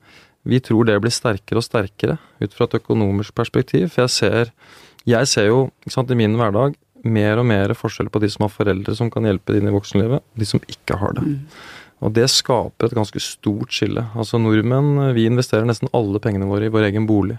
vi 0.49 0.59
tror 0.65 0.89
det 0.89 0.97
blir 1.03 1.13
sterkere 1.13 1.61
og 1.61 1.67
sterkere 1.67 2.17
ut 2.41 2.57
fra 2.57 2.65
et 2.65 2.79
økonomisk 2.81 3.37
perspektiv. 3.37 3.91
For 3.93 4.07
jeg 4.07 4.15
ser, 4.17 4.51
jeg 5.05 5.29
ser 5.29 5.51
jo 5.51 5.67
ikke 5.83 5.93
sant, 5.93 6.11
i 6.11 6.17
min 6.17 6.39
hverdag 6.41 6.73
mer 7.03 7.39
og 7.41 7.47
mer 7.49 7.73
forskjell 7.77 8.09
på 8.11 8.21
de 8.23 8.29
som 8.31 8.45
har 8.47 8.53
foreldre 8.53 8.95
som 8.97 9.09
kan 9.11 9.27
hjelpe 9.27 9.55
dine 9.55 9.71
i 9.71 9.75
voksenlivet, 9.75 10.23
og 10.23 10.39
de 10.39 10.47
som 10.47 10.61
ikke 10.71 10.97
har 11.01 11.15
det. 11.17 11.25
Og 12.03 12.11
det 12.15 12.27
skaper 12.31 12.89
et 12.89 12.97
ganske 12.97 13.21
stort 13.23 13.71
skille. 13.75 14.05
Altså 14.19 14.39
nordmenn, 14.41 15.13
vi 15.15 15.27
investerer 15.29 15.67
nesten 15.67 15.91
alle 15.95 16.19
pengene 16.23 16.49
våre 16.49 16.67
i 16.67 16.73
vår 16.73 16.89
egen 16.89 17.07
bolig. 17.07 17.37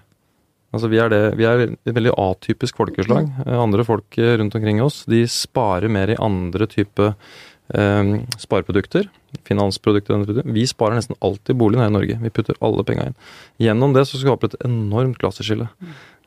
Altså 0.74 0.88
vi 0.90 0.98
er, 0.98 1.10
det, 1.12 1.20
vi 1.38 1.46
er 1.46 1.66
et 1.68 1.94
veldig 1.94 2.14
atypisk 2.18 2.78
folkeslag. 2.80 3.28
Eh, 3.44 3.58
Andre 3.60 3.84
folk 3.86 4.16
eh, 4.18 4.34
rundt 4.40 4.56
omkring 4.58 4.80
oss 4.82 5.04
de 5.10 5.22
sparer 5.30 5.92
mer 5.92 6.10
i 6.10 6.18
andre 6.18 6.66
type 6.70 7.12
eh, 7.12 8.14
spareprodukter. 8.42 9.06
Finansprodukter. 9.46 10.24
Vi 10.56 10.66
sparer 10.70 10.98
nesten 10.98 11.18
alltid 11.22 11.60
boligen 11.60 11.84
her 11.84 11.92
i 11.92 11.94
Norge. 11.94 12.18
Vi 12.24 12.32
putter 12.34 12.58
alle 12.64 12.86
penga 12.86 13.06
inn. 13.10 13.20
Gjennom 13.62 13.94
det 13.94 14.06
så 14.10 14.18
skaper 14.18 14.50
det 14.50 14.58
et 14.58 14.66
enormt 14.66 15.20
klasseskille. 15.20 15.68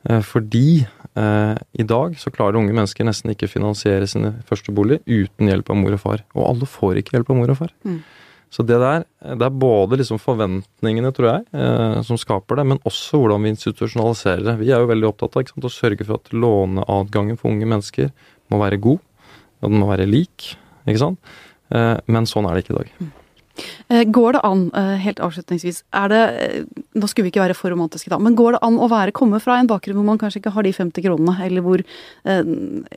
Eh, 0.07 0.21
fordi 0.23 0.85
i 1.17 1.85
dag 1.87 2.13
så 2.21 2.29
klarer 2.29 2.59
unge 2.59 2.75
mennesker 2.75 3.05
nesten 3.07 3.31
ikke 3.33 3.49
finansiere 3.49 4.05
sine 4.09 4.35
første 4.45 4.73
bolig 4.75 4.99
uten 5.07 5.49
hjelp 5.49 5.71
av 5.73 5.79
mor 5.79 5.95
og 5.95 6.01
far. 6.03 6.21
Og 6.35 6.43
alle 6.45 6.67
får 6.69 6.99
ikke 7.01 7.15
hjelp 7.15 7.31
av 7.33 7.39
mor 7.39 7.53
og 7.53 7.59
far. 7.63 7.71
Så 8.53 8.63
det 8.63 8.77
der, 8.79 9.03
det 9.35 9.43
er 9.43 9.59
både 9.59 9.99
liksom 9.99 10.21
forventningene, 10.23 11.11
tror 11.15 11.27
jeg, 11.29 11.43
eh, 11.51 11.97
som 12.07 12.19
skaper 12.19 12.61
det, 12.61 12.65
men 12.71 12.79
også 12.87 13.19
hvordan 13.19 13.43
vi 13.43 13.51
institusjonaliserer 13.51 14.45
det. 14.45 14.55
Vi 14.61 14.71
er 14.71 14.83
jo 14.83 14.91
veldig 14.91 15.09
opptatt 15.09 15.35
av 15.35 15.49
sant, 15.49 15.67
å 15.67 15.73
sørge 15.73 16.07
for 16.07 16.21
at 16.21 16.31
låneadgangen 16.31 17.39
for 17.39 17.51
unge 17.51 17.67
mennesker 17.67 18.13
må 18.53 18.61
være 18.61 18.79
god, 18.83 19.03
og 19.59 19.73
den 19.73 19.83
må 19.83 19.91
være 19.91 20.07
lik, 20.07 20.53
ikke 20.87 21.03
sant. 21.03 21.35
Eh, 21.75 21.95
men 22.07 22.29
sånn 22.29 22.47
er 22.47 22.55
det 22.55 22.63
ikke 22.63 22.77
i 22.77 22.79
dag. 22.79 22.93
Eh, 23.03 23.15
Går 23.87 24.37
det 24.37 24.41
an, 24.45 24.67
eh, 24.77 24.95
helt 25.01 25.21
avslutningsvis, 25.23 25.81
er 25.95 26.11
det 26.11 26.21
eh, 26.43 26.63
Nå 26.97 27.07
skulle 27.09 27.27
vi 27.27 27.31
ikke 27.31 27.43
være 27.43 27.55
for 27.57 27.71
romantiske 27.73 28.09
da, 28.11 28.17
men 28.21 28.35
går 28.37 28.55
det 28.57 28.61
an 28.65 28.79
å 28.81 28.89
være, 28.91 29.13
komme 29.15 29.39
fra 29.43 29.59
en 29.59 29.69
bakgrunn 29.69 29.99
hvor 29.99 30.07
man 30.07 30.19
kanskje 30.21 30.41
ikke 30.41 30.53
har 30.55 30.65
de 30.65 30.73
50 30.73 31.05
kronene, 31.05 31.35
eller 31.45 31.61
hvor 31.61 31.83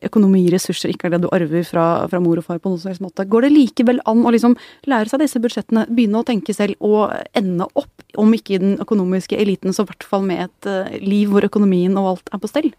økonomiressurser 0.08 0.92
ikke 0.92 1.08
er 1.08 1.14
det 1.14 1.20
du 1.24 1.28
arver 1.34 1.66
fra, 1.68 1.84
fra 2.08 2.20
mor 2.22 2.40
og 2.40 2.46
far 2.46 2.60
på 2.62 2.72
noen 2.72 2.80
som 2.80 2.90
helst 2.90 3.04
måte. 3.04 3.26
Går 3.28 3.46
det 3.46 3.52
likevel 3.52 4.00
an 4.08 4.24
å 4.24 4.32
liksom 4.32 4.56
lære 4.88 5.12
seg 5.12 5.22
disse 5.22 5.42
budsjettene, 5.42 5.86
begynne 5.90 6.22
å 6.22 6.26
tenke 6.26 6.54
selv 6.56 6.80
og 6.84 7.12
ende 7.36 7.68
opp, 7.78 7.92
om 8.18 8.32
ikke 8.34 8.56
i 8.56 8.62
den 8.62 8.78
økonomiske 8.82 9.38
eliten, 9.38 9.74
så 9.74 9.84
i 9.84 9.90
hvert 9.90 10.06
fall 10.06 10.24
med 10.26 10.46
et 10.48 10.70
eh, 10.70 10.96
liv 11.04 11.30
hvor 11.30 11.46
økonomien 11.46 11.96
og 12.00 12.14
alt 12.14 12.32
er 12.32 12.42
på 12.42 12.50
stell? 12.50 12.70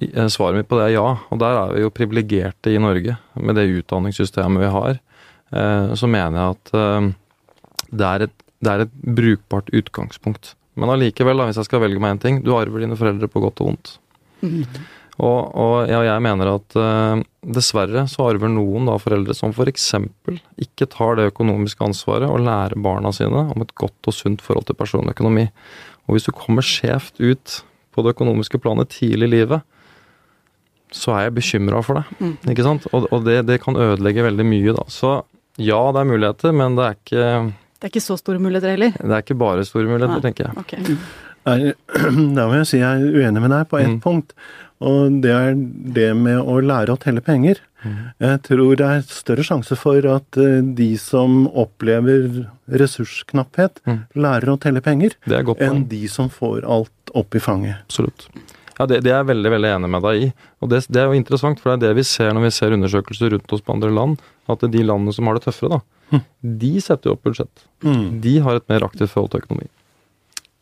Eh, 0.00 0.28
Svaret 0.32 0.60
mitt 0.60 0.70
på 0.70 0.78
det 0.78 0.88
er 0.88 0.96
ja, 0.96 1.08
og 1.30 1.42
der 1.42 1.60
er 1.60 1.74
vi 1.74 1.84
jo 1.84 1.92
privilegerte 1.94 2.72
i 2.72 2.80
Norge 2.82 3.18
med 3.34 3.58
det 3.58 3.68
utdanningssystemet 3.80 4.64
vi 4.64 4.72
har. 4.78 5.00
Eh, 5.52 5.94
Så 5.94 6.08
mener 6.10 6.36
jeg 6.40 6.56
at 6.56 6.74
eh, 6.74 7.08
det 7.92 8.06
er 8.06 8.26
et, 8.26 8.36
det 8.64 8.72
er 8.72 8.84
et 8.86 8.94
brukbart 9.20 9.70
utgangspunkt. 9.76 10.54
Men 10.76 10.92
allikevel, 10.92 11.40
hvis 11.46 11.56
jeg 11.60 11.68
skal 11.70 11.80
velge 11.80 12.00
meg 12.02 12.16
én 12.16 12.20
ting, 12.20 12.42
du 12.44 12.52
arver 12.56 12.82
dine 12.84 12.98
foreldre 12.98 13.28
på 13.32 13.40
godt 13.40 13.62
og 13.64 13.70
vondt. 13.70 13.92
Og, 15.16 15.38
og 15.56 15.88
ja, 15.88 16.02
jeg 16.04 16.20
mener 16.20 16.50
at 16.58 16.74
uh, 16.76 17.22
dessverre 17.40 18.02
så 18.12 18.26
arver 18.28 18.50
noen 18.52 18.84
da 18.90 18.98
foreldre 19.00 19.32
som 19.32 19.54
f.eks. 19.54 19.86
ikke 20.60 20.88
tar 20.92 21.16
det 21.16 21.30
økonomiske 21.30 21.80
ansvaret 21.86 22.28
og 22.28 22.42
lærer 22.44 22.76
barna 22.84 23.14
sine 23.16 23.46
om 23.54 23.64
et 23.64 23.72
godt 23.80 24.10
og 24.10 24.12
sunt 24.12 24.44
forhold 24.44 24.68
til 24.68 24.76
personøkonomi. 24.76 25.46
Og 26.04 26.16
hvis 26.18 26.28
du 26.28 26.34
kommer 26.36 26.60
skjevt 26.66 27.16
ut 27.24 27.62
på 27.96 28.04
det 28.04 28.12
økonomiske 28.12 28.60
planet 28.60 28.92
tidlig 28.92 29.30
i 29.30 29.34
livet, 29.38 29.64
så 30.92 31.16
er 31.16 31.24
jeg 31.30 31.38
bekymra 31.38 31.80
for 31.82 32.02
det. 32.02 32.34
Ikke 32.52 32.66
sant? 32.68 32.84
Og, 32.92 33.08
og 33.08 33.24
det, 33.24 33.46
det 33.48 33.62
kan 33.64 33.76
ødelegge 33.80 34.26
veldig 34.28 34.44
mye, 34.46 34.76
da. 34.76 34.84
Så 34.92 35.16
ja, 35.58 35.80
det 35.92 36.00
er 36.02 36.10
muligheter, 36.10 36.52
men 36.54 36.76
det 36.76 36.84
er 36.84 36.96
ikke, 36.98 37.54
Det 37.80 37.84
er 37.88 37.92
ikke 37.94 38.04
så 38.04 38.16
store 38.18 38.38
muligheter 38.42 38.70
heller. 38.74 38.92
det 38.98 39.10
er 39.12 39.22
ikke 39.24 39.38
bare 39.38 39.64
store 39.64 39.84
muligheter, 39.88 40.20
Nei. 40.20 40.24
tenker 40.24 40.48
jeg. 40.48 40.58
Okay. 40.58 40.96
Nei, 41.46 41.74
Da 42.36 42.46
må 42.48 42.56
jeg 42.60 42.66
si 42.66 42.78
jeg 42.80 43.02
er 43.02 43.18
uenig 43.20 43.40
med 43.44 43.50
deg 43.54 43.68
på 43.70 43.78
ett 43.80 43.88
Mm. 43.88 44.00
punkt. 44.02 44.32
Og 44.80 45.22
det 45.22 45.30
er 45.32 45.54
det 45.56 46.10
med 46.16 46.36
å 46.42 46.58
lære 46.60 46.92
å 46.92 46.98
telle 47.00 47.22
penger. 47.24 47.62
Jeg 48.20 48.42
tror 48.42 48.76
det 48.76 48.84
er 48.86 49.00
større 49.08 49.44
sjanse 49.46 49.76
for 49.78 50.04
at 50.10 50.36
eh, 50.36 50.60
de 50.76 50.88
som 51.00 51.46
opplever 51.48 52.48
ressursknapphet, 52.68 53.80
Mm. 53.86 54.00
lærer 54.16 54.48
å 54.52 54.58
telle 54.60 54.80
penger, 54.82 55.12
er 55.26 55.44
enn 55.64 55.86
de 55.88 56.06
som 56.08 56.28
får 56.28 56.64
alt 56.66 56.90
opp 57.14 57.34
i 57.34 57.38
fanget. 57.38 57.76
Absolutt. 57.86 58.28
Ja, 58.78 58.84
det, 58.86 59.02
det 59.04 59.10
er 59.12 59.22
jeg 59.22 59.30
veldig 59.30 59.50
veldig 59.54 59.70
enig 59.78 59.88
med 59.90 60.02
deg 60.02 60.22
i. 60.26 60.32
Og 60.60 60.68
det, 60.68 60.82
det 60.92 61.00
er 61.00 61.06
jo 61.08 61.16
interessant, 61.16 61.60
for 61.60 61.70
det 61.76 61.76
er 61.88 61.88
det 61.94 61.96
vi 61.96 62.02
ser 62.04 62.32
når 62.34 62.42
vi 62.44 62.50
ser 62.50 62.74
undersøkelser 62.76 63.30
rundt 63.32 63.52
oss 63.56 63.62
på 63.64 63.72
andre 63.72 63.90
land, 63.94 64.18
at 64.54 64.64
de 64.70 64.82
landene 64.86 65.12
som 65.14 65.26
har 65.26 65.34
det 65.38 65.44
tøffere, 65.48 65.80
da, 66.12 66.20
de 66.42 66.72
setter 66.80 67.10
jo 67.10 67.16
opp 67.16 67.24
budsjett. 67.26 67.64
Mm. 67.82 68.20
De 68.22 68.38
har 68.44 68.56
et 68.60 68.68
mer 68.70 68.84
aktivt 68.86 69.10
forhold 69.10 69.32
til 69.32 69.42
økonomi. 69.42 69.66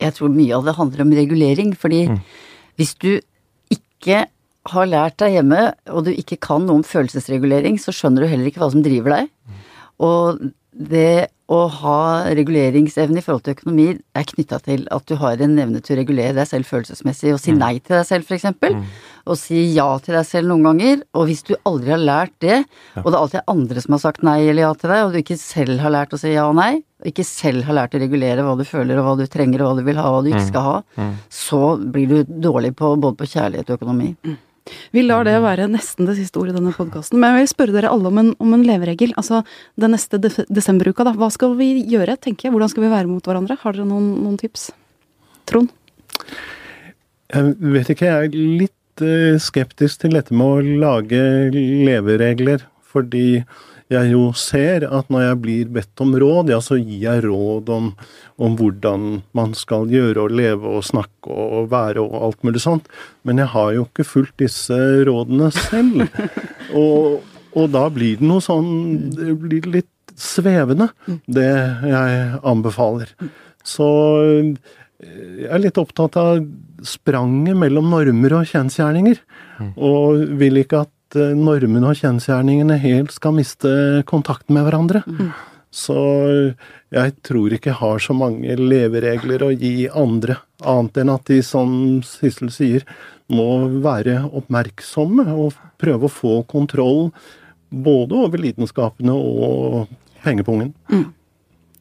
Jeg 0.01 0.15
tror 0.17 0.33
mye 0.33 0.55
av 0.57 0.65
det 0.65 0.75
handler 0.75 1.01
om 1.05 1.11
regulering, 1.15 1.75
fordi 1.77 2.07
Mm. 2.09 2.19
hvis 2.77 2.95
du 2.99 3.19
ikke 3.71 4.25
har 4.73 4.85
lært 4.89 5.17
deg 5.21 5.33
hjemme, 5.37 5.73
og 5.93 6.05
du 6.05 6.11
ikke 6.11 6.39
kan 6.41 6.65
noe 6.65 6.77
om 6.81 6.83
følelsesregulering, 6.83 7.77
så 7.77 7.93
skjønner 7.93 8.25
du 8.25 8.27
heller 8.27 8.49
ikke 8.49 8.59
hva 8.63 8.71
som 8.71 8.81
driver 8.83 9.19
deg. 9.21 9.29
Og 9.99 10.41
det 10.75 11.31
å 11.45 11.59
ha 11.69 12.25
reguleringsevne 12.33 13.21
i 13.21 13.23
forhold 13.23 13.43
til 13.45 13.53
økonomi 13.53 13.85
er 14.17 14.25
knytta 14.25 14.57
til 14.65 14.87
at 14.91 15.05
du 15.05 15.13
har 15.21 15.41
en 15.45 15.59
evne 15.61 15.81
til 15.85 15.93
å 15.93 15.99
regulere 15.99 16.33
deg 16.33 16.47
selv 16.49 16.65
følelsesmessig 16.65 17.35
og 17.35 17.39
si 17.39 17.53
nei 17.53 17.75
til 17.77 17.99
deg 17.99 18.07
selv, 18.07 18.25
f.eks. 18.25 18.47
og 19.29 19.37
si 19.37 19.61
ja 19.75 19.85
til 20.01 20.17
deg 20.17 20.25
selv 20.25 20.49
noen 20.49 20.65
ganger. 20.65 21.03
Og 21.13 21.29
hvis 21.29 21.45
du 21.45 21.53
aldri 21.69 21.93
har 21.93 22.01
lært 22.01 22.33
det, 22.41 22.57
og 23.03 23.05
det 23.05 23.13
er 23.13 23.19
alltid 23.21 23.53
andre 23.53 23.83
som 23.85 23.95
har 23.95 24.01
sagt 24.07 24.25
nei 24.25 24.39
eller 24.41 24.65
ja 24.65 24.73
til 24.73 24.89
deg, 24.89 25.03
og 25.05 25.13
du 25.13 25.21
ikke 25.21 25.37
selv 25.37 25.85
har 25.85 25.93
lært 25.93 26.17
å 26.17 26.21
si 26.23 26.33
ja 26.33 26.47
og 26.49 26.57
nei, 26.57 26.81
og 26.81 27.11
ikke 27.13 27.27
selv 27.29 27.69
har 27.69 27.77
lært 27.77 27.93
å 27.93 28.01
regulere 28.01 28.47
hva 28.47 28.57
du 28.57 28.65
føler 28.65 28.97
og 28.97 29.05
hva 29.05 29.15
du 29.21 29.27
trenger 29.29 29.61
og 29.61 29.69
hva 29.69 29.77
du 29.79 29.85
vil 29.85 30.01
ha 30.01 30.09
og 30.09 30.17
hva 30.17 30.25
du 30.25 30.33
ikke 30.33 30.49
skal 30.49 30.67
ha, 30.71 30.75
så 31.29 31.61
blir 31.77 32.09
du 32.09 32.35
dårlig 32.49 32.73
på 32.75 32.95
både 32.97 33.21
på 33.21 33.29
kjærlighet 33.35 33.69
og 33.69 33.77
økonomi. 33.77 34.15
Vi 34.95 35.03
lar 35.05 35.27
det 35.27 35.35
være 35.43 35.67
nesten 35.69 36.07
det 36.09 36.15
siste 36.17 36.39
ordet 36.41 36.55
i 36.55 36.57
denne 36.57 36.73
podkasten. 36.73 37.19
Men 37.21 37.35
jeg 37.35 37.43
vil 37.43 37.51
spørre 37.51 37.75
dere 37.75 37.91
alle 37.93 38.09
om 38.09 38.21
en, 38.21 38.31
om 38.41 38.55
en 38.55 38.65
leveregel. 38.65 39.13
Altså 39.19 39.43
den 39.81 39.93
neste 39.93 40.19
de 40.21 40.31
desemberuka, 40.49 41.05
da. 41.05 41.13
Hva 41.17 41.29
skal 41.33 41.53
vi 41.59 41.69
gjøre, 41.91 42.17
tenker 42.21 42.47
jeg? 42.47 42.55
Hvordan 42.55 42.71
skal 42.73 42.87
vi 42.87 42.93
være 42.93 43.11
mot 43.11 43.29
hverandre? 43.29 43.59
Har 43.61 43.77
dere 43.77 43.87
noen, 43.89 44.09
noen 44.23 44.39
tips? 44.41 44.71
Trond? 45.49 45.69
Jeg 47.35 47.53
vet 47.75 47.91
ikke, 47.93 48.09
jeg 48.09 48.31
er 48.31 48.39
litt 48.63 49.05
eh, 49.05 49.37
skeptisk 49.41 50.01
til 50.01 50.17
dette 50.17 50.33
med 50.33 50.45
å 50.45 50.81
lage 50.85 51.21
leveregler. 51.53 52.65
Fordi 52.95 53.27
jeg 53.91 54.09
jo 54.15 54.21
ser 54.37 54.87
at 54.87 55.09
når 55.13 55.27
jeg 55.27 55.39
blir 55.43 55.71
bedt 55.75 56.01
om 56.01 56.15
råd, 56.17 56.49
ja, 56.49 56.57
så 56.63 56.77
gir 56.79 57.03
jeg 57.03 57.25
råd 57.27 57.69
om, 57.75 57.91
om 58.41 58.55
hvordan 58.57 59.19
man 59.37 59.53
skal 59.57 59.85
gjøre 59.91 60.25
og 60.25 60.33
leve 60.33 60.71
og 60.79 60.85
snakke 60.87 61.29
og 61.29 61.69
være 61.73 62.01
og 62.01 62.15
alt 62.29 62.45
mulig 62.47 62.63
sånt. 62.63 62.89
Men 63.27 63.43
jeg 63.43 63.51
har 63.53 63.73
jo 63.75 63.85
ikke 63.85 64.07
fulgt 64.09 64.39
disse 64.41 64.79
rådene 65.05 65.51
selv. 65.53 66.07
og, 66.81 67.21
og 67.53 67.69
da 67.75 67.85
blir 67.93 68.17
det 68.19 68.25
noe 68.25 68.43
sånn 68.43 68.71
Det 69.13 69.37
blir 69.43 69.69
litt 69.77 69.91
svevende, 70.17 70.89
det 71.27 71.51
jeg 71.91 72.41
anbefaler. 72.41 73.13
Så 73.65 73.87
eh, 74.23 74.53
jeg 75.43 75.51
er 75.51 75.61
litt 75.61 75.77
opptatt 75.77 76.17
av 76.17 76.39
spranget 76.85 77.57
mellom 77.59 77.91
normer 77.91 78.39
og 78.39 78.49
kjensgjerninger. 78.49 79.21
Og 79.75 80.25
vil 80.39 80.63
ikke 80.63 80.85
at 80.85 80.91
eh, 81.19 81.33
normene 81.37 81.91
og 81.91 81.99
kjensgjerningene 81.99 82.77
helt 82.83 83.13
skal 83.15 83.35
miste 83.37 83.71
kontakten 84.09 84.57
med 84.57 84.67
hverandre. 84.67 85.03
Så 85.75 85.95
jeg 86.95 87.15
tror 87.25 87.51
ikke 87.51 87.73
jeg 87.73 87.79
har 87.81 87.99
så 87.99 88.15
mange 88.15 88.55
leveregler 88.55 89.43
å 89.43 89.51
gi 89.51 89.89
andre, 89.91 90.37
annet 90.63 91.01
enn 91.01 91.11
at 91.11 91.27
de, 91.27 91.41
som 91.43 91.73
Sissel 92.07 92.51
sier, 92.53 92.85
må 93.27 93.65
være 93.83 94.21
oppmerksomme 94.37 95.25
og 95.33 95.57
prøve 95.81 96.07
å 96.07 96.13
få 96.13 96.37
kontroll 96.47 97.09
både 97.75 98.15
over 98.15 98.39
lidenskapene 98.39 99.11
og 99.11 99.91
pengepungen. 100.23 100.71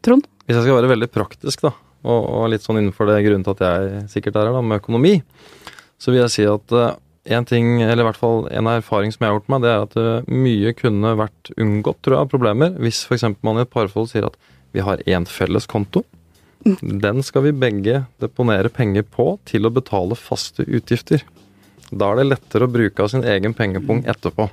Trond? 0.05 0.27
Hvis 0.45 0.59
jeg 0.59 0.67
skal 0.67 0.81
være 0.81 0.91
veldig 0.91 1.11
praktisk, 1.13 1.63
da, 1.65 1.73
og, 2.05 2.21
og 2.21 2.51
litt 2.53 2.65
sånn 2.65 2.81
innenfor 2.81 3.09
det 3.09 3.23
grunnen 3.25 3.47
til 3.47 3.55
at 3.55 3.65
jeg 3.65 4.05
sikkert 4.17 4.41
er 4.41 4.51
her, 4.51 4.59
da, 4.59 4.65
med 4.65 4.83
økonomi, 4.83 5.15
så 6.01 6.13
vil 6.13 6.25
jeg 6.25 6.35
si 6.35 6.45
at 6.49 6.75
uh, 6.75 6.97
en 7.25 7.47
ting, 7.49 7.79
eller 7.83 8.03
i 8.03 8.09
hvert 8.09 8.21
fall 8.21 8.49
en 8.53 8.69
erfaring 8.69 9.13
som 9.15 9.25
jeg 9.25 9.33
har 9.33 9.39
gjort 9.39 9.53
meg, 9.53 9.63
det 9.65 9.71
er 9.71 9.85
at 9.87 9.95
uh, 9.97 10.33
mye 10.33 10.75
kunne 10.77 11.15
vært 11.17 11.53
unngått, 11.57 12.03
tror 12.05 12.17
jeg, 12.17 12.27
av 12.27 12.33
problemer, 12.33 12.75
hvis 12.83 13.05
f.eks. 13.09 13.25
man 13.47 13.61
i 13.61 13.65
et 13.65 13.73
parforhold 13.73 14.11
sier 14.13 14.29
at 14.29 14.37
vi 14.75 14.85
har 14.85 15.01
én 15.09 15.27
felles 15.31 15.69
konto. 15.71 16.05
Den 16.65 17.23
skal 17.25 17.45
vi 17.47 17.53
begge 17.57 18.05
deponere 18.23 18.71
penger 18.73 19.05
på 19.05 19.35
til 19.49 19.69
å 19.69 19.73
betale 19.73 20.17
faste 20.17 20.65
utgifter. 20.65 21.25
Da 21.93 22.11
er 22.11 22.23
det 22.23 22.31
lettere 22.31 22.67
å 22.67 22.73
bruke 22.73 23.05
av 23.05 23.11
sin 23.13 23.25
egen 23.29 23.55
pengepung 23.57 24.03
etterpå. 24.09 24.49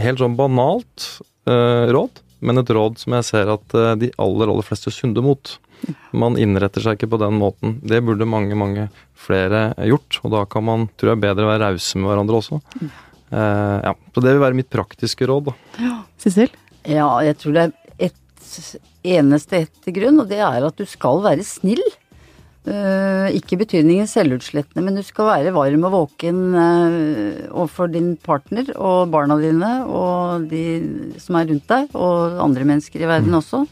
Helt 0.00 0.20
sånn 0.20 0.36
banalt 0.38 1.08
uh, 1.48 1.88
råd, 1.92 2.22
men 2.44 2.60
et 2.60 2.72
råd 2.72 2.98
som 3.00 3.16
jeg 3.16 3.28
ser 3.28 3.52
at 3.52 3.76
uh, 3.76 3.92
de 4.00 4.10
aller, 4.20 4.48
aller 4.48 4.66
fleste 4.66 4.92
synder 4.92 5.24
mot. 5.24 5.56
Man 6.16 6.38
innretter 6.40 6.82
seg 6.82 6.96
ikke 6.96 7.10
på 7.14 7.20
den 7.20 7.36
måten. 7.40 7.76
Det 7.84 8.02
burde 8.04 8.28
mange, 8.28 8.56
mange 8.58 8.88
flere 9.26 9.70
gjort. 9.88 10.20
Og 10.24 10.32
da 10.34 10.44
kan 10.50 10.64
man, 10.66 10.86
tror 10.96 11.14
jeg, 11.14 11.22
bedre 11.24 11.48
være 11.48 11.72
rause 11.72 12.00
med 12.00 12.10
hverandre 12.10 12.40
også. 12.40 12.60
Uh, 13.26 13.82
ja, 13.82 13.92
Så 14.14 14.22
det 14.22 14.32
vil 14.32 14.44
være 14.44 14.58
mitt 14.58 14.70
praktiske 14.72 15.28
råd, 15.28 15.50
da. 15.50 15.92
Sissel? 16.22 16.52
Ja, 16.86 17.08
jeg 17.26 17.38
tror 17.42 17.56
det 17.56 17.66
er 17.66 18.10
ett 18.10 18.50
eneste 19.06 19.64
ett 19.64 19.88
grunn, 19.94 20.20
og 20.22 20.30
det 20.30 20.38
er 20.42 20.66
at 20.66 20.78
du 20.78 20.86
skal 20.88 21.24
være 21.24 21.46
snill. 21.46 21.82
Uh, 22.66 23.30
ikke 23.30 23.60
betydningen 23.60 24.08
selvutslettende, 24.10 24.82
men 24.82 24.96
du 24.98 25.02
skal 25.06 25.28
være 25.28 25.54
varm 25.54 25.84
og 25.86 25.92
våken 25.94 26.40
uh, 26.56 27.44
overfor 27.52 27.92
din 27.92 28.14
partner 28.18 28.72
og 28.74 29.12
barna 29.12 29.36
dine 29.38 29.70
og 29.86 30.48
de 30.50 30.64
som 31.22 31.38
er 31.38 31.46
rundt 31.52 31.68
deg, 31.70 31.92
og 31.94 32.40
andre 32.42 32.66
mennesker 32.66 33.04
i 33.04 33.10
verden 33.10 33.38
også. 33.38 33.62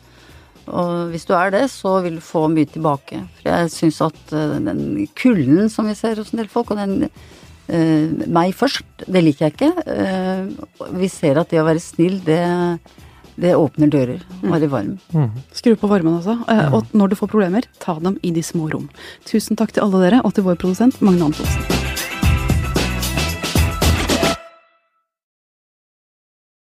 Og 0.69 1.11
hvis 1.13 1.27
du 1.29 1.35
er 1.37 1.51
det, 1.55 1.65
så 1.73 1.99
vil 2.05 2.17
du 2.19 2.25
få 2.25 2.47
mye 2.53 2.69
tilbake. 2.71 3.23
For 3.41 3.51
jeg 3.51 3.71
syns 3.75 4.01
at 4.07 4.33
eh, 4.33 4.59
den 4.65 4.85
kulden 5.19 5.69
som 5.73 5.87
vi 5.91 5.95
ser 5.99 6.17
hos 6.21 6.33
en 6.33 6.41
del 6.43 6.49
folk, 6.53 6.71
og 6.73 6.81
den 6.81 7.09
eh, 7.69 8.27
meg 8.33 8.55
først, 8.57 8.85
det 9.07 9.23
liker 9.27 9.49
jeg 9.49 9.57
ikke. 9.57 9.73
Eh, 9.87 10.93
vi 11.01 11.09
ser 11.13 11.41
at 11.43 11.51
det 11.53 11.61
å 11.63 11.67
være 11.69 11.83
snill, 11.85 12.19
det, 12.27 12.41
det 13.41 13.55
åpner 13.59 13.91
dører. 13.93 14.23
Være 14.43 14.71
varm. 14.73 14.95
Skru 15.53 15.75
på 15.81 15.91
varmen, 15.91 16.21
altså. 16.21 16.39
Eh, 16.49 16.73
Og 16.75 16.93
når 16.97 17.13
du 17.13 17.17
får 17.21 17.33
problemer, 17.35 17.69
ta 17.83 17.99
dem 18.01 18.17
i 18.23 18.31
de 18.37 18.43
små 18.43 18.71
rom. 18.73 18.89
Tusen 19.29 19.57
takk 19.61 19.73
til 19.77 19.85
alle 19.87 20.01
dere, 20.07 20.23
og 20.25 20.33
til 20.37 20.49
vår 20.49 20.57
produsent 20.65 21.01
Magne 21.05 21.29
Antonsen. 21.33 21.94